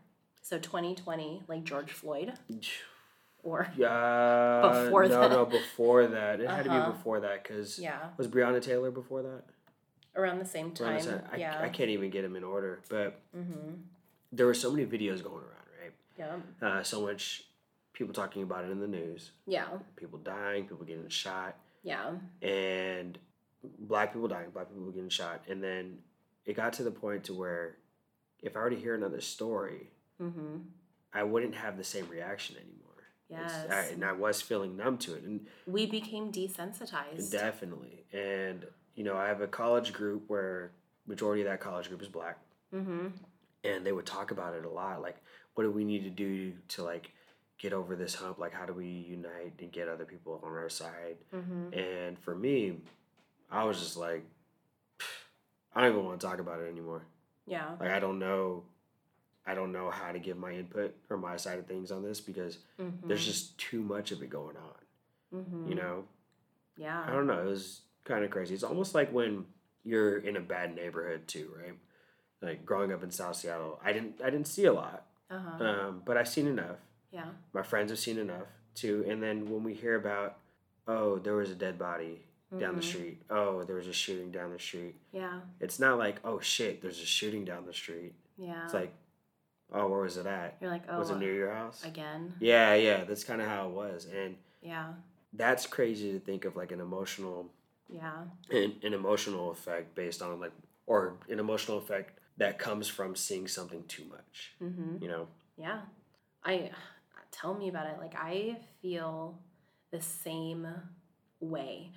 So 0.43 0.59
2020, 0.59 1.43
like 1.49 1.65
George 1.65 1.93
Floyd. 1.93 2.33
Or 3.43 3.67
yeah, 3.75 4.83
before 4.85 5.09
no, 5.09 5.21
that. 5.21 5.31
no, 5.31 5.47
before 5.47 6.07
that. 6.07 6.41
It 6.41 6.47
uh-huh. 6.47 6.57
had 6.57 6.65
to 6.65 6.69
be 6.69 6.77
uh-huh. 6.77 6.91
before 6.91 7.21
that 7.21 7.43
because 7.43 7.79
yeah, 7.79 8.09
was 8.19 8.29
Breonna 8.29 8.61
Taylor 8.61 8.91
before 8.91 9.23
that? 9.23 9.45
Around 10.15 10.41
the 10.41 10.45
same 10.45 10.73
time. 10.73 10.97
The 10.97 11.03
same, 11.03 11.21
I, 11.33 11.37
yeah. 11.37 11.59
I 11.59 11.71
can't 11.71 11.89
even 11.89 12.11
get 12.11 12.21
them 12.21 12.37
in 12.37 12.45
order, 12.45 12.81
but 12.91 13.19
mm-hmm. 13.35 13.77
there 14.31 14.45
were 14.45 14.53
so 14.53 14.71
many 14.71 14.85
videos 14.85 15.23
going 15.23 15.43
around, 15.43 15.69
right? 15.81 15.93
Yeah. 16.19 16.37
Uh, 16.69 16.83
so 16.83 17.01
much 17.01 17.45
people 17.95 18.13
talking 18.13 18.43
about 18.43 18.65
it 18.65 18.71
in 18.71 18.81
the 18.81 18.87
news. 18.87 19.31
Yeah. 19.47 19.67
People 19.97 20.19
dying, 20.19 20.65
people 20.65 20.85
getting 20.85 21.09
shot. 21.09 21.57
Yeah. 21.83 22.11
And 22.43 23.19
black 23.79 24.13
people 24.13 24.29
dying, 24.29 24.51
black 24.51 24.69
people 24.69 24.91
getting 24.91 25.09
shot, 25.09 25.43
and 25.49 25.63
then 25.63 25.99
it 26.45 26.55
got 26.55 26.73
to 26.75 26.83
the 26.83 26.91
point 26.91 27.25
to 27.25 27.35
where 27.35 27.77
if 28.43 28.57
I 28.57 28.61
were 28.61 28.71
to 28.71 28.77
hear 28.77 28.95
another 28.95 29.21
story, 29.21 29.91
mm-hmm. 30.21 30.59
I 31.13 31.23
wouldn't 31.23 31.55
have 31.55 31.77
the 31.77 31.85
same 31.85 32.09
reaction 32.09 32.57
anymore. 32.57 32.77
Yes, 33.29 33.67
I, 33.71 33.93
and 33.93 34.05
I 34.05 34.13
was 34.13 34.41
feeling 34.41 34.77
numb 34.77 34.99
to 34.99 35.15
it, 35.15 35.23
and 35.23 35.47
we 35.67 35.87
became 35.87 36.33
desensitized. 36.33 37.31
Definitely, 37.31 38.05
and 38.13 38.67
you 38.95 39.05
know, 39.05 39.17
I 39.17 39.29
have 39.29 39.41
a 39.41 39.47
college 39.47 39.93
group 39.93 40.25
where 40.29 40.73
majority 41.07 41.43
of 41.43 41.49
that 41.49 41.61
college 41.61 41.89
group 41.89 42.03
is 42.03 42.09
black, 42.09 42.39
mm-hmm. 42.75 43.09
and 43.65 43.87
they 43.87 43.93
would 43.93 44.07
talk 44.07 44.31
about 44.31 44.55
it 44.55 44.65
a 44.65 44.71
lot. 44.71 45.01
Like, 45.01 45.17
what 45.55 45.65
do 45.65 45.71
we 45.71 45.85
need 45.85 46.05
to 46.05 46.11
do 46.11 46.53
to 46.69 46.83
like 46.83 47.13
get 47.59 47.73
over 47.73 47.95
this 47.95 48.15
hump? 48.15 48.39
Like, 48.39 48.53
how 48.53 48.67
do 48.67 48.73
we 48.73 48.87
unite 48.87 49.55
and 49.61 49.71
get 49.71 49.89
other 49.89 50.05
people 50.05 50.41
on 50.43 50.51
our 50.51 50.69
side? 50.69 51.19
Mm-hmm. 51.35 51.79
And 51.79 52.19
for 52.19 52.35
me, 52.35 52.79
I 53.51 53.65
was 53.65 53.79
just 53.79 53.97
like, 53.97 54.25
I 55.75 55.81
don't 55.81 55.93
even 55.93 56.05
want 56.05 56.21
to 56.21 56.27
talk 56.27 56.41
about 56.41 56.61
it 56.61 56.69
anymore. 56.71 57.03
Yeah. 57.47 57.71
Like 57.79 57.91
I 57.91 58.01
don't 58.01 58.19
know, 58.19 58.65
I 59.47 59.55
don't 59.55 59.73
know 59.73 59.91
how 59.91 60.13
to 60.13 60.19
give 60.19 60.37
my 60.37 60.53
input 60.53 60.95
or 61.09 61.17
my 61.17 61.37
side 61.37 61.59
of 61.59 61.67
things 61.67 61.91
on 61.91 62.03
this 62.03 62.21
because 62.21 62.59
mm-hmm. 62.81 63.09
there's 63.09 63.25
just 63.25 63.59
too 63.59 63.83
much 63.83 64.13
of 64.13 64.23
it 64.23 64.31
going 64.31 64.57
on. 64.57 65.41
Mm-hmm. 65.41 65.69
You 65.69 65.75
know. 65.75 66.05
Yeah. 66.77 67.05
I 67.07 67.11
don't 67.11 67.27
know. 67.27 67.41
It 67.41 67.47
was 67.47 67.83
kind 68.05 68.25
of 68.25 68.31
crazy. 68.31 68.55
It's 68.55 68.63
almost 68.63 68.95
like 68.95 69.13
when 69.13 69.45
you're 69.85 70.19
in 70.19 70.37
a 70.37 70.41
bad 70.41 70.75
neighborhood 70.75 71.27
too, 71.27 71.51
right? 71.61 71.75
Like 72.43 72.65
growing 72.65 72.93
up 72.93 73.03
in 73.03 73.11
South 73.11 73.37
Seattle, 73.37 73.81
I 73.85 73.93
didn't 73.93 74.21
I 74.25 74.31
didn't 74.31 74.47
see 74.47 74.65
a 74.65 74.73
lot, 74.73 75.05
uh-huh. 75.31 75.65
um, 75.65 76.03
but 76.07 76.17
I've 76.17 76.29
seen 76.29 76.47
enough. 76.47 76.79
Yeah. 77.13 77.27
My 77.53 77.63
friends 77.63 77.91
have 77.91 77.99
seen 77.99 78.19
enough 78.19 78.47
too, 78.75 79.05
and 79.09 79.23
then 79.23 79.51
when 79.51 79.63
we 79.63 79.75
hear 79.75 79.97
about, 79.97 80.39
oh, 80.89 81.19
there 81.19 81.35
was 81.35 81.51
a 81.51 81.55
dead 81.55 81.79
body 81.79 82.21
mm-hmm. 82.53 82.59
down 82.59 82.77
the 82.77 82.81
mm-hmm. 82.81 82.91
street. 82.91 83.23
Oh, 83.31 83.63
there 83.63 83.77
was 83.77 83.87
a 83.87 83.93
shooting 83.93 84.31
down 84.31 84.53
the 84.53 84.59
street. 84.59 84.97
Yeah. 85.13 85.41
It's 85.61 85.79
not 85.79 85.99
like, 85.99 86.21
oh 86.25 86.41
shit, 86.41 86.83
there's 86.83 87.01
a 87.01 87.07
shooting 87.07 87.45
down 87.45 87.67
the 87.67 87.73
street. 87.73 88.15
Yeah. 88.37 88.65
It's 88.65 88.75
like, 88.75 88.93
oh, 89.73 89.89
where 89.89 90.01
was 90.01 90.17
it 90.17 90.27
at? 90.27 90.57
You're 90.61 90.71
like, 90.71 90.83
oh, 90.89 90.99
was 90.99 91.11
it 91.11 91.19
near 91.19 91.35
your 91.35 91.53
house? 91.53 91.85
Again. 91.85 92.35
Yeah, 92.41 92.75
yeah. 92.75 93.05
That's 93.05 93.25
kind 93.25 93.41
of 93.41 93.49
how 93.49 93.69
it 93.69 93.73
was, 93.73 94.07
and 94.13 94.37
yeah, 94.63 94.93
that's 95.33 95.67
crazy 95.67 96.13
to 96.13 96.21
think 96.21 96.45
of 96.45 96.57
like 96.57 96.73
an 96.73 96.81
emotional. 96.81 97.47
Yeah. 97.93 98.23
An, 98.51 98.77
an 98.85 98.95
emotional 98.95 99.51
effect 99.51 99.97
based 99.97 100.23
on 100.23 100.39
like, 100.39 100.53
or 100.87 101.15
an 101.29 101.41
emotional 101.41 101.79
effect 101.79 102.21
that 102.37 102.59
comes 102.59 102.87
from 102.87 103.17
seeing 103.17 103.49
something 103.49 103.83
too 103.89 104.05
much. 104.05 104.53
Mm-hmm. 104.63 105.03
You 105.03 105.09
know. 105.09 105.27
Yeah, 105.57 105.81
I 106.45 106.71
tell 107.31 107.55
me 107.55 107.69
about 107.69 107.87
it. 107.87 107.97
Like 107.99 108.15
I 108.17 108.59
feel 108.81 109.39
the 109.91 110.01
same 110.01 110.67
way 111.41 111.91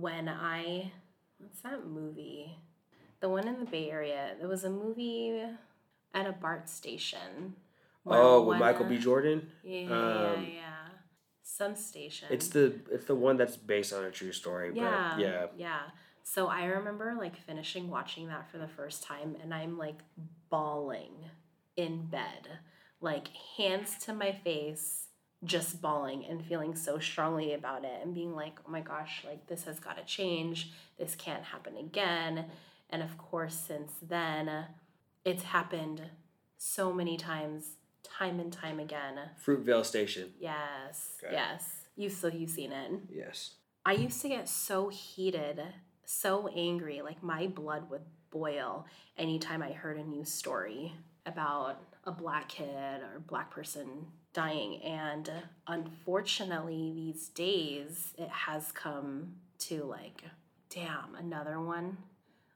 when 0.00 0.28
I 0.28 0.92
what's 1.38 1.60
that 1.60 1.86
movie? 1.86 2.56
The 3.20 3.28
one 3.28 3.48
in 3.48 3.58
the 3.58 3.66
Bay 3.66 3.90
Area. 3.90 4.34
There 4.38 4.48
was 4.48 4.64
a 4.64 4.70
movie 4.70 5.42
at 6.14 6.26
a 6.26 6.32
BART 6.32 6.68
station. 6.68 7.54
Oh, 8.06 8.42
with 8.42 8.58
Michael 8.58 8.86
B. 8.86 8.96
Jordan. 8.98 9.50
Yeah, 9.62 9.82
um, 9.82 10.44
yeah, 10.44 10.54
yeah. 10.54 10.74
Some 11.42 11.74
station. 11.74 12.28
It's 12.30 12.48
the 12.48 12.80
it's 12.90 13.06
the 13.06 13.14
one 13.14 13.36
that's 13.36 13.56
based 13.56 13.92
on 13.92 14.04
a 14.04 14.10
true 14.10 14.32
story. 14.32 14.72
Yeah, 14.74 15.12
but 15.14 15.20
yeah, 15.20 15.46
yeah. 15.56 15.80
So 16.22 16.46
I 16.46 16.66
remember 16.66 17.14
like 17.18 17.36
finishing 17.36 17.88
watching 17.88 18.28
that 18.28 18.50
for 18.50 18.58
the 18.58 18.68
first 18.68 19.02
time, 19.02 19.36
and 19.42 19.52
I'm 19.52 19.76
like 19.76 19.98
bawling 20.50 21.12
in 21.76 22.06
bed, 22.06 22.48
like 23.00 23.28
hands 23.56 23.96
to 24.04 24.14
my 24.14 24.32
face, 24.32 25.07
just 25.44 25.80
bawling 25.80 26.24
and 26.28 26.44
feeling 26.44 26.74
so 26.74 26.98
strongly 26.98 27.54
about 27.54 27.84
it 27.84 28.00
and 28.02 28.14
being 28.14 28.34
like, 28.34 28.58
oh 28.66 28.70
my 28.70 28.80
gosh, 28.80 29.24
like 29.26 29.46
this 29.46 29.64
has 29.64 29.78
got 29.78 29.96
to 29.96 30.04
change. 30.04 30.72
This 30.98 31.14
can't 31.14 31.44
happen 31.44 31.76
again. 31.76 32.46
And 32.90 33.02
of 33.02 33.16
course, 33.18 33.54
since 33.56 33.92
then, 34.02 34.66
it's 35.24 35.44
happened 35.44 36.02
so 36.56 36.92
many 36.92 37.16
times, 37.16 37.76
time 38.02 38.40
and 38.40 38.52
time 38.52 38.80
again. 38.80 39.18
Fruitvale 39.44 39.84
Station. 39.84 40.30
Yes. 40.40 41.18
Okay. 41.22 41.34
Yes. 41.34 41.70
You 41.96 42.08
so 42.08 42.28
you've 42.28 42.50
seen 42.50 42.72
it. 42.72 42.90
Yes. 43.10 43.54
I 43.84 43.92
used 43.92 44.20
to 44.22 44.28
get 44.28 44.48
so 44.48 44.88
heated, 44.88 45.62
so 46.04 46.48
angry, 46.48 47.00
like 47.02 47.22
my 47.22 47.46
blood 47.46 47.90
would 47.90 48.02
boil 48.30 48.86
anytime 49.16 49.62
I 49.62 49.72
heard 49.72 49.98
a 49.98 50.02
news 50.02 50.32
story 50.32 50.92
about 51.26 51.80
a 52.04 52.10
black 52.10 52.48
kid 52.48 53.02
or 53.02 53.22
black 53.26 53.50
person 53.50 54.06
dying. 54.38 54.80
And 54.82 55.30
unfortunately, 55.66 56.92
these 56.94 57.28
days, 57.28 58.14
it 58.16 58.28
has 58.28 58.70
come 58.70 59.34
to 59.60 59.82
like, 59.84 60.22
damn, 60.70 61.14
another 61.18 61.60
one. 61.60 61.98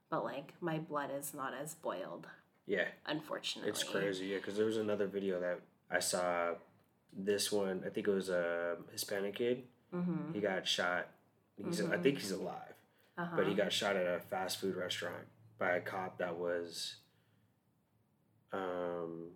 But 0.09 0.23
like, 0.23 0.53
my 0.61 0.77
blood 0.77 1.09
is 1.17 1.33
not 1.33 1.53
as 1.53 1.75
boiled. 1.75 2.27
Yeah. 2.65 2.87
Unfortunately. 3.05 3.69
It's 3.69 3.83
crazy, 3.83 4.27
yeah, 4.27 4.37
because 4.37 4.55
there 4.55 4.65
was 4.65 4.77
another 4.77 5.07
video 5.07 5.39
that 5.41 5.59
I 5.91 5.99
saw. 5.99 6.53
This 7.15 7.51
one, 7.51 7.83
I 7.85 7.89
think 7.89 8.07
it 8.07 8.11
was 8.11 8.29
a 8.29 8.77
Hispanic 8.91 9.35
kid. 9.35 9.63
Mm-hmm. 9.93 10.33
He 10.33 10.39
got 10.39 10.67
shot. 10.67 11.09
He's, 11.63 11.79
mm-hmm. 11.79 11.93
I 11.93 11.97
think 11.97 12.17
he's 12.17 12.31
alive, 12.31 12.73
uh-huh. 13.19 13.35
but 13.35 13.45
he 13.45 13.53
got 13.53 13.71
shot 13.71 13.95
at 13.95 14.07
a 14.07 14.19
fast 14.31 14.59
food 14.59 14.75
restaurant 14.75 15.27
by 15.59 15.75
a 15.75 15.79
cop 15.79 16.17
that 16.17 16.35
was 16.35 16.95
um 18.51 19.27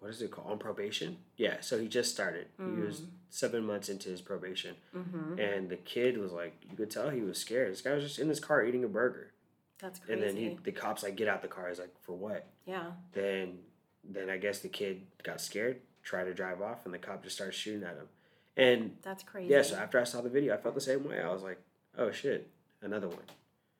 what 0.00 0.10
is 0.10 0.20
it 0.20 0.30
called? 0.30 0.50
On 0.50 0.58
probation? 0.58 1.18
Yeah 1.36 1.60
so 1.60 1.78
he 1.78 1.86
just 1.86 2.10
started. 2.10 2.46
Mm. 2.60 2.76
he 2.76 2.82
was 2.82 3.00
mm. 3.02 3.06
seven 3.28 3.64
months 3.64 3.88
into 3.88 4.08
his 4.08 4.20
probation. 4.20 4.74
Mm-hmm. 4.96 5.38
and 5.38 5.68
the 5.68 5.76
kid 5.76 6.18
was 6.18 6.32
like 6.32 6.54
you 6.68 6.76
could 6.76 6.90
tell 6.90 7.10
he 7.10 7.20
was 7.20 7.38
scared. 7.38 7.70
This 7.70 7.82
guy 7.82 7.94
was 7.94 8.04
just 8.04 8.18
in 8.18 8.28
his 8.28 8.40
car 8.40 8.64
eating 8.64 8.84
a 8.84 8.88
burger. 8.88 9.32
That's 9.78 9.98
crazy 9.98 10.12
and 10.12 10.22
then 10.22 10.36
he, 10.36 10.58
the 10.62 10.72
cops 10.72 11.02
like 11.02 11.16
get 11.16 11.28
out 11.28 11.42
the 11.42 11.48
car. 11.48 11.68
He's 11.68 11.78
like 11.78 11.94
for 12.02 12.12
what? 12.12 12.46
Yeah. 12.66 12.92
Then 13.12 13.58
then 14.02 14.30
i 14.30 14.38
guess 14.38 14.60
the 14.60 14.68
kid 14.68 15.02
got 15.22 15.42
scared 15.42 15.78
tried 16.02 16.24
to 16.24 16.32
drive 16.32 16.62
off 16.62 16.86
and 16.86 16.94
the 16.94 16.98
cop 16.98 17.22
just 17.22 17.36
started 17.36 17.52
shooting 17.54 17.82
at 17.82 17.96
him. 17.96 18.08
And 18.56 18.96
that's 19.02 19.22
crazy. 19.22 19.52
yeah 19.52 19.62
so 19.62 19.76
after 19.76 20.00
i 20.00 20.04
saw 20.04 20.20
the 20.20 20.30
video 20.30 20.54
i 20.54 20.56
felt 20.56 20.74
the 20.74 20.80
same 20.80 21.06
way. 21.06 21.20
I 21.20 21.30
was 21.30 21.42
like 21.42 21.60
oh 21.98 22.10
shit. 22.10 22.50
Another 22.82 23.08
one. 23.08 23.18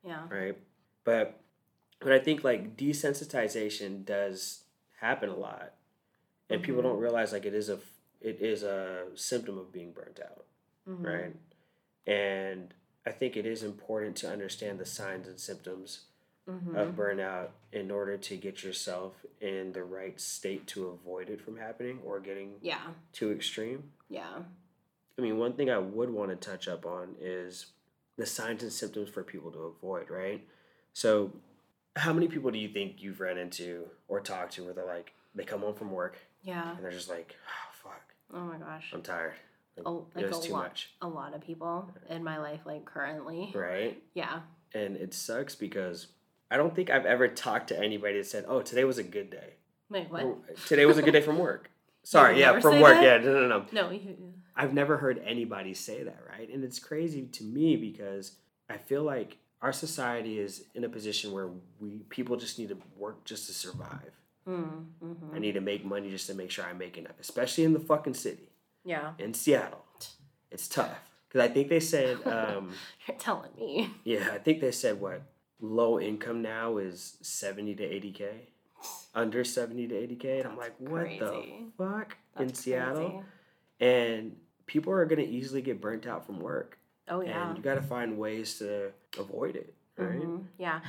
Yeah. 0.04 0.22
Right? 0.30 0.56
But 1.04 1.40
but 2.00 2.12
I 2.12 2.18
think 2.18 2.44
like 2.44 2.76
desensitization 2.76 4.04
does 4.04 4.64
happen 5.00 5.28
a 5.28 5.36
lot, 5.36 5.74
and 6.50 6.60
mm-hmm. 6.60 6.66
people 6.66 6.82
don't 6.82 6.98
realize 6.98 7.32
like 7.32 7.46
it 7.46 7.54
is 7.54 7.68
a 7.68 7.78
it 8.20 8.40
is 8.40 8.62
a 8.62 9.04
symptom 9.14 9.56
of 9.56 9.72
being 9.72 9.92
burnt 9.92 10.20
out, 10.22 10.44
mm-hmm. 10.88 11.06
right? 11.06 11.36
And 12.06 12.74
I 13.06 13.10
think 13.10 13.36
it 13.36 13.46
is 13.46 13.62
important 13.62 14.16
to 14.16 14.30
understand 14.30 14.78
the 14.78 14.84
signs 14.84 15.26
and 15.26 15.40
symptoms 15.40 16.00
mm-hmm. 16.48 16.76
of 16.76 16.94
burnout 16.96 17.48
in 17.72 17.90
order 17.90 18.18
to 18.18 18.36
get 18.36 18.62
yourself 18.62 19.14
in 19.40 19.72
the 19.72 19.84
right 19.84 20.20
state 20.20 20.66
to 20.68 20.88
avoid 20.88 21.30
it 21.30 21.40
from 21.40 21.56
happening 21.56 21.98
or 22.04 22.20
getting 22.20 22.54
yeah 22.60 22.88
too 23.12 23.32
extreme. 23.32 23.84
Yeah. 24.08 24.42
I 25.18 25.22
mean, 25.22 25.38
one 25.38 25.52
thing 25.52 25.70
I 25.70 25.78
would 25.78 26.10
want 26.10 26.30
to 26.30 26.36
touch 26.36 26.66
up 26.66 26.86
on 26.86 27.14
is 27.20 27.66
the 28.16 28.26
signs 28.26 28.62
and 28.62 28.72
symptoms 28.72 29.10
for 29.10 29.22
people 29.22 29.50
to 29.50 29.58
avoid, 29.58 30.10
right? 30.10 30.46
So 30.92 31.32
how 31.96 32.12
many 32.12 32.28
people 32.28 32.50
do 32.50 32.58
you 32.58 32.68
think 32.68 32.96
you've 32.98 33.20
ran 33.20 33.38
into 33.38 33.86
or 34.08 34.20
talked 34.20 34.54
to 34.54 34.64
where 34.64 34.74
they're 34.74 34.86
like 34.86 35.12
they 35.34 35.44
come 35.44 35.60
home 35.60 35.74
from 35.74 35.90
work 35.90 36.18
yeah. 36.42 36.74
And 36.76 36.84
they're 36.84 36.90
just 36.90 37.08
like 37.08 37.36
oh 37.46 37.72
fuck. 37.82 38.02
Oh 38.32 38.40
my 38.40 38.56
gosh. 38.58 38.90
I'm 38.94 39.02
tired. 39.02 39.34
Like, 39.76 39.86
oh, 39.86 40.06
like 40.14 40.26
a 40.26 40.30
too 40.30 40.52
lot, 40.52 40.62
much. 40.64 40.90
a 41.00 41.08
lot 41.08 41.34
of 41.34 41.40
people 41.40 41.90
in 42.08 42.22
my 42.24 42.38
life 42.38 42.60
like 42.64 42.84
currently. 42.84 43.52
Right? 43.54 44.02
Yeah. 44.14 44.40
And 44.74 44.96
it 44.96 45.14
sucks 45.14 45.54
because 45.54 46.08
i 46.52 46.56
don't 46.56 46.74
think 46.74 46.90
i've 46.90 47.06
ever 47.06 47.28
talked 47.28 47.68
to 47.68 47.78
anybody 47.78 48.18
that 48.18 48.26
said 48.26 48.44
oh 48.48 48.60
today 48.60 48.84
was 48.84 48.98
a 48.98 49.04
good 49.04 49.30
day. 49.30 49.54
Wait 49.88 50.10
what? 50.10 50.22
Oh, 50.22 50.38
today 50.66 50.86
was 50.86 50.98
a 50.98 51.02
good 51.02 51.12
day 51.12 51.20
from 51.20 51.38
work. 51.38 51.70
Sorry 52.02 52.40
yeah 52.40 52.58
from 52.60 52.80
work. 52.80 52.94
that? 52.94 53.22
yeah 53.22 53.30
no 53.30 53.46
no 53.46 53.48
no. 53.48 53.66
No 53.72 53.90
you, 53.90 54.16
i've 54.56 54.72
never 54.74 54.96
heard 54.96 55.22
anybody 55.24 55.74
say 55.74 56.02
that 56.02 56.18
right? 56.28 56.48
And 56.52 56.64
it's 56.64 56.78
crazy 56.78 57.26
to 57.26 57.44
me 57.44 57.76
because 57.76 58.36
i 58.68 58.76
feel 58.76 59.02
like 59.02 59.38
our 59.62 59.72
society 59.72 60.38
is 60.38 60.64
in 60.74 60.84
a 60.84 60.88
position 60.88 61.32
where 61.32 61.50
we 61.80 62.00
people 62.08 62.36
just 62.36 62.58
need 62.58 62.68
to 62.70 62.78
work 62.96 63.24
just 63.24 63.46
to 63.46 63.52
survive. 63.52 64.12
Mm, 64.48 64.86
mm-hmm. 65.04 65.34
I 65.34 65.38
need 65.38 65.52
to 65.52 65.60
make 65.60 65.84
money 65.84 66.10
just 66.10 66.26
to 66.28 66.34
make 66.34 66.50
sure 66.50 66.64
I 66.64 66.72
make 66.72 66.96
enough, 66.96 67.20
especially 67.20 67.64
in 67.64 67.72
the 67.72 67.80
fucking 67.80 68.14
city. 68.14 68.48
Yeah. 68.84 69.12
In 69.18 69.34
Seattle, 69.34 69.84
it's 70.50 70.66
tough 70.68 70.98
because 71.28 71.48
I 71.48 71.52
think 71.52 71.68
they 71.68 71.80
said. 71.80 72.18
Um, 72.26 72.72
You're 73.06 73.16
telling 73.18 73.50
me. 73.56 73.90
Yeah, 74.04 74.30
I 74.32 74.38
think 74.38 74.60
they 74.60 74.72
said 74.72 75.00
what 75.00 75.22
low 75.60 76.00
income 76.00 76.42
now 76.42 76.78
is 76.78 77.16
seventy 77.20 77.74
to 77.74 77.84
eighty 77.84 78.12
k, 78.12 78.48
under 79.14 79.44
seventy 79.44 79.86
to 79.86 79.94
eighty 79.94 80.16
k, 80.16 80.40
and 80.40 80.48
I'm 80.48 80.56
like, 80.56 80.74
what 80.78 81.02
crazy. 81.02 81.18
the 81.18 81.44
fuck 81.76 82.16
That's 82.36 82.50
in 82.50 82.54
Seattle? 82.54 83.10
Crazy. 83.10 83.24
And 83.80 84.36
people 84.66 84.92
are 84.92 85.04
gonna 85.04 85.22
easily 85.22 85.62
get 85.62 85.80
burnt 85.80 86.06
out 86.06 86.24
from 86.24 86.40
work. 86.40 86.78
Oh 87.08 87.20
yeah. 87.20 87.48
And 87.48 87.58
you 87.58 87.62
got 87.62 87.74
to 87.74 87.82
find 87.82 88.16
ways 88.16 88.58
to 88.58 88.92
avoid 89.18 89.56
it, 89.56 89.74
right? 89.96 90.20
Mm-hmm. 90.20 90.44
Yeah. 90.58 90.80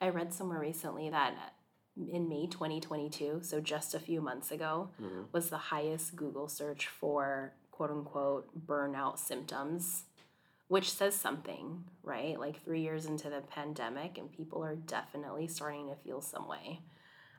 I 0.00 0.10
read 0.10 0.32
somewhere 0.32 0.60
recently 0.60 1.10
that 1.10 1.34
in 1.96 2.28
May 2.28 2.46
2022, 2.46 3.40
so 3.42 3.60
just 3.60 3.94
a 3.94 4.00
few 4.00 4.20
months 4.20 4.50
ago, 4.50 4.90
mm-hmm. 5.00 5.22
was 5.32 5.50
the 5.50 5.56
highest 5.56 6.16
Google 6.16 6.48
search 6.48 6.86
for 6.86 7.52
quote 7.70 7.90
unquote 7.90 8.66
burnout 8.66 9.18
symptoms, 9.18 10.04
which 10.68 10.90
says 10.90 11.14
something, 11.14 11.84
right? 12.02 12.38
Like 12.38 12.64
three 12.64 12.80
years 12.80 13.06
into 13.06 13.30
the 13.30 13.40
pandemic, 13.40 14.18
and 14.18 14.32
people 14.32 14.62
are 14.64 14.76
definitely 14.76 15.48
starting 15.48 15.88
to 15.88 15.94
feel 15.94 16.20
some 16.20 16.48
way 16.48 16.80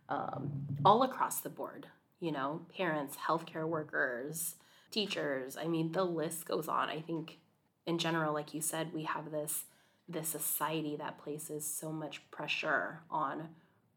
um, 0.10 0.68
all 0.86 1.04
across 1.04 1.42
the 1.42 1.50
board, 1.50 1.88
you 2.20 2.32
know, 2.32 2.62
parents, 2.76 3.18
healthcare 3.28 3.68
workers, 3.68 4.56
teachers. 4.92 5.58
I 5.58 5.68
mean, 5.68 5.92
the 5.92 6.04
list 6.04 6.46
goes 6.46 6.68
on. 6.68 6.90
I 6.90 7.02
think 7.02 7.40
in 7.86 7.98
general, 7.98 8.34
like 8.34 8.54
you 8.54 8.62
said, 8.62 8.94
we 8.94 9.04
have 9.04 9.32
this 9.32 9.66
this 10.10 10.30
society 10.30 10.96
that 10.96 11.22
places 11.22 11.66
so 11.66 11.92
much 11.92 12.22
pressure 12.32 13.02
on 13.12 13.50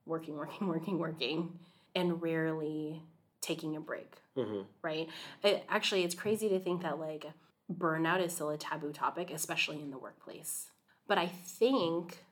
working, 0.06 0.36
working, 0.38 0.68
working, 0.68 0.98
working, 0.98 1.58
and 1.94 2.20
rarely 2.22 3.02
taking 3.40 3.76
a 3.76 3.80
break. 3.80 4.14
Mm-hmm. 4.36 4.62
Right? 4.82 5.08
It, 5.42 5.64
actually, 5.68 6.04
it's 6.04 6.14
crazy 6.14 6.48
to 6.48 6.58
think 6.58 6.82
that 6.82 6.98
like 6.98 7.26
burnout 7.72 8.24
is 8.24 8.32
still 8.32 8.50
a 8.50 8.56
taboo 8.56 8.92
topic, 8.92 9.30
especially 9.30 9.80
in 9.80 9.90
the 9.90 9.98
workplace. 9.98 10.66
But 11.06 11.18
I 11.18 11.26
think, 11.26 12.24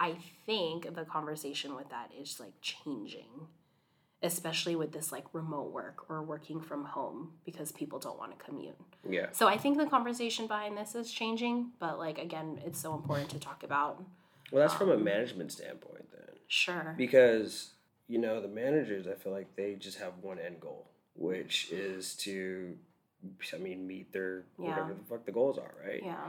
I 0.00 0.16
think 0.46 0.94
the 0.94 1.04
conversation 1.04 1.74
with 1.74 1.90
that 1.90 2.10
is 2.18 2.40
like 2.40 2.54
changing 2.62 3.48
especially 4.24 4.74
with 4.74 4.90
this 4.92 5.12
like 5.12 5.24
remote 5.34 5.70
work 5.70 6.06
or 6.08 6.22
working 6.22 6.60
from 6.60 6.84
home 6.84 7.32
because 7.44 7.70
people 7.70 7.98
don't 7.98 8.18
want 8.18 8.36
to 8.36 8.44
commute. 8.44 8.74
Yeah. 9.08 9.26
So 9.32 9.46
I 9.46 9.58
think 9.58 9.76
the 9.76 9.86
conversation 9.86 10.46
behind 10.46 10.78
this 10.78 10.94
is 10.94 11.12
changing, 11.12 11.72
but 11.78 11.98
like 11.98 12.18
again, 12.18 12.58
it's 12.64 12.80
so 12.80 12.94
important 12.94 13.28
to 13.30 13.38
talk 13.38 13.62
about. 13.62 14.02
Well, 14.50 14.62
that's 14.62 14.72
um, 14.72 14.78
from 14.78 14.90
a 14.90 14.94
um, 14.94 15.04
management 15.04 15.52
standpoint 15.52 16.06
then. 16.10 16.33
Sure. 16.48 16.94
Because 16.96 17.70
you 18.08 18.18
know, 18.18 18.40
the 18.40 18.48
managers 18.48 19.06
I 19.06 19.14
feel 19.14 19.32
like 19.32 19.56
they 19.56 19.74
just 19.74 19.98
have 19.98 20.12
one 20.20 20.38
end 20.38 20.60
goal, 20.60 20.90
which 21.14 21.70
is 21.70 22.14
to 22.16 22.76
I 23.52 23.58
mean, 23.58 23.86
meet 23.86 24.12
their 24.12 24.44
yeah. 24.58 24.68
whatever 24.68 24.94
the 24.94 25.04
fuck 25.08 25.24
the 25.24 25.32
goals 25.32 25.58
are, 25.58 25.74
right? 25.84 26.02
Yeah 26.02 26.26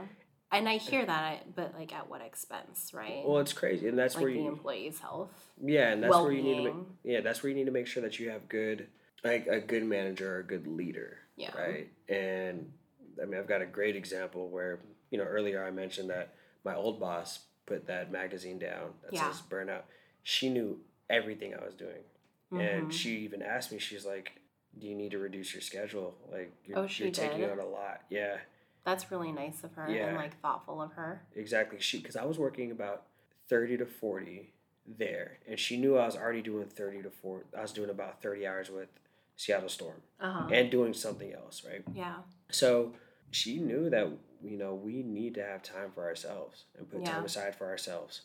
and 0.52 0.70
I 0.70 0.78
hear 0.78 1.06
that, 1.06 1.56
but 1.56 1.74
like 1.78 1.94
at 1.94 2.10
what 2.10 2.22
expense, 2.22 2.92
right? 2.94 3.24
Well, 3.26 3.40
it's 3.40 3.54
crazy, 3.54 3.88
and 3.88 3.98
that's 3.98 4.16
like 4.16 4.24
where 4.24 4.34
the 4.34 4.40
you, 4.40 4.48
employee's 4.48 5.00
health. 5.00 5.32
Yeah, 5.62 5.92
and 5.92 6.04
that's 6.04 6.12
well-being. 6.12 6.44
where 6.44 6.54
you 6.54 6.58
need 6.58 6.70
to. 6.70 6.74
Make, 6.74 6.86
yeah, 7.04 7.22
that's 7.22 7.44
where 7.44 7.50
you 7.50 7.56
need 7.56 7.66
to 7.66 7.72
make 7.72 7.88
sure 7.88 8.04
that 8.04 8.20
you 8.20 8.30
have 8.30 8.48
good, 8.48 8.88
like 9.24 9.48
a 9.48 9.60
good 9.60 9.84
manager 9.84 10.36
or 10.36 10.40
a 10.40 10.44
good 10.44 10.68
leader. 10.68 11.18
Yeah. 11.36 11.56
Right, 11.58 11.90
and 12.08 12.72
I 13.22 13.26
mean, 13.26 13.40
I've 13.40 13.48
got 13.48 13.62
a 13.62 13.66
great 13.66 13.96
example 13.96 14.48
where 14.50 14.80
you 15.12 15.18
know 15.18 15.26
earlier 15.26 15.66
I 15.66 15.72
mentioned 15.72 16.10
that 16.10 16.34
my 16.64 16.76
old 16.76 17.00
boss 17.00 17.40
put 17.66 17.88
that 17.88 18.12
magazine 18.12 18.60
down 18.60 18.92
that 19.04 19.14
yeah. 19.14 19.32
says 19.32 19.42
burnout. 19.50 19.84
She 20.26 20.50
knew 20.50 20.80
everything 21.08 21.54
I 21.54 21.64
was 21.64 21.76
doing, 21.76 22.04
mm-hmm. 22.52 22.60
and 22.60 22.94
she 22.94 23.18
even 23.20 23.44
asked 23.44 23.72
me. 23.72 23.78
She's 23.78 24.06
like, 24.06 24.42
"Do 24.78 24.88
you 24.88 24.96
need 24.96 25.12
to 25.12 25.20
reduce 25.20 25.54
your 25.54 25.62
schedule? 25.62 26.16
Like, 26.32 26.52
you're, 26.66 26.80
oh, 26.80 26.88
you're 26.90 27.12
taking 27.12 27.46
on 27.46 27.60
a 27.60 27.66
lot." 27.66 28.02
Yeah. 28.10 28.38
That's 28.84 29.10
really 29.12 29.32
nice 29.32 29.64
of 29.64 29.74
her 29.74 29.90
yeah. 29.90 30.08
and 30.08 30.18
like 30.18 30.40
thoughtful 30.42 30.82
of 30.82 30.94
her. 30.94 31.22
Exactly. 31.36 31.80
She 31.80 32.00
because 32.00 32.16
I 32.16 32.26
was 32.26 32.40
working 32.40 32.72
about 32.72 33.04
thirty 33.48 33.78
to 33.78 33.86
forty 33.86 34.54
there, 34.98 35.38
and 35.48 35.60
she 35.60 35.78
knew 35.78 35.96
I 35.96 36.08
was 36.08 36.16
already 36.16 36.42
doing 36.42 36.66
thirty 36.66 37.04
to 37.04 37.10
four. 37.10 37.44
I 37.58 37.62
was 37.62 37.72
doing 37.72 37.92
about 37.92 38.22
thirty 38.22 38.48
hours 38.48 38.72
with 38.72 38.90
Seattle 39.36 39.70
Storm 39.70 40.02
uh-huh. 40.20 40.50
and 40.52 40.72
doing 40.72 40.94
something 40.94 41.34
else, 41.34 41.64
right? 41.68 41.84
Yeah. 41.94 42.16
So 42.50 42.94
she 43.32 43.60
knew 43.60 43.90
that 43.92 44.08
you 44.44 44.58
know 44.58 44.74
we 44.74 45.04
need 45.04 45.36
to 45.36 45.44
have 45.44 45.62
time 45.62 45.92
for 45.94 46.04
ourselves 46.04 46.66
and 46.78 46.90
put 46.90 47.02
yeah. 47.02 47.12
time 47.12 47.26
aside 47.26 47.56
for 47.56 47.68
ourselves. 47.68 48.22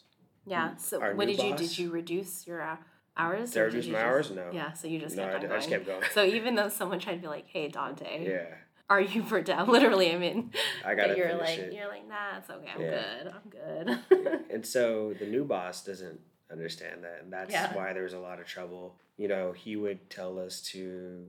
Yeah. 0.46 0.70
Mm. 0.70 0.80
So 0.80 1.00
Our 1.00 1.14
what 1.14 1.26
did 1.28 1.36
boss, 1.38 1.46
you 1.46 1.56
did 1.56 1.78
you 1.78 1.90
reduce 1.90 2.46
your 2.46 2.62
uh, 2.62 2.76
hours? 3.16 3.52
Did 3.52 3.60
I 3.60 3.62
reduce 3.64 3.86
my 3.86 3.92
just, 3.92 4.04
hours? 4.04 4.30
No. 4.30 4.50
Yeah, 4.52 4.72
so 4.72 4.88
you 4.88 4.98
just 4.98 5.16
no, 5.16 5.24
kept 5.24 5.34
I, 5.34 5.38
on 5.38 5.44
I 5.44 5.48
going. 5.48 5.58
just 5.60 5.68
kept 5.70 5.86
going. 5.86 6.02
So 6.14 6.24
even 6.24 6.54
though 6.54 6.68
someone 6.68 6.98
tried 6.98 7.16
to 7.16 7.20
be 7.20 7.28
like, 7.28 7.46
"Hey, 7.48 7.68
Dante, 7.68 8.26
yeah, 8.28 8.54
are 8.88 9.00
you 9.00 9.22
burnt 9.22 9.48
out?" 9.56 9.68
Literally, 9.68 10.12
I 10.12 10.18
mean, 10.18 10.52
I 10.84 10.94
gotta 10.94 11.16
you're 11.16 11.34
like, 11.36 11.58
it. 11.58 11.72
you're 11.72 11.88
like, 11.88 12.08
nah, 12.08 12.38
it's 12.38 12.50
okay. 12.50 12.68
I'm 12.74 12.80
Yeah. 12.80 13.02
good. 13.22 13.32
I'm 13.34 13.98
good. 14.08 14.40
and 14.50 14.66
so 14.66 15.14
the 15.18 15.26
new 15.26 15.44
boss 15.44 15.84
doesn't 15.84 16.20
understand 16.50 17.04
that 17.04 17.20
and 17.22 17.32
that's 17.32 17.52
Yeah. 17.52 17.72
why 17.76 17.92
there 17.92 18.02
was 18.02 18.12
a 18.12 18.18
lot 18.18 18.40
of 18.40 18.46
trouble 18.46 18.96
you 19.16 19.28
know 19.28 19.52
he 19.52 19.76
would 19.76 20.10
tell 20.10 20.36
us 20.36 20.60
to 20.72 21.24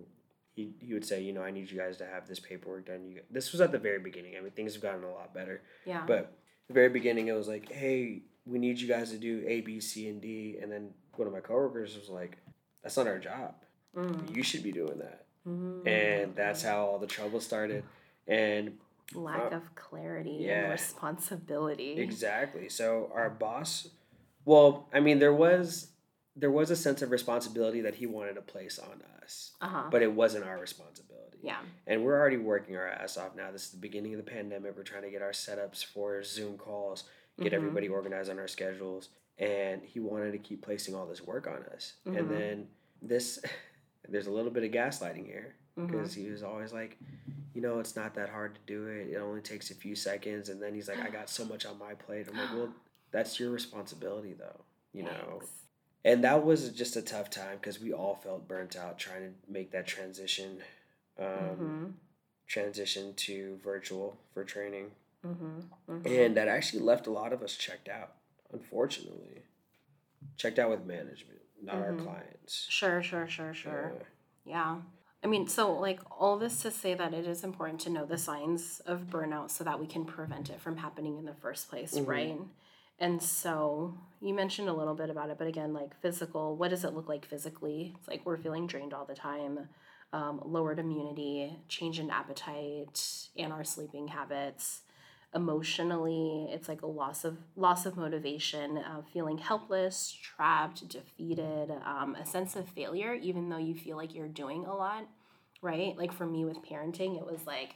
he, 0.54 0.74
he 0.80 0.96
would 0.96 1.06
say 1.06 1.22
you 1.22 1.32
know 1.32 1.44
i 1.44 1.52
need 1.52 1.70
you 1.70 1.78
guys 1.78 1.98
to 1.98 2.08
have 2.08 2.28
this 2.28 2.40
paperwork 2.40 2.88
done 2.88 3.08
you 3.08 3.22
this 3.30 3.52
was 3.52 3.62
at 3.62 3.72
the 3.72 3.78
very 3.78 4.00
beginning 4.00 4.36
i 4.36 4.42
mean 4.42 4.50
things 4.52 4.74
have 4.74 4.82
gotten 4.82 5.04
a 5.04 5.12
lot 5.12 5.32
better 5.32 5.62
yeah. 5.86 6.04
but 6.08 6.34
the 6.68 6.74
very 6.74 6.90
beginning 6.90 7.28
it 7.28 7.34
was 7.34 7.48
like 7.48 7.72
hey 7.72 8.24
we 8.46 8.58
need 8.60 8.80
you 8.80 8.88
guys 8.88 9.12
to 9.12 9.18
do 9.18 9.44
a 9.48 9.62
b 9.62 9.80
c 9.80 10.08
and 10.08 10.22
d 10.22 10.58
and 10.62 10.72
then 10.72 10.90
one 11.16 11.28
of 11.28 11.34
my 11.34 11.40
coworkers 11.40 11.96
was 11.98 12.10
like 12.10 12.38
that's 12.84 12.98
not 12.98 13.08
our 13.08 13.20
job 13.20 13.56
Mm. 13.96 14.34
you 14.34 14.42
should 14.42 14.64
be 14.64 14.72
doing 14.72 15.00
that 15.00 15.26
Mm. 15.48 15.86
and 15.88 16.36
that's 16.36 16.62
how 16.64 16.86
all 16.86 16.98
the 17.00 17.08
trouble 17.08 17.42
started 17.42 17.84
and 18.28 18.78
lack 19.14 19.52
uh, 19.52 19.56
of 19.58 19.76
clarity 19.76 20.38
yeah. 20.42 20.62
and 20.62 20.72
responsibility. 20.72 22.00
Exactly. 22.00 22.70
So 22.70 23.12
our 23.14 23.30
boss, 23.30 23.90
well, 24.46 24.88
I 24.94 25.00
mean, 25.02 25.20
there 25.20 25.34
was 25.34 25.88
there 26.38 26.52
was 26.52 26.72
a 26.72 26.76
sense 26.78 27.02
of 27.02 27.12
responsibility 27.12 27.82
that 27.82 27.96
he 27.96 28.06
wanted 28.06 28.36
to 28.36 28.42
place 28.42 28.80
on 28.80 29.02
us, 29.22 29.52
Uh 29.60 29.68
huh. 29.68 29.84
but 29.92 30.02
it 30.02 30.14
wasn't 30.14 30.46
our 30.46 30.58
responsibility. 30.58 31.40
Yeah. 31.44 31.58
And 31.88 32.06
we're 32.06 32.18
already 32.18 32.38
working 32.38 32.78
our 32.78 32.88
ass 32.88 33.18
off 33.18 33.36
now. 33.36 33.52
This 33.52 33.66
is 33.66 33.72
the 33.72 33.78
beginning 33.78 34.14
of 34.14 34.24
the 34.24 34.32
pandemic. 34.32 34.78
We're 34.78 34.84
trying 34.84 35.04
to 35.04 35.10
get 35.12 35.22
our 35.22 35.32
setups 35.32 35.84
for 35.84 36.24
Zoom 36.24 36.58
calls, 36.58 37.04
get 37.42 37.52
Mhm. 37.52 37.58
everybody 37.58 37.90
organized 37.90 38.30
on 38.30 38.40
our 38.40 38.48
schedules, 38.48 39.10
and 39.38 39.84
he 39.84 40.00
wanted 40.00 40.32
to 40.34 40.38
keep 40.38 40.62
placing 40.62 40.96
all 40.96 41.06
this 41.08 41.22
work 41.22 41.48
on 41.48 41.64
us. 41.64 41.94
Mhm. 42.06 42.16
And 42.20 42.32
then 42.32 42.70
this, 43.02 43.40
there's 44.08 44.28
a 44.28 44.32
little 44.32 44.52
bit 44.52 44.64
of 44.64 44.72
gaslighting 44.72 45.26
here 45.26 45.56
because 45.76 46.14
he 46.14 46.30
was 46.30 46.44
always 46.44 46.72
like, 46.74 46.98
you 47.54 47.62
know, 47.62 47.80
it's 47.80 47.96
not 47.96 48.14
that 48.16 48.30
hard 48.30 48.56
to 48.56 48.62
do 48.66 48.88
it. 48.88 49.08
It 49.10 49.18
only 49.18 49.42
takes 49.42 49.72
a 49.72 49.76
few 49.76 49.96
seconds. 49.96 50.50
And 50.50 50.62
then 50.62 50.74
he's 50.74 50.88
like, 50.88 51.00
I 51.00 51.10
got 51.10 51.30
so 51.30 51.44
much 51.46 51.66
on 51.66 51.78
my 51.80 51.94
plate. 51.96 52.28
I'm 52.30 52.38
like, 52.38 52.52
well, 52.54 52.74
that's 53.12 53.40
your 53.40 53.50
responsibility, 53.52 54.34
though, 54.34 54.64
you 54.94 55.04
know. 55.04 55.42
And 56.04 56.24
that 56.24 56.44
was 56.44 56.70
just 56.70 56.96
a 56.96 57.02
tough 57.02 57.30
time 57.30 57.58
because 57.58 57.80
we 57.80 57.94
all 57.94 58.16
felt 58.16 58.48
burnt 58.48 58.76
out 58.76 58.98
trying 58.98 59.22
to 59.34 59.52
make 59.52 59.72
that 59.72 59.86
transition, 59.86 60.62
um, 61.20 61.26
Mhm. 61.28 61.94
transition 62.48 63.14
to 63.16 63.58
virtual 63.64 64.18
for 64.34 64.44
training. 64.44 64.92
Mhm. 65.26 65.70
Mhm. 65.88 66.06
And 66.26 66.38
that 66.38 66.48
actually 66.48 66.82
left 66.82 67.08
a 67.08 67.12
lot 67.12 67.34
of 67.34 67.42
us 67.44 67.56
checked 67.56 67.90
out, 67.90 68.16
unfortunately. 68.52 69.44
Checked 70.38 70.60
out 70.60 70.70
with 70.70 70.86
management, 70.86 71.42
not 71.62 71.76
Mhm. 71.76 71.82
our 71.84 71.96
clients. 71.96 72.54
Sure. 72.70 73.02
Sure. 73.04 73.28
Sure. 73.28 73.54
Sure. 73.54 73.94
Uh, 74.00 74.04
Yeah. 74.44 74.82
I 75.24 75.28
mean, 75.28 75.48
so 75.48 75.72
like 75.72 76.00
all 76.20 76.38
this 76.40 76.64
to 76.64 76.72
say 76.72 76.96
that 76.96 77.14
it 77.14 77.28
is 77.28 77.44
important 77.44 77.80
to 77.82 77.92
know 77.92 78.06
the 78.06 78.18
signs 78.18 78.80
of 78.82 79.02
burnout 79.12 79.52
so 79.52 79.64
that 79.64 79.80
we 79.80 79.86
can 79.86 80.04
prevent 80.04 80.50
it 80.50 80.60
from 80.60 80.78
happening 80.78 81.18
in 81.20 81.26
the 81.26 81.36
first 81.36 81.70
place, 81.70 81.94
Mhm. 81.96 82.08
right? 82.08 82.40
And 82.98 83.22
so 83.22 83.96
you 84.20 84.34
mentioned 84.34 84.68
a 84.68 84.74
little 84.74 84.96
bit 84.96 85.12
about 85.12 85.30
it, 85.30 85.38
but 85.38 85.46
again, 85.48 85.74
like 85.74 85.94
physical, 86.02 86.56
what 86.56 86.70
does 86.70 86.84
it 86.84 86.94
look 86.96 87.08
like 87.08 87.24
physically? 87.26 87.94
It's 88.00 88.08
like 88.08 88.26
we're 88.26 88.38
feeling 88.38 88.66
drained 88.66 88.94
all 88.96 89.06
the 89.06 89.14
time, 89.16 89.70
um, 90.12 90.42
lowered 90.44 90.80
immunity, 90.80 91.56
change 91.68 92.00
in 92.00 92.10
appetite, 92.10 93.30
and 93.38 93.54
our 93.54 93.64
sleeping 93.64 94.08
habits. 94.08 94.82
Emotionally, 95.34 96.48
it's 96.52 96.68
like 96.68 96.82
a 96.82 96.88
loss 96.88 97.24
of 97.24 97.38
loss 97.56 97.86
of 97.86 97.96
motivation, 97.96 98.78
uh, 98.78 99.02
feeling 99.14 99.38
helpless, 99.38 100.12
trapped, 100.22 100.88
defeated, 100.90 101.72
um, 101.86 102.16
a 102.16 102.26
sense 102.26 102.56
of 102.58 102.68
failure, 102.68 103.14
even 103.14 103.48
though 103.48 103.58
you 103.58 103.74
feel 103.74 103.96
like 103.96 104.14
you're 104.14 104.28
doing 104.28 104.66
a 104.66 104.76
lot, 104.76 105.08
right? 105.62 105.98
Like 105.98 106.12
for 106.12 106.26
me 106.26 106.44
with 106.44 106.62
parenting, 106.64 107.18
it 107.18 107.26
was 107.26 107.48
like 107.48 107.76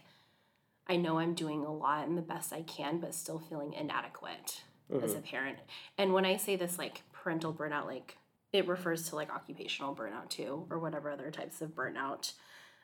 I 0.88 0.98
know 0.98 1.18
I'm 1.20 1.34
doing 1.34 1.64
a 1.64 1.74
lot 1.74 2.08
and 2.08 2.18
the 2.18 2.22
best 2.22 2.54
I 2.54 2.62
can, 2.62 3.00
but 3.00 3.16
still 3.16 3.40
feeling 3.40 3.74
inadequate 3.74 4.64
as 5.02 5.14
mhm. 5.14 5.18
a 5.18 5.22
parent. 5.22 5.58
And 5.98 6.14
when 6.14 6.26
I 6.26 6.38
say 6.38 6.56
this 6.56 6.78
like 6.78 7.02
parental 7.12 7.54
burnout, 7.54 7.86
like 7.86 8.18
it 8.54 8.68
refers 8.68 9.10
to 9.10 9.16
like 9.16 9.32
occupational 9.34 9.96
burnout 9.96 10.30
too, 10.30 10.66
or 10.70 10.80
whatever 10.80 11.10
other 11.10 11.32
types 11.32 11.62
of 11.62 11.70
burnout. 11.70 12.34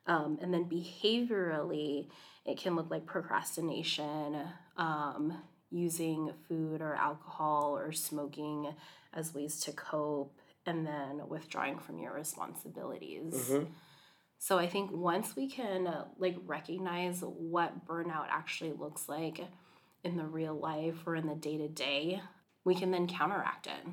Um, 0.08 0.40
and 0.42 0.54
then 0.54 0.66
behaviorally, 0.66 2.08
it 2.46 2.58
can 2.58 2.76
look 2.76 2.90
like 2.90 3.06
procrastination, 3.06 4.42
um, 4.78 5.38
using 5.70 6.34
food 6.48 6.82
or 6.82 6.96
alcohol 6.96 7.78
or 7.78 7.92
smoking 7.92 8.74
as 9.14 9.34
ways 9.34 9.60
to 9.62 9.72
cope, 9.72 10.36
and 10.66 10.86
then 10.86 11.28
withdrawing 11.28 11.80
from 11.80 12.00
your 12.00 12.14
responsibilities. 12.14 13.50
Mhm. 13.52 13.68
So 14.38 14.58
I 14.58 14.68
think 14.68 14.92
once 14.92 15.36
we 15.36 15.48
can 15.48 15.88
uh, 15.88 16.08
like 16.18 16.36
recognize 16.46 17.22
what 17.22 17.86
burnout 17.86 18.28
actually 18.30 18.74
looks 18.74 19.08
like 19.08 19.40
in 20.04 20.18
the 20.18 20.26
real 20.26 20.56
life 20.56 21.06
or 21.06 21.16
in 21.16 21.28
the 21.28 21.36
day 21.36 21.58
to 21.58 21.68
day, 21.68 22.22
we 22.64 22.74
can 22.74 22.90
then 22.92 23.08
counteract 23.08 23.68
it, 23.68 23.86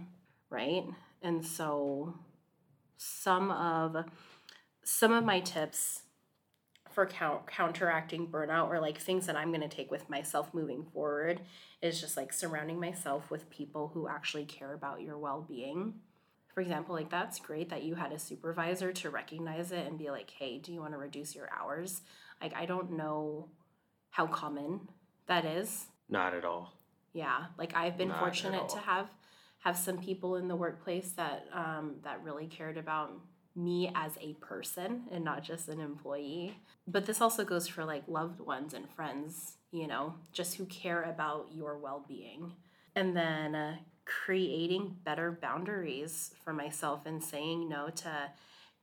right? 0.48 0.84
And 1.22 1.44
so 1.44 2.14
some 2.96 3.50
of 3.50 4.04
some 4.88 5.12
of 5.12 5.24
my 5.24 5.40
tips 5.40 6.02
for 6.90 7.06
count, 7.06 7.46
counteracting 7.46 8.26
burnout 8.26 8.68
or 8.68 8.80
like 8.80 8.98
things 8.98 9.26
that 9.26 9.36
I'm 9.36 9.48
going 9.48 9.60
to 9.60 9.68
take 9.68 9.90
with 9.90 10.08
myself 10.08 10.54
moving 10.54 10.84
forward 10.92 11.42
is 11.82 12.00
just 12.00 12.16
like 12.16 12.32
surrounding 12.32 12.80
myself 12.80 13.30
with 13.30 13.50
people 13.50 13.90
who 13.92 14.08
actually 14.08 14.46
care 14.46 14.72
about 14.72 15.02
your 15.02 15.18
well-being 15.18 15.94
for 16.58 16.62
example, 16.62 16.96
like 16.96 17.08
that's 17.08 17.38
great 17.38 17.68
that 17.70 17.84
you 17.84 17.94
had 17.94 18.10
a 18.10 18.18
supervisor 18.18 18.92
to 18.92 19.10
recognize 19.10 19.70
it 19.70 19.86
and 19.86 19.96
be 19.96 20.10
like, 20.10 20.28
hey, 20.28 20.58
do 20.58 20.72
you 20.72 20.80
want 20.80 20.92
to 20.92 20.98
reduce 20.98 21.32
your 21.32 21.48
hours? 21.56 22.02
Like, 22.42 22.52
I 22.56 22.66
don't 22.66 22.96
know 22.96 23.46
how 24.10 24.26
common 24.26 24.88
that 25.28 25.44
is. 25.44 25.86
Not 26.08 26.34
at 26.34 26.44
all. 26.44 26.72
Yeah, 27.12 27.44
like 27.58 27.76
I've 27.76 27.96
been 27.96 28.08
Not 28.08 28.18
fortunate 28.18 28.68
to 28.70 28.78
have 28.78 29.08
have 29.60 29.76
some 29.76 29.98
people 29.98 30.34
in 30.34 30.48
the 30.48 30.56
workplace 30.56 31.10
that 31.12 31.46
um, 31.52 31.98
that 32.02 32.24
really 32.24 32.48
cared 32.48 32.76
about 32.76 33.12
me 33.58 33.90
as 33.94 34.12
a 34.20 34.34
person 34.34 35.02
and 35.10 35.24
not 35.24 35.42
just 35.42 35.68
an 35.68 35.80
employee. 35.80 36.56
But 36.86 37.06
this 37.06 37.20
also 37.20 37.44
goes 37.44 37.66
for 37.66 37.84
like 37.84 38.04
loved 38.06 38.40
ones 38.40 38.72
and 38.72 38.88
friends, 38.88 39.56
you 39.72 39.86
know, 39.86 40.14
just 40.32 40.54
who 40.56 40.64
care 40.66 41.02
about 41.02 41.48
your 41.52 41.76
well 41.76 42.04
being. 42.06 42.52
And 42.94 43.16
then 43.16 43.54
uh, 43.54 43.76
creating 44.04 44.96
better 45.04 45.36
boundaries 45.42 46.32
for 46.44 46.52
myself 46.52 47.00
and 47.04 47.22
saying 47.22 47.68
no 47.68 47.90
to 47.90 48.30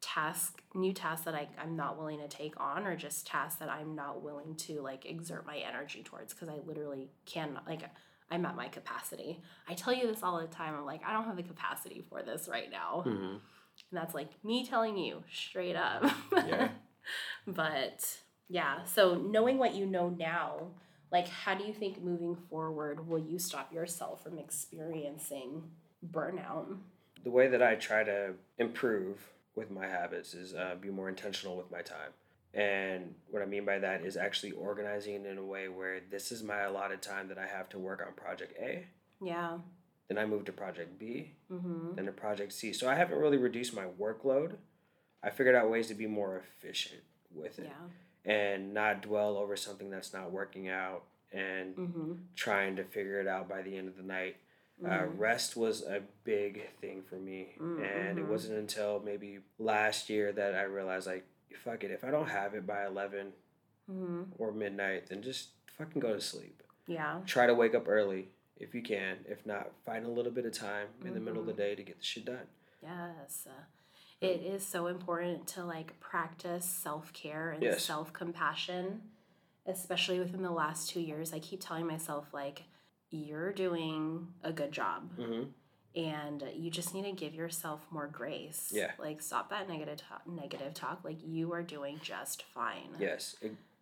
task 0.02 0.62
new 0.76 0.94
tasks 0.94 1.26
that 1.26 1.34
I, 1.34 1.48
i'm 1.60 1.76
not 1.76 1.98
willing 1.98 2.20
to 2.20 2.28
take 2.28 2.54
on 2.60 2.86
or 2.86 2.96
just 2.96 3.26
tasks 3.26 3.60
that 3.60 3.70
i'm 3.70 3.96
not 3.96 4.22
willing 4.22 4.56
to 4.58 4.82
like 4.82 5.06
exert 5.06 5.48
my 5.48 5.58
energy 5.58 6.04
towards 6.04 6.32
because 6.34 6.48
i 6.50 6.58
literally 6.68 7.10
cannot 7.26 7.66
like 7.66 7.82
i'm 8.30 8.46
at 8.46 8.56
my 8.56 8.68
capacity 8.68 9.42
i 9.68 9.74
tell 9.74 9.94
you 9.94 10.06
this 10.06 10.22
all 10.22 10.40
the 10.40 10.48
time 10.48 10.76
i'm 10.76 10.86
like 10.86 11.02
i 11.08 11.14
don't 11.14 11.24
have 11.26 11.38
the 11.38 11.44
capacity 11.44 12.04
for 12.08 12.22
this 12.22 12.48
right 12.52 12.70
now 12.70 13.04
Mhm. 13.08 13.40
And 13.92 14.00
that's 14.00 14.14
like 14.14 14.30
me 14.44 14.66
telling 14.66 14.98
you 14.98 15.24
straight 15.32 15.76
up 15.76 16.04
Yeah. 16.34 16.70
but 17.48 18.18
yeah 18.50 18.84
so 18.84 19.16
knowing 19.16 19.58
what 19.58 19.76
you 19.76 19.86
know 19.86 20.10
now 20.10 20.68
like 21.12 21.28
how 21.28 21.54
do 21.56 21.64
you 21.66 21.74
think 21.74 22.02
moving 22.04 22.36
forward 22.50 23.08
will 23.08 23.20
you 23.20 23.38
stop 23.40 23.72
yourself 23.74 24.24
from 24.24 24.38
experiencing 24.40 25.64
burnout 26.12 26.78
The 27.24 27.32
way 27.32 27.48
that 27.48 27.62
I 27.62 27.76
try 27.76 28.04
to 28.04 28.34
improve 28.60 29.18
with 29.56 29.72
my 29.72 29.88
habits 29.88 30.34
is 30.34 30.54
uh, 30.54 30.76
be 30.80 30.90
more 30.90 31.08
intentional 31.10 31.56
with 31.56 31.72
my 31.72 31.82
time. 31.82 32.12
And 32.54 33.16
what 33.32 33.42
I 33.42 33.46
mean 33.46 33.66
by 33.66 33.80
that 33.80 34.06
is 34.06 34.16
actually 34.18 34.52
organizing 34.52 35.16
it 35.16 35.26
in 35.26 35.38
a 35.38 35.44
way 35.44 35.68
where 35.68 36.02
this 36.12 36.32
is 36.32 36.44
my 36.44 36.62
allotted 36.62 37.02
time 37.02 37.28
that 37.30 37.38
I 37.38 37.48
have 37.48 37.68
to 37.70 37.80
work 37.80 38.04
on 38.06 38.14
project 38.14 38.54
A. 38.62 38.86
yeah 39.22 39.58
Then 40.08 40.18
I 40.18 40.26
moved 40.26 40.46
to 40.48 40.52
project 40.52 41.00
B, 41.00 41.32
mm-hmm. 41.52 41.96
then 41.96 42.06
to 42.06 42.12
project 42.12 42.54
C. 42.54 42.74
So 42.74 42.88
I 42.88 42.96
haven't 42.96 43.18
really 43.18 43.38
reduced 43.38 43.76
my 43.76 43.86
workload. 44.00 44.58
I 45.24 45.32
figured 45.32 45.56
out 45.56 45.70
ways 45.72 45.88
to 45.88 45.96
be 45.96 46.06
more 46.08 46.38
efficient 46.38 47.02
with 47.34 47.60
it 47.60 47.66
yeah 47.66 47.88
and 48.28 48.74
not 48.74 49.02
dwell 49.04 49.38
over 49.38 49.56
something 49.56 49.90
that's 49.92 50.12
not 50.14 50.32
working 50.32 50.68
out 50.68 51.04
and 51.32 51.76
mm-hmm. 51.76 52.12
trying 52.36 52.76
to 52.76 52.84
figure 52.84 53.20
it 53.22 53.28
out 53.28 53.48
by 53.48 53.62
the 53.62 53.78
end 53.78 53.88
of 53.88 53.98
the 53.98 54.04
night. 54.04 54.38
Uh, 54.84 54.90
Mhm. 54.90 55.20
rest 55.20 55.56
was 55.56 55.84
a 55.84 56.02
big 56.24 56.68
thing 56.82 57.02
for 57.04 57.16
me, 57.16 57.56
Mm, 57.60 57.84
and 57.84 58.20
it 58.20 58.26
mhm. 58.26 58.30
wasn't 58.30 58.58
until 58.58 59.00
maybe 59.00 59.40
last 59.60 60.10
year 60.10 60.32
that 60.34 60.54
I 60.56 60.64
realized, 60.64 61.08
like, 61.08 61.24
fuck 61.64 61.84
it, 61.84 61.92
if 61.92 62.04
I 62.04 62.12
don't 62.12 62.28
have 62.28 62.56
it 62.56 62.66
by 62.68 62.86
11 62.86 63.32
Mm-hmm. 63.90 64.24
or 64.40 64.52
midnight, 64.52 65.08
then 65.08 65.22
just 65.22 65.50
fucking 65.78 66.00
go 66.02 66.14
to 66.14 66.20
sleep. 66.22 66.64
yeah 66.88 67.22
Try 67.26 67.46
to 67.48 67.54
wake 67.54 67.74
up 67.76 67.88
early 67.88 68.30
if 68.58 68.74
you 68.74 68.82
can. 68.82 69.18
If 69.28 69.46
not, 69.46 69.72
find 69.86 70.06
a 70.06 70.10
little 70.10 70.32
bit 70.32 70.46
of 70.46 70.54
time 70.54 70.88
in 71.04 71.14
the 71.14 71.20
middle 71.20 71.40
of 71.42 71.46
the 71.48 71.54
Mhm. 71.54 71.58
day 71.58 71.76
to 71.76 71.84
get 71.84 71.98
the 72.00 72.04
shit 72.06 72.26
done. 72.26 72.48
Yes. 72.82 73.48
Uh, 73.50 73.64
It 74.22 74.42
is 74.42 74.66
so 74.66 74.88
important 74.88 75.46
to 75.50 75.64
like 75.66 76.00
practice 76.00 76.66
self 76.66 77.12
care 77.14 77.52
and 77.52 77.62
Yes. 77.62 77.84
self 77.84 78.14
compassion, 78.14 79.12
especially 79.66 80.20
within 80.20 80.42
the 80.42 80.52
last 80.52 80.90
two 80.90 81.02
years. 81.02 81.34
I 81.34 81.40
keep 81.40 81.60
telling 81.60 81.86
myself, 81.86 82.34
like, 82.34 82.64
you're 83.10 83.52
doing 83.54 84.34
a 84.44 84.52
good 84.54 84.72
job. 84.72 85.16
Mm-hmm. 85.18 85.50
and 85.98 86.44
you 86.54 86.70
just 86.70 86.94
need 86.94 87.04
to 87.04 87.14
give 87.14 87.34
yourself 87.34 87.90
more 87.90 88.06
grace. 88.06 88.70
Yeah. 88.76 88.92
Like 89.00 89.22
stop 89.22 89.50
that 89.52 89.70
negative 89.70 89.96
talk, 90.00 90.28
negative 90.28 90.74
talk. 90.74 91.06
Like 91.06 91.20
you 91.24 91.54
are 91.54 91.64
doing 91.64 92.02
just 92.04 92.44
fine. 92.44 92.90
Yes. 93.00 93.38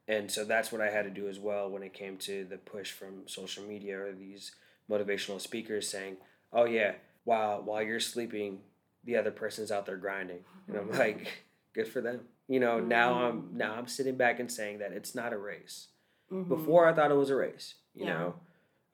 And 0.08 0.30
so 0.30 0.46
that's 0.46 0.72
what 0.72 0.80
I 0.80 0.92
had 0.92 1.06
to 1.06 1.10
do 1.10 1.28
as 1.28 1.40
well 1.40 1.72
when 1.72 1.82
it 1.82 1.92
came 1.96 2.18
to 2.18 2.46
the 2.46 2.60
push 2.60 2.92
from 2.92 3.28
social 3.28 3.64
media 3.64 4.00
or 4.00 4.12
these 4.14 4.52
motivational 4.90 5.40
speakers 5.40 5.90
saying, 5.90 6.18
"Oh 6.52 6.66
yeah, 6.66 6.94
while 7.24 7.62
while 7.62 7.82
you're 7.82 8.00
sleeping, 8.00 8.60
the 9.04 9.18
other 9.18 9.32
person's 9.32 9.72
out 9.72 9.86
there 9.86 9.98
grinding." 9.98 10.40
And 10.68 10.78
I'm 10.78 10.92
like, 10.92 11.46
"Good 11.74 11.88
for 11.88 12.02
them." 12.02 12.22
You 12.48 12.60
know, 12.60 12.78
mm-hmm. 12.78 12.88
now 12.88 13.26
I'm 13.26 13.50
now 13.54 13.76
I'm 13.76 13.88
sitting 13.88 14.18
back 14.18 14.40
and 14.40 14.52
saying 14.52 14.80
that 14.80 14.92
it's 14.92 15.16
not 15.16 15.34
a 15.34 15.38
race. 15.38 15.88
Mm-hmm. 16.32 16.50
Before 16.50 16.88
I 16.88 16.94
thought 16.94 17.12
it 17.12 17.16
was 17.16 17.30
a 17.30 17.36
race, 17.36 17.76
you 17.94 18.06
yeah. 18.06 18.14
know. 18.14 18.36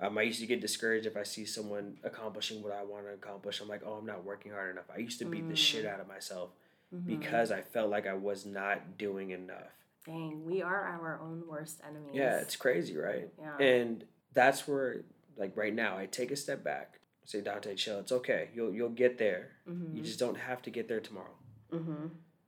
Um, 0.02 0.18
I 0.18 0.22
used 0.22 0.40
to 0.40 0.48
get 0.48 0.62
discouraged 0.62 1.06
if 1.06 1.18
I 1.18 1.24
see 1.24 1.44
someone 1.44 1.98
accomplishing 2.06 2.64
what 2.64 2.72
I 2.72 2.84
want 2.84 3.06
to 3.06 3.12
accomplish. 3.12 3.60
I'm 3.60 3.68
like, 3.68 3.82
oh, 3.86 3.96
I'm 3.96 4.06
not 4.06 4.24
working 4.24 4.54
hard 4.54 4.72
enough. 4.72 4.86
I 4.94 5.00
used 5.00 5.20
to 5.20 5.26
beat 5.26 5.44
mm. 5.44 5.50
the 5.50 5.58
shit 5.58 5.84
mm. 5.84 5.94
out 5.94 6.00
of 6.00 6.08
myself 6.08 6.52
mm-hmm. 6.96 7.06
because 7.06 7.52
I 7.52 7.62
felt 7.62 7.90
like 7.90 8.08
I 8.08 8.14
was 8.14 8.46
not 8.46 8.98
doing 8.98 9.32
enough. 9.32 9.74
Dang, 10.06 10.46
we 10.46 10.62
are 10.62 10.86
our 10.86 11.20
own 11.22 11.44
worst 11.48 11.82
enemies. 11.86 12.12
Yeah, 12.14 12.38
it's 12.38 12.56
crazy, 12.56 12.96
right? 12.96 13.30
Yeah. 13.38 13.66
And 13.66 14.06
that's 14.34 14.68
where, 14.68 15.02
like 15.40 15.56
right 15.58 15.74
now, 15.74 15.98
I 15.98 16.06
take 16.06 16.32
a 16.32 16.36
step 16.36 16.64
back. 16.64 17.00
Say, 17.26 17.42
Dante, 17.42 17.76
chill. 17.76 18.00
It's 18.00 18.12
okay. 18.12 18.50
You'll 18.54 18.74
you'll 18.74 18.90
get 18.90 19.18
there. 19.18 19.50
Mm-hmm. 19.70 19.98
You 19.98 20.04
just 20.04 20.20
don't 20.20 20.38
have 20.38 20.62
to 20.64 20.70
get 20.70 20.88
there 20.88 21.00
tomorrow. 21.00 21.38
Mm-hmm. 21.72 22.08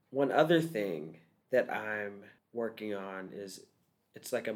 One 0.09 0.31
other 0.31 0.61
thing 0.61 1.17
that 1.51 1.71
I'm 1.71 2.23
working 2.53 2.93
on 2.93 3.29
is 3.33 3.61
it's 4.15 4.33
like 4.33 4.47
a 4.47 4.55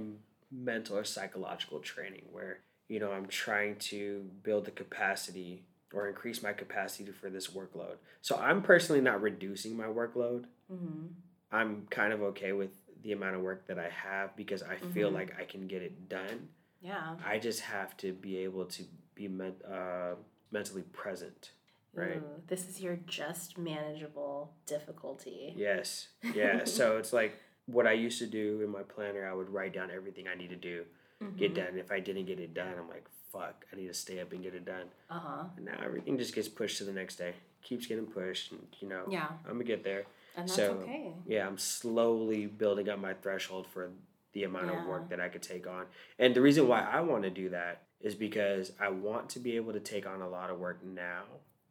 mental 0.52 0.98
or 0.98 1.04
psychological 1.04 1.80
training 1.80 2.24
where 2.32 2.60
you 2.88 3.00
know, 3.00 3.12
I'm 3.12 3.28
trying 3.28 3.78
to 3.78 4.26
build 4.44 4.66
the 4.66 4.72
capacity 4.72 5.64
or 5.94 6.08
increase 6.08 6.44
my 6.44 6.54
capacity 6.54 7.12
for 7.12 7.30
this 7.30 7.48
workload. 7.48 7.96
So 8.22 8.36
I'm 8.36 8.62
personally 8.62 9.02
not 9.02 9.22
reducing 9.22 9.76
my 9.76 9.86
workload. 9.86 10.46
Mm-hmm. 10.72 11.08
I'm 11.52 11.88
kind 11.90 12.14
of 12.14 12.22
okay 12.22 12.52
with 12.52 12.72
the 13.02 13.14
amount 13.14 13.36
of 13.36 13.42
work 13.42 13.68
that 13.68 13.80
I 13.80 13.90
have 13.90 14.36
because 14.36 14.62
I 14.62 14.76
mm-hmm. 14.76 14.92
feel 14.92 15.10
like 15.10 15.36
I 15.40 15.46
can 15.46 15.68
get 15.68 15.82
it 15.82 16.10
done. 16.10 16.50
Yeah. 16.86 17.16
I 17.26 17.40
just 17.40 17.62
have 17.62 17.98
to 17.98 18.14
be 18.14 18.38
able 18.38 18.66
to 18.66 18.84
be 19.16 19.28
men- 19.28 19.64
uh, 19.68 20.16
mentally 20.52 20.84
present. 20.84 21.52
Right. 21.94 22.18
Ooh, 22.18 22.42
this 22.48 22.68
is 22.68 22.82
your 22.82 22.98
just 23.08 23.58
manageable 23.58 24.52
difficulty. 24.66 25.54
Yes. 25.56 26.10
Yeah. 26.34 26.66
so 26.66 26.98
it's 27.00 27.14
like 27.14 27.40
what 27.66 27.88
I 27.88 27.94
used 27.94 28.20
to 28.20 28.28
do 28.28 28.62
in 28.62 28.70
my 28.70 28.84
planner, 28.84 29.28
I 29.28 29.34
would 29.34 29.50
write 29.50 29.74
down 29.74 29.90
everything 29.92 30.28
I 30.28 30.36
need 30.36 30.50
to 30.50 30.56
do 30.56 30.84
mm-hmm. 31.22 31.38
get 31.38 31.56
done. 31.56 31.78
If 31.78 31.92
I 31.92 32.00
didn't 32.00 32.26
get 32.26 32.40
it 32.40 32.54
done, 32.54 32.74
I'm 32.80 32.90
like, 32.90 33.06
fuck, 33.32 33.66
I 33.72 33.76
need 33.76 33.88
to 33.88 33.94
stay 33.94 34.20
up 34.20 34.32
and 34.32 34.44
get 34.44 34.54
it 34.54 34.66
done. 34.66 34.88
Uh 35.10 35.20
huh. 35.20 35.44
And 35.58 35.66
now 35.66 35.80
everything 35.84 36.18
just 36.18 36.36
gets 36.36 36.48
pushed 36.48 36.78
to 36.80 36.84
the 36.84 36.94
next 36.94 37.16
day. 37.16 37.34
Keeps 37.64 37.88
getting 37.88 38.06
pushed, 38.06 38.52
and 38.52 38.62
you 38.80 38.88
know, 38.88 39.04
yeah, 39.10 39.28
I'm 39.46 39.54
gonna 39.54 39.64
get 39.64 39.84
there. 39.84 40.06
And 40.38 40.48
that's 40.48 40.56
so, 40.56 40.74
okay. 40.84 41.14
Yeah, 41.26 41.48
I'm 41.48 41.58
slowly 41.58 42.46
building 42.46 42.90
up 42.90 43.00
my 43.00 43.14
threshold 43.14 43.66
for 43.66 43.90
the 44.36 44.44
amount 44.44 44.68
yeah. 44.68 44.82
of 44.82 44.86
work 44.86 45.10
that 45.10 45.20
I 45.20 45.30
could 45.30 45.42
take 45.42 45.66
on. 45.66 45.86
And 46.20 46.36
the 46.36 46.42
reason 46.42 46.68
why 46.68 46.82
I 46.82 47.00
want 47.00 47.24
to 47.24 47.32
do 47.32 47.50
that 47.50 47.84
is 48.02 48.14
because 48.14 48.74
I 48.80 48.90
want 48.90 49.30
to 49.30 49.40
be 49.40 49.56
able 49.56 49.74
to 49.74 49.80
take 49.80 50.06
on 50.06 50.22
a 50.22 50.30
lot 50.30 50.52
of 50.52 50.60
work 50.60 50.86
now. 50.86 51.24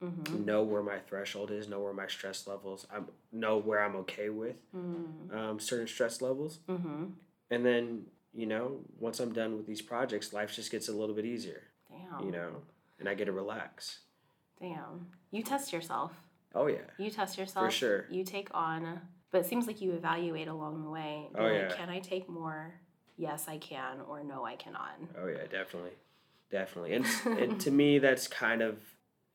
Mm-hmm. 0.03 0.45
Know 0.45 0.63
where 0.63 0.83
my 0.83 0.99
threshold 0.99 1.51
is, 1.51 1.69
know 1.69 1.81
where 1.81 1.93
my 1.93 2.09
stress 2.09 2.47
levels. 2.47 2.87
I 2.93 3.01
know 3.33 3.59
where 3.59 3.83
I'm 3.83 3.95
okay 3.97 4.31
with 4.31 4.57
mm-hmm. 4.75 5.37
um, 5.37 5.61
certain 5.61 5.87
stress 5.87 6.21
levels, 6.21 6.59
mm-hmm. 6.69 7.05
and 7.51 7.65
then 7.65 8.07
you 8.35 8.47
know, 8.47 8.81
once 8.99 9.21
I'm 9.21 9.33
done 9.33 9.57
with 9.57 9.67
these 9.67 9.81
projects, 9.81 10.33
life 10.33 10.53
just 10.53 10.71
gets 10.71 10.89
a 10.89 10.93
little 10.93 11.15
bit 11.15 11.25
easier. 11.25 11.63
Damn. 11.89 12.27
You 12.27 12.33
know, 12.33 12.51
and 12.99 13.09
I 13.09 13.15
get 13.15 13.27
to 13.27 13.33
relax. 13.33 14.01
Damn. 14.61 15.07
You 15.31 15.43
test 15.43 15.73
yourself. 15.73 16.13
Oh 16.55 16.67
yeah. 16.67 16.91
You 16.99 17.11
test 17.11 17.39
yourself. 17.39 17.67
For 17.67 17.71
sure. 17.71 18.07
You 18.11 18.25
take 18.25 18.49
on, 18.53 19.01
but 19.35 19.41
it 19.41 19.47
seems 19.47 19.67
like 19.67 19.81
you 19.81 19.91
evaluate 19.95 20.47
along 20.47 20.85
the 20.85 20.91
way. 20.91 21.27
oh 21.37 21.43
like, 21.43 21.53
yeah. 21.55 21.69
Can 21.71 21.89
I 21.89 21.99
take 21.99 22.29
more? 22.29 22.73
Yes, 23.17 23.47
I 23.49 23.59
can, 23.59 24.01
or 24.09 24.23
no, 24.23 24.45
I 24.45 24.55
cannot. 24.55 24.95
Oh 25.21 25.27
yeah, 25.27 25.49
definitely, 25.51 25.91
definitely. 26.53 26.95
And, 26.95 27.05
and 27.27 27.61
to 27.63 27.73
me, 27.73 27.99
that's 27.99 28.29
kind 28.29 28.63
of, 28.63 28.79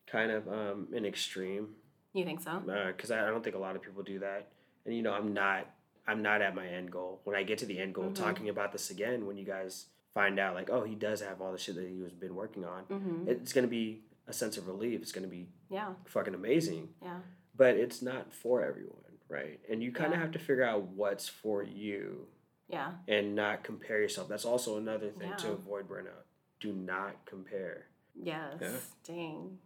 kind 0.08 0.32
of 0.32 0.48
um, 0.48 0.88
an 0.96 1.04
extreme. 1.04 1.76
You 2.14 2.24
think 2.24 2.40
so? 2.40 2.64
Because 2.96 3.12
uh, 3.12 3.16
I, 3.16 3.28
I 3.28 3.30
don't 3.30 3.44
think 3.44 3.58
a 3.58 3.60
lot 3.60 3.76
of 3.76 3.82
people 3.82 4.02
do 4.02 4.20
that, 4.20 4.48
and 4.86 4.96
you 4.96 5.02
know, 5.02 5.12
I'm 5.12 5.34
not 5.34 5.68
I'm 6.08 6.22
not 6.22 6.42
at 6.42 6.56
my 6.56 6.66
end 6.66 6.94
goal. 6.94 7.20
When 7.26 7.36
I 7.36 7.44
get 7.44 7.58
to 7.58 7.66
the 7.66 7.78
end 7.78 7.94
goal, 7.94 8.06
mm-hmm. 8.06 8.24
talking 8.24 8.48
about 8.48 8.72
this 8.72 8.92
again, 8.92 9.26
when 9.26 9.36
you 9.36 9.44
guys 9.44 9.88
find 10.14 10.40
out 10.40 10.56
like, 10.56 10.70
oh, 10.70 10.86
he 10.86 10.96
does 10.96 11.20
have 11.20 11.42
all 11.42 11.52
the 11.52 11.58
shit 11.58 11.76
that 11.76 11.90
he 11.90 12.02
was 12.02 12.14
been 12.14 12.36
working 12.36 12.64
on, 12.64 12.84
mm-hmm. 12.86 13.28
it's 13.28 13.52
gonna 13.52 13.68
be 13.68 14.00
a 14.30 14.34
sense 14.34 14.56
of 14.56 14.70
relief. 14.70 15.02
It's 15.02 15.12
gonna 15.12 15.28
be 15.28 15.50
yeah 15.70 15.90
fucking 16.06 16.36
amazing. 16.36 16.88
Yeah. 17.04 17.18
But 17.54 17.76
it's 17.76 18.02
not 18.02 18.34
for 18.34 18.64
everyone, 18.64 19.09
right? 19.30 19.60
And 19.70 19.82
you 19.82 19.92
kind 19.92 20.14
of 20.14 20.20
yeah. 20.20 20.24
have 20.24 20.32
to 20.34 20.40
figure 20.40 20.64
out 20.64 20.84
what's 20.84 21.30
for 21.30 21.64
you. 21.64 22.28
Yeah. 22.68 22.92
And 23.08 23.36
not 23.36 23.64
compare 23.64 24.02
yourself. 24.02 24.28
That's 24.28 24.46
also 24.46 24.78
another 24.78 25.10
thing 25.10 25.30
yeah. 25.30 25.36
to 25.38 25.52
avoid 25.52 25.88
burnout. 25.88 26.26
Do 26.60 26.74
not 26.74 27.26
compare. 27.26 27.86
Yes. 28.22 28.58
Yeah? 28.62 28.70
Dang. 29.06 29.58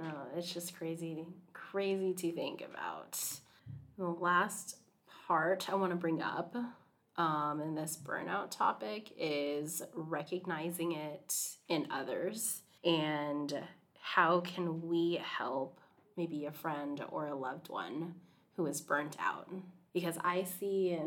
Oh, 0.00 0.28
it's 0.36 0.52
just 0.52 0.76
crazy, 0.76 1.26
crazy 1.52 2.14
to 2.14 2.32
think 2.32 2.62
about. 2.62 3.20
The 3.98 4.06
last 4.06 4.76
part 5.26 5.68
I 5.68 5.74
want 5.74 5.90
to 5.90 5.96
bring 5.96 6.22
up 6.22 6.56
um, 7.16 7.60
in 7.60 7.74
this 7.74 7.98
burnout 8.02 8.50
topic 8.50 9.12
is 9.18 9.82
recognizing 9.92 10.92
it 10.92 11.34
in 11.68 11.88
others 11.90 12.62
and 12.84 13.60
how 14.00 14.40
can 14.40 14.88
we 14.88 15.20
help 15.22 15.80
maybe 16.16 16.46
a 16.46 16.52
friend 16.52 17.04
or 17.10 17.26
a 17.26 17.34
loved 17.34 17.68
one 17.68 18.14
who 18.58 18.66
is 18.66 18.82
burnt 18.82 19.16
out 19.18 19.48
because 19.94 20.18
i 20.22 20.44
see 20.44 20.98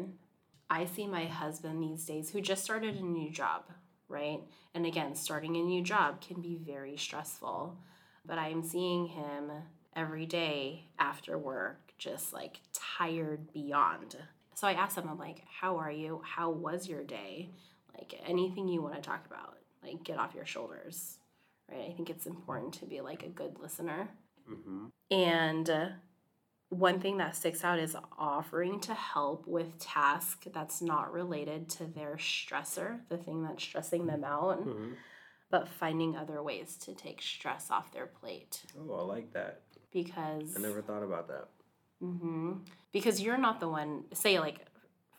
i 0.72 0.84
see 0.86 1.06
my 1.06 1.26
husband 1.26 1.84
these 1.84 2.04
days 2.06 2.32
who 2.32 2.42
just 2.42 2.64
started 2.64 2.96
a 2.96 3.06
new 3.06 3.30
job 3.30 3.66
right 4.10 4.40
and 4.74 4.88
again 4.88 5.14
starting 5.14 5.56
a 5.56 5.62
new 5.62 5.84
job 5.84 6.20
can 6.20 6.42
be 6.42 6.56
very 6.56 6.98
stressful 6.98 7.78
but 8.26 8.40
i'm 8.40 8.64
seeing 8.64 9.06
him 9.06 9.52
every 9.96 10.26
day 10.26 10.86
after 10.98 11.38
work 11.38 11.92
just 12.02 12.34
like 12.34 12.60
tired 12.74 13.54
beyond. 13.54 14.18
So 14.56 14.68
I 14.68 14.74
asked 14.74 14.98
him, 14.98 15.08
I'm 15.10 15.20
like, 15.20 15.44
how 15.48 15.78
are 15.78 15.92
you? 15.92 16.22
How 16.26 16.50
was 16.50 16.88
your 16.88 17.04
day? 17.04 17.50
Like 17.96 18.20
anything 18.26 18.68
you 18.68 18.82
want 18.82 18.96
to 18.96 19.02
talk 19.02 19.26
about, 19.28 19.58
like 19.84 20.04
get 20.04 20.18
off 20.18 20.34
your 20.34 20.46
shoulders, 20.46 21.18
right? 21.70 21.88
I 21.90 21.94
think 21.94 22.10
it's 22.10 22.26
important 22.26 22.74
to 22.76 22.86
be 22.86 23.02
like 23.02 23.24
a 23.24 23.30
good 23.30 23.60
listener. 23.60 24.10
Mm-hmm. 24.50 24.88
And 25.16 25.70
uh, 25.70 25.88
one 26.72 27.02
thing 27.02 27.18
that 27.18 27.36
sticks 27.36 27.66
out 27.66 27.80
is 27.80 27.98
offering 28.18 28.80
to 28.80 28.94
help 28.94 29.46
with 29.46 29.78
task 29.78 30.46
that's 30.54 30.82
not 30.82 31.12
related 31.12 31.68
to 31.68 31.86
their 31.86 32.16
stressor, 32.16 33.00
the 33.10 33.18
thing 33.18 33.44
that's 33.44 33.62
stressing 33.62 34.06
them 34.06 34.24
out, 34.24 34.66
mm-hmm. 34.66 34.94
but 35.50 35.68
finding 35.68 36.16
other 36.16 36.42
ways 36.42 36.78
to 36.78 36.94
take 36.94 37.22
stress 37.22 37.70
off 37.70 37.92
their 37.92 38.06
plate. 38.08 38.64
Oh, 38.80 38.96
I 38.96 39.04
like 39.04 39.34
that. 39.34 39.60
Because 39.92 40.56
I 40.56 40.62
never 40.62 40.82
thought 40.82 41.04
about 41.04 41.28
that. 41.28 41.50
Mm-hmm. 42.02 42.54
Because 42.94 43.20
you're 43.20 43.38
not 43.38 43.60
the 43.60 43.68
one, 43.68 44.06
say, 44.14 44.40
like, 44.40 44.66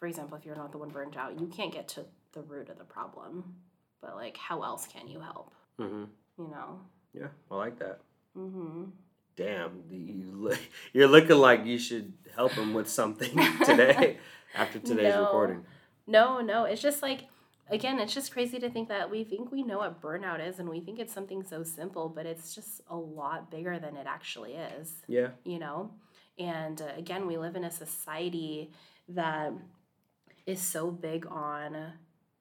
for 0.01 0.07
example, 0.07 0.39
if 0.39 0.47
you're 0.47 0.57
not 0.57 0.73
the 0.73 0.79
one 0.79 0.89
burnt 0.89 1.19
out, 1.19 1.39
you 1.39 1.49
can't 1.49 1.71
get 1.71 1.87
to 1.89 2.07
the 2.33 2.41
root 2.41 2.71
of 2.71 2.79
the 2.79 2.85
problem. 2.85 3.57
But, 4.01 4.17
like, 4.17 4.39
how 4.39 4.63
else 4.63 4.87
can 4.87 5.07
you 5.07 5.21
help? 5.21 5.53
Mm-hmm. 5.79 6.05
You 6.39 6.49
know? 6.49 6.81
Yeah, 7.13 7.29
I 7.51 7.57
like 7.57 7.79
that. 7.79 8.01
Mm-hmm. 8.37 8.85
Damn, 9.37 9.83
you, 9.91 10.53
you're 10.93 11.09
looking 11.09 11.37
like 11.37 11.65
you 11.65 11.79
should 11.79 12.13
help 12.35 12.53
him 12.53 12.75
with 12.75 12.89
something 12.89 13.31
today 13.65 14.19
after 14.55 14.79
today's 14.79 15.15
no. 15.15 15.25
recording. 15.25 15.65
No, 16.07 16.41
no, 16.41 16.65
it's 16.65 16.83
just 16.83 17.03
like, 17.03 17.23
again, 17.71 17.99
it's 17.99 18.15
just 18.15 18.33
crazy 18.33 18.59
to 18.59 18.71
think 18.71 18.89
that 18.89 19.11
we 19.11 19.25
think 19.25 19.53
we 19.53 19.63
know 19.63 19.79
what 19.79 20.01
burnout 20.01 20.47
is 20.47 20.59
and 20.59 20.69
we 20.69 20.81
think 20.81 20.99
it's 20.99 21.13
something 21.13 21.43
so 21.43 21.63
simple, 21.63 22.09
but 22.09 22.27
it's 22.27 22.55
just 22.55 22.81
a 22.89 22.97
lot 22.97 23.51
bigger 23.51 23.79
than 23.79 23.97
it 23.97 24.07
actually 24.07 24.55
is. 24.55 25.03
Yeah. 25.07 25.29
You 25.45 25.59
know? 25.59 25.91
And 26.39 26.81
uh, 26.81 26.87
again, 26.97 27.27
we 27.27 27.39
live 27.39 27.57
in 27.57 27.65
a 27.65 27.71
society 27.71 28.73
that 29.09 29.53
is 30.47 30.61
so 30.61 30.91
big 30.91 31.27
on 31.27 31.93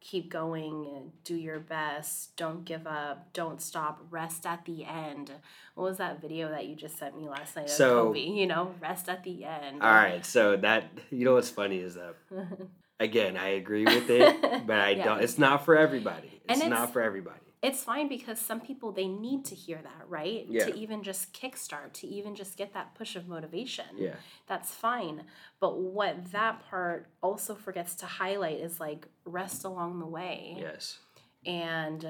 keep 0.01 0.31
going, 0.31 1.11
do 1.23 1.35
your 1.35 1.59
best, 1.59 2.35
don't 2.35 2.65
give 2.65 2.85
up, 2.87 3.31
don't 3.33 3.61
stop, 3.61 4.05
rest 4.09 4.45
at 4.45 4.65
the 4.65 4.83
end. 4.83 5.31
What 5.75 5.85
was 5.85 5.97
that 5.97 6.19
video 6.19 6.49
that 6.49 6.65
you 6.65 6.75
just 6.75 6.97
sent 6.97 7.17
me 7.17 7.29
last 7.29 7.55
night 7.55 7.69
so, 7.69 8.07
Kobe? 8.07 8.19
You 8.19 8.47
know, 8.47 8.73
rest 8.81 9.07
at 9.07 9.23
the 9.23 9.45
end. 9.45 9.81
All 9.81 9.89
right, 9.91 10.25
so 10.25 10.57
that 10.57 10.91
you 11.11 11.23
know 11.23 11.35
what's 11.35 11.49
funny 11.49 11.77
is 11.77 11.95
that 11.95 12.15
again, 12.99 13.37
I 13.37 13.49
agree 13.49 13.85
with 13.85 14.09
it, 14.09 14.65
but 14.67 14.77
I 14.77 14.89
yeah. 14.97 15.05
don't. 15.05 15.23
It's 15.23 15.37
not 15.37 15.63
for 15.63 15.77
everybody. 15.77 16.41
It's, 16.49 16.59
it's 16.59 16.69
not 16.69 16.91
for 16.91 17.01
everybody 17.01 17.50
it's 17.61 17.83
fine 17.83 18.07
because 18.07 18.39
some 18.39 18.59
people 18.59 18.91
they 18.91 19.07
need 19.07 19.45
to 19.45 19.55
hear 19.55 19.79
that 19.83 20.07
right 20.07 20.45
yeah. 20.49 20.65
to 20.65 20.75
even 20.75 21.03
just 21.03 21.33
kickstart 21.33 21.93
to 21.93 22.07
even 22.07 22.35
just 22.35 22.57
get 22.57 22.73
that 22.73 22.95
push 22.95 23.15
of 23.15 23.27
motivation 23.27 23.85
yeah 23.97 24.15
that's 24.47 24.71
fine 24.71 25.23
but 25.59 25.79
what 25.79 26.31
that 26.31 26.67
part 26.69 27.07
also 27.21 27.53
forgets 27.53 27.95
to 27.95 28.05
highlight 28.05 28.59
is 28.59 28.79
like 28.79 29.07
rest 29.25 29.63
along 29.63 29.99
the 29.99 30.05
way 30.05 30.57
yes 30.59 30.97
and 31.45 32.05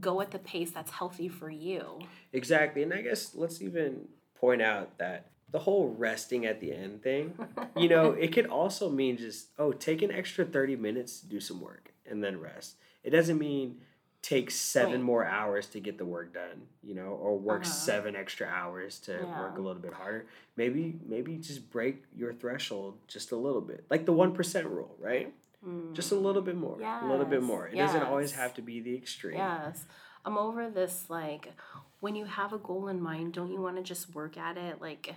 go 0.00 0.20
at 0.20 0.30
the 0.30 0.38
pace 0.38 0.70
that's 0.70 0.90
healthy 0.90 1.28
for 1.28 1.50
you. 1.50 2.00
Exactly. 2.32 2.82
And 2.82 2.92
I 2.92 3.02
guess 3.02 3.34
let's 3.34 3.60
even 3.60 4.08
point 4.34 4.62
out 4.62 4.98
that 4.98 5.30
the 5.50 5.58
whole 5.58 5.94
resting 5.98 6.46
at 6.46 6.60
the 6.60 6.72
end 6.72 7.02
thing, 7.02 7.34
you 7.76 7.88
know, 7.88 8.12
it 8.12 8.32
could 8.32 8.46
also 8.46 8.88
mean 8.88 9.16
just, 9.18 9.48
oh, 9.58 9.72
take 9.72 10.02
an 10.02 10.10
extra 10.10 10.44
30 10.44 10.76
minutes 10.76 11.20
to 11.20 11.26
do 11.26 11.40
some 11.40 11.60
work 11.60 11.92
and 12.06 12.24
then 12.24 12.40
rest. 12.40 12.76
It 13.04 13.10
doesn't 13.10 13.38
mean 13.38 13.80
take 14.22 14.52
seven 14.52 14.92
right. 14.92 15.02
more 15.02 15.24
hours 15.26 15.66
to 15.66 15.80
get 15.80 15.98
the 15.98 16.04
work 16.04 16.32
done, 16.32 16.62
you 16.82 16.94
know, 16.94 17.18
or 17.20 17.36
work 17.36 17.62
uh-huh. 17.62 17.70
seven 17.70 18.14
extra 18.16 18.46
hours 18.46 19.00
to 19.00 19.12
yeah. 19.12 19.40
work 19.40 19.58
a 19.58 19.60
little 19.60 19.82
bit 19.82 19.92
harder. 19.92 20.26
Maybe 20.56 20.98
maybe 21.06 21.36
just 21.36 21.70
break 21.70 22.04
your 22.16 22.32
threshold 22.32 22.98
just 23.08 23.32
a 23.32 23.36
little 23.36 23.60
bit. 23.60 23.84
Like 23.90 24.06
the 24.06 24.12
1% 24.12 24.64
rule, 24.64 24.94
right? 25.00 25.34
Mm. 25.66 25.92
Just 25.92 26.12
a 26.12 26.16
little 26.16 26.42
bit 26.42 26.56
more. 26.56 26.76
Yes. 26.80 27.02
A 27.02 27.06
little 27.06 27.24
bit 27.24 27.42
more. 27.42 27.66
It 27.66 27.74
yes. 27.74 27.92
doesn't 27.92 28.06
always 28.06 28.32
have 28.32 28.54
to 28.54 28.62
be 28.62 28.80
the 28.80 28.94
extreme. 28.94 29.36
Yes. 29.36 29.84
I'm 30.24 30.38
over 30.38 30.70
this 30.70 31.06
like 31.08 31.52
when 31.98 32.14
you 32.14 32.24
have 32.24 32.52
a 32.52 32.58
goal 32.58 32.88
in 32.88 33.00
mind, 33.00 33.32
don't 33.32 33.52
you 33.52 33.60
want 33.60 33.76
to 33.76 33.82
just 33.82 34.14
work 34.14 34.36
at 34.36 34.56
it 34.56 34.80
like 34.80 35.14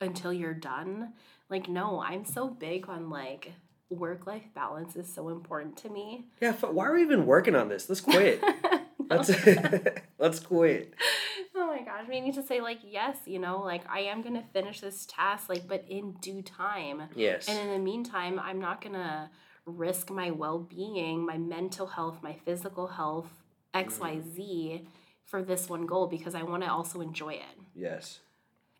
until 0.00 0.32
you're 0.32 0.54
done? 0.54 1.14
Like 1.48 1.68
no, 1.68 2.00
I'm 2.00 2.24
so 2.24 2.48
big 2.48 2.88
on 2.88 3.10
like 3.10 3.52
work 3.90 4.26
life 4.26 4.44
balance 4.54 4.96
is 4.96 5.12
so 5.12 5.28
important 5.28 5.76
to 5.78 5.90
me. 5.90 6.26
Yeah, 6.40 6.52
why 6.52 6.86
are 6.86 6.94
we 6.94 7.02
even 7.02 7.26
working 7.26 7.56
on 7.56 7.68
this? 7.68 7.88
Let's 7.88 8.00
quit. 8.00 8.42
let's 9.10 9.30
let's 10.18 10.40
quit. 10.40 10.94
Oh 11.56 11.66
my 11.66 11.82
gosh, 11.82 12.06
we 12.08 12.20
need 12.20 12.34
to 12.34 12.42
say 12.42 12.60
like 12.60 12.78
yes, 12.84 13.18
you 13.26 13.38
know, 13.38 13.60
like 13.60 13.82
I 13.90 14.00
am 14.00 14.22
gonna 14.22 14.44
finish 14.52 14.80
this 14.80 15.06
task, 15.06 15.48
like 15.48 15.66
but 15.66 15.84
in 15.88 16.12
due 16.20 16.42
time. 16.42 17.02
Yes. 17.14 17.48
And 17.48 17.58
in 17.58 17.72
the 17.72 17.78
meantime, 17.78 18.38
I'm 18.38 18.60
not 18.60 18.80
gonna 18.80 19.30
risk 19.66 20.10
my 20.10 20.30
well 20.30 20.60
being, 20.60 21.26
my 21.26 21.36
mental 21.36 21.88
health, 21.88 22.18
my 22.22 22.36
physical 22.44 22.86
health, 22.86 23.30
X 23.74 23.98
Y 23.98 24.16
mm-hmm. 24.16 24.34
Z, 24.34 24.88
for 25.24 25.42
this 25.42 25.68
one 25.68 25.86
goal 25.86 26.06
because 26.06 26.34
I 26.34 26.42
want 26.44 26.62
to 26.62 26.70
also 26.70 27.00
enjoy 27.00 27.34
it. 27.34 27.60
Yes. 27.74 28.20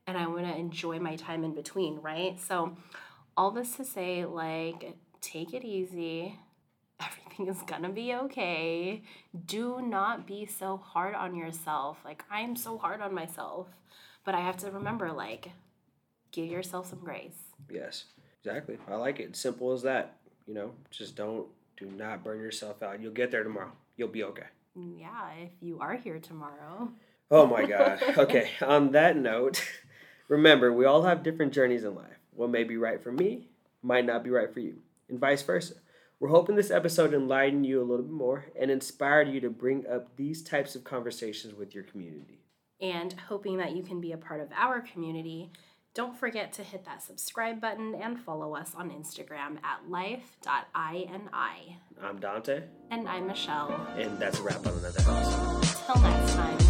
And 0.06 0.16
I 0.16 0.26
want 0.26 0.46
to 0.46 0.56
enjoy 0.56 0.98
my 0.98 1.16
time 1.16 1.44
in 1.44 1.54
between, 1.54 2.00
right? 2.00 2.40
So 2.40 2.76
all 3.36 3.50
this 3.50 3.76
to 3.76 3.84
say, 3.84 4.24
like, 4.24 4.96
take 5.20 5.54
it 5.54 5.64
easy. 5.64 6.38
Everything 7.00 7.48
is 7.48 7.62
gonna 7.62 7.88
be 7.90 8.14
okay. 8.14 9.02
Do 9.46 9.80
not 9.80 10.26
be 10.26 10.46
so 10.46 10.76
hard 10.76 11.14
on 11.14 11.34
yourself. 11.34 11.98
Like, 12.04 12.24
I'm 12.30 12.56
so 12.56 12.78
hard 12.78 13.00
on 13.00 13.14
myself. 13.14 13.68
But 14.24 14.34
I 14.34 14.40
have 14.40 14.58
to 14.58 14.70
remember, 14.70 15.12
like, 15.12 15.50
give 16.30 16.46
yourself 16.46 16.90
some 16.90 17.00
grace. 17.00 17.38
Yes, 17.70 18.04
exactly. 18.44 18.76
I 18.88 18.96
like 18.96 19.18
it. 19.20 19.34
Simple 19.34 19.72
as 19.72 19.82
that. 19.82 20.16
You 20.46 20.54
know, 20.54 20.72
just 20.90 21.16
don't, 21.16 21.46
do 21.76 21.86
not 21.86 22.22
burn 22.22 22.40
yourself 22.40 22.82
out. 22.82 23.00
You'll 23.00 23.12
get 23.12 23.30
there 23.30 23.44
tomorrow. 23.44 23.72
You'll 23.96 24.08
be 24.08 24.24
okay. 24.24 24.46
Mm, 24.78 25.00
yeah, 25.00 25.30
if 25.42 25.50
you 25.60 25.80
are 25.80 25.96
here 25.96 26.18
tomorrow. 26.18 26.90
Oh 27.30 27.46
my 27.46 27.64
God. 27.64 28.02
okay, 28.18 28.50
on 28.60 28.92
that 28.92 29.16
note, 29.16 29.64
remember, 30.28 30.72
we 30.72 30.84
all 30.84 31.02
have 31.02 31.22
different 31.22 31.52
journeys 31.52 31.84
in 31.84 31.94
life. 31.94 32.19
What 32.32 32.50
may 32.50 32.64
be 32.64 32.76
right 32.76 33.02
for 33.02 33.12
me 33.12 33.48
might 33.82 34.06
not 34.06 34.24
be 34.24 34.30
right 34.30 34.52
for 34.52 34.60
you, 34.60 34.78
and 35.08 35.18
vice 35.18 35.42
versa. 35.42 35.74
We're 36.20 36.28
hoping 36.28 36.54
this 36.54 36.70
episode 36.70 37.14
enlightened 37.14 37.64
you 37.64 37.80
a 37.80 37.84
little 37.84 38.04
bit 38.04 38.12
more 38.12 38.44
and 38.60 38.70
inspired 38.70 39.28
you 39.28 39.40
to 39.40 39.48
bring 39.48 39.86
up 39.86 40.16
these 40.16 40.42
types 40.42 40.74
of 40.74 40.84
conversations 40.84 41.54
with 41.54 41.74
your 41.74 41.84
community. 41.84 42.40
And 42.78 43.14
hoping 43.28 43.56
that 43.56 43.74
you 43.74 43.82
can 43.82 44.02
be 44.02 44.12
a 44.12 44.18
part 44.18 44.40
of 44.40 44.48
our 44.54 44.82
community, 44.82 45.50
don't 45.94 46.16
forget 46.16 46.52
to 46.54 46.62
hit 46.62 46.84
that 46.84 47.02
subscribe 47.02 47.60
button 47.60 47.94
and 47.94 48.20
follow 48.20 48.54
us 48.54 48.74
on 48.74 48.90
Instagram 48.90 49.56
at 49.64 49.88
life.ini. 49.88 51.76
I'm 52.02 52.20
Dante. 52.20 52.62
And 52.90 53.08
I'm 53.08 53.26
Michelle. 53.26 53.86
And 53.96 54.18
that's 54.18 54.38
a 54.38 54.42
wrap 54.42 54.66
on 54.66 54.74
another 54.74 55.00
episode. 55.00 55.62
Till 55.86 56.02
next 56.02 56.34
time. 56.34 56.69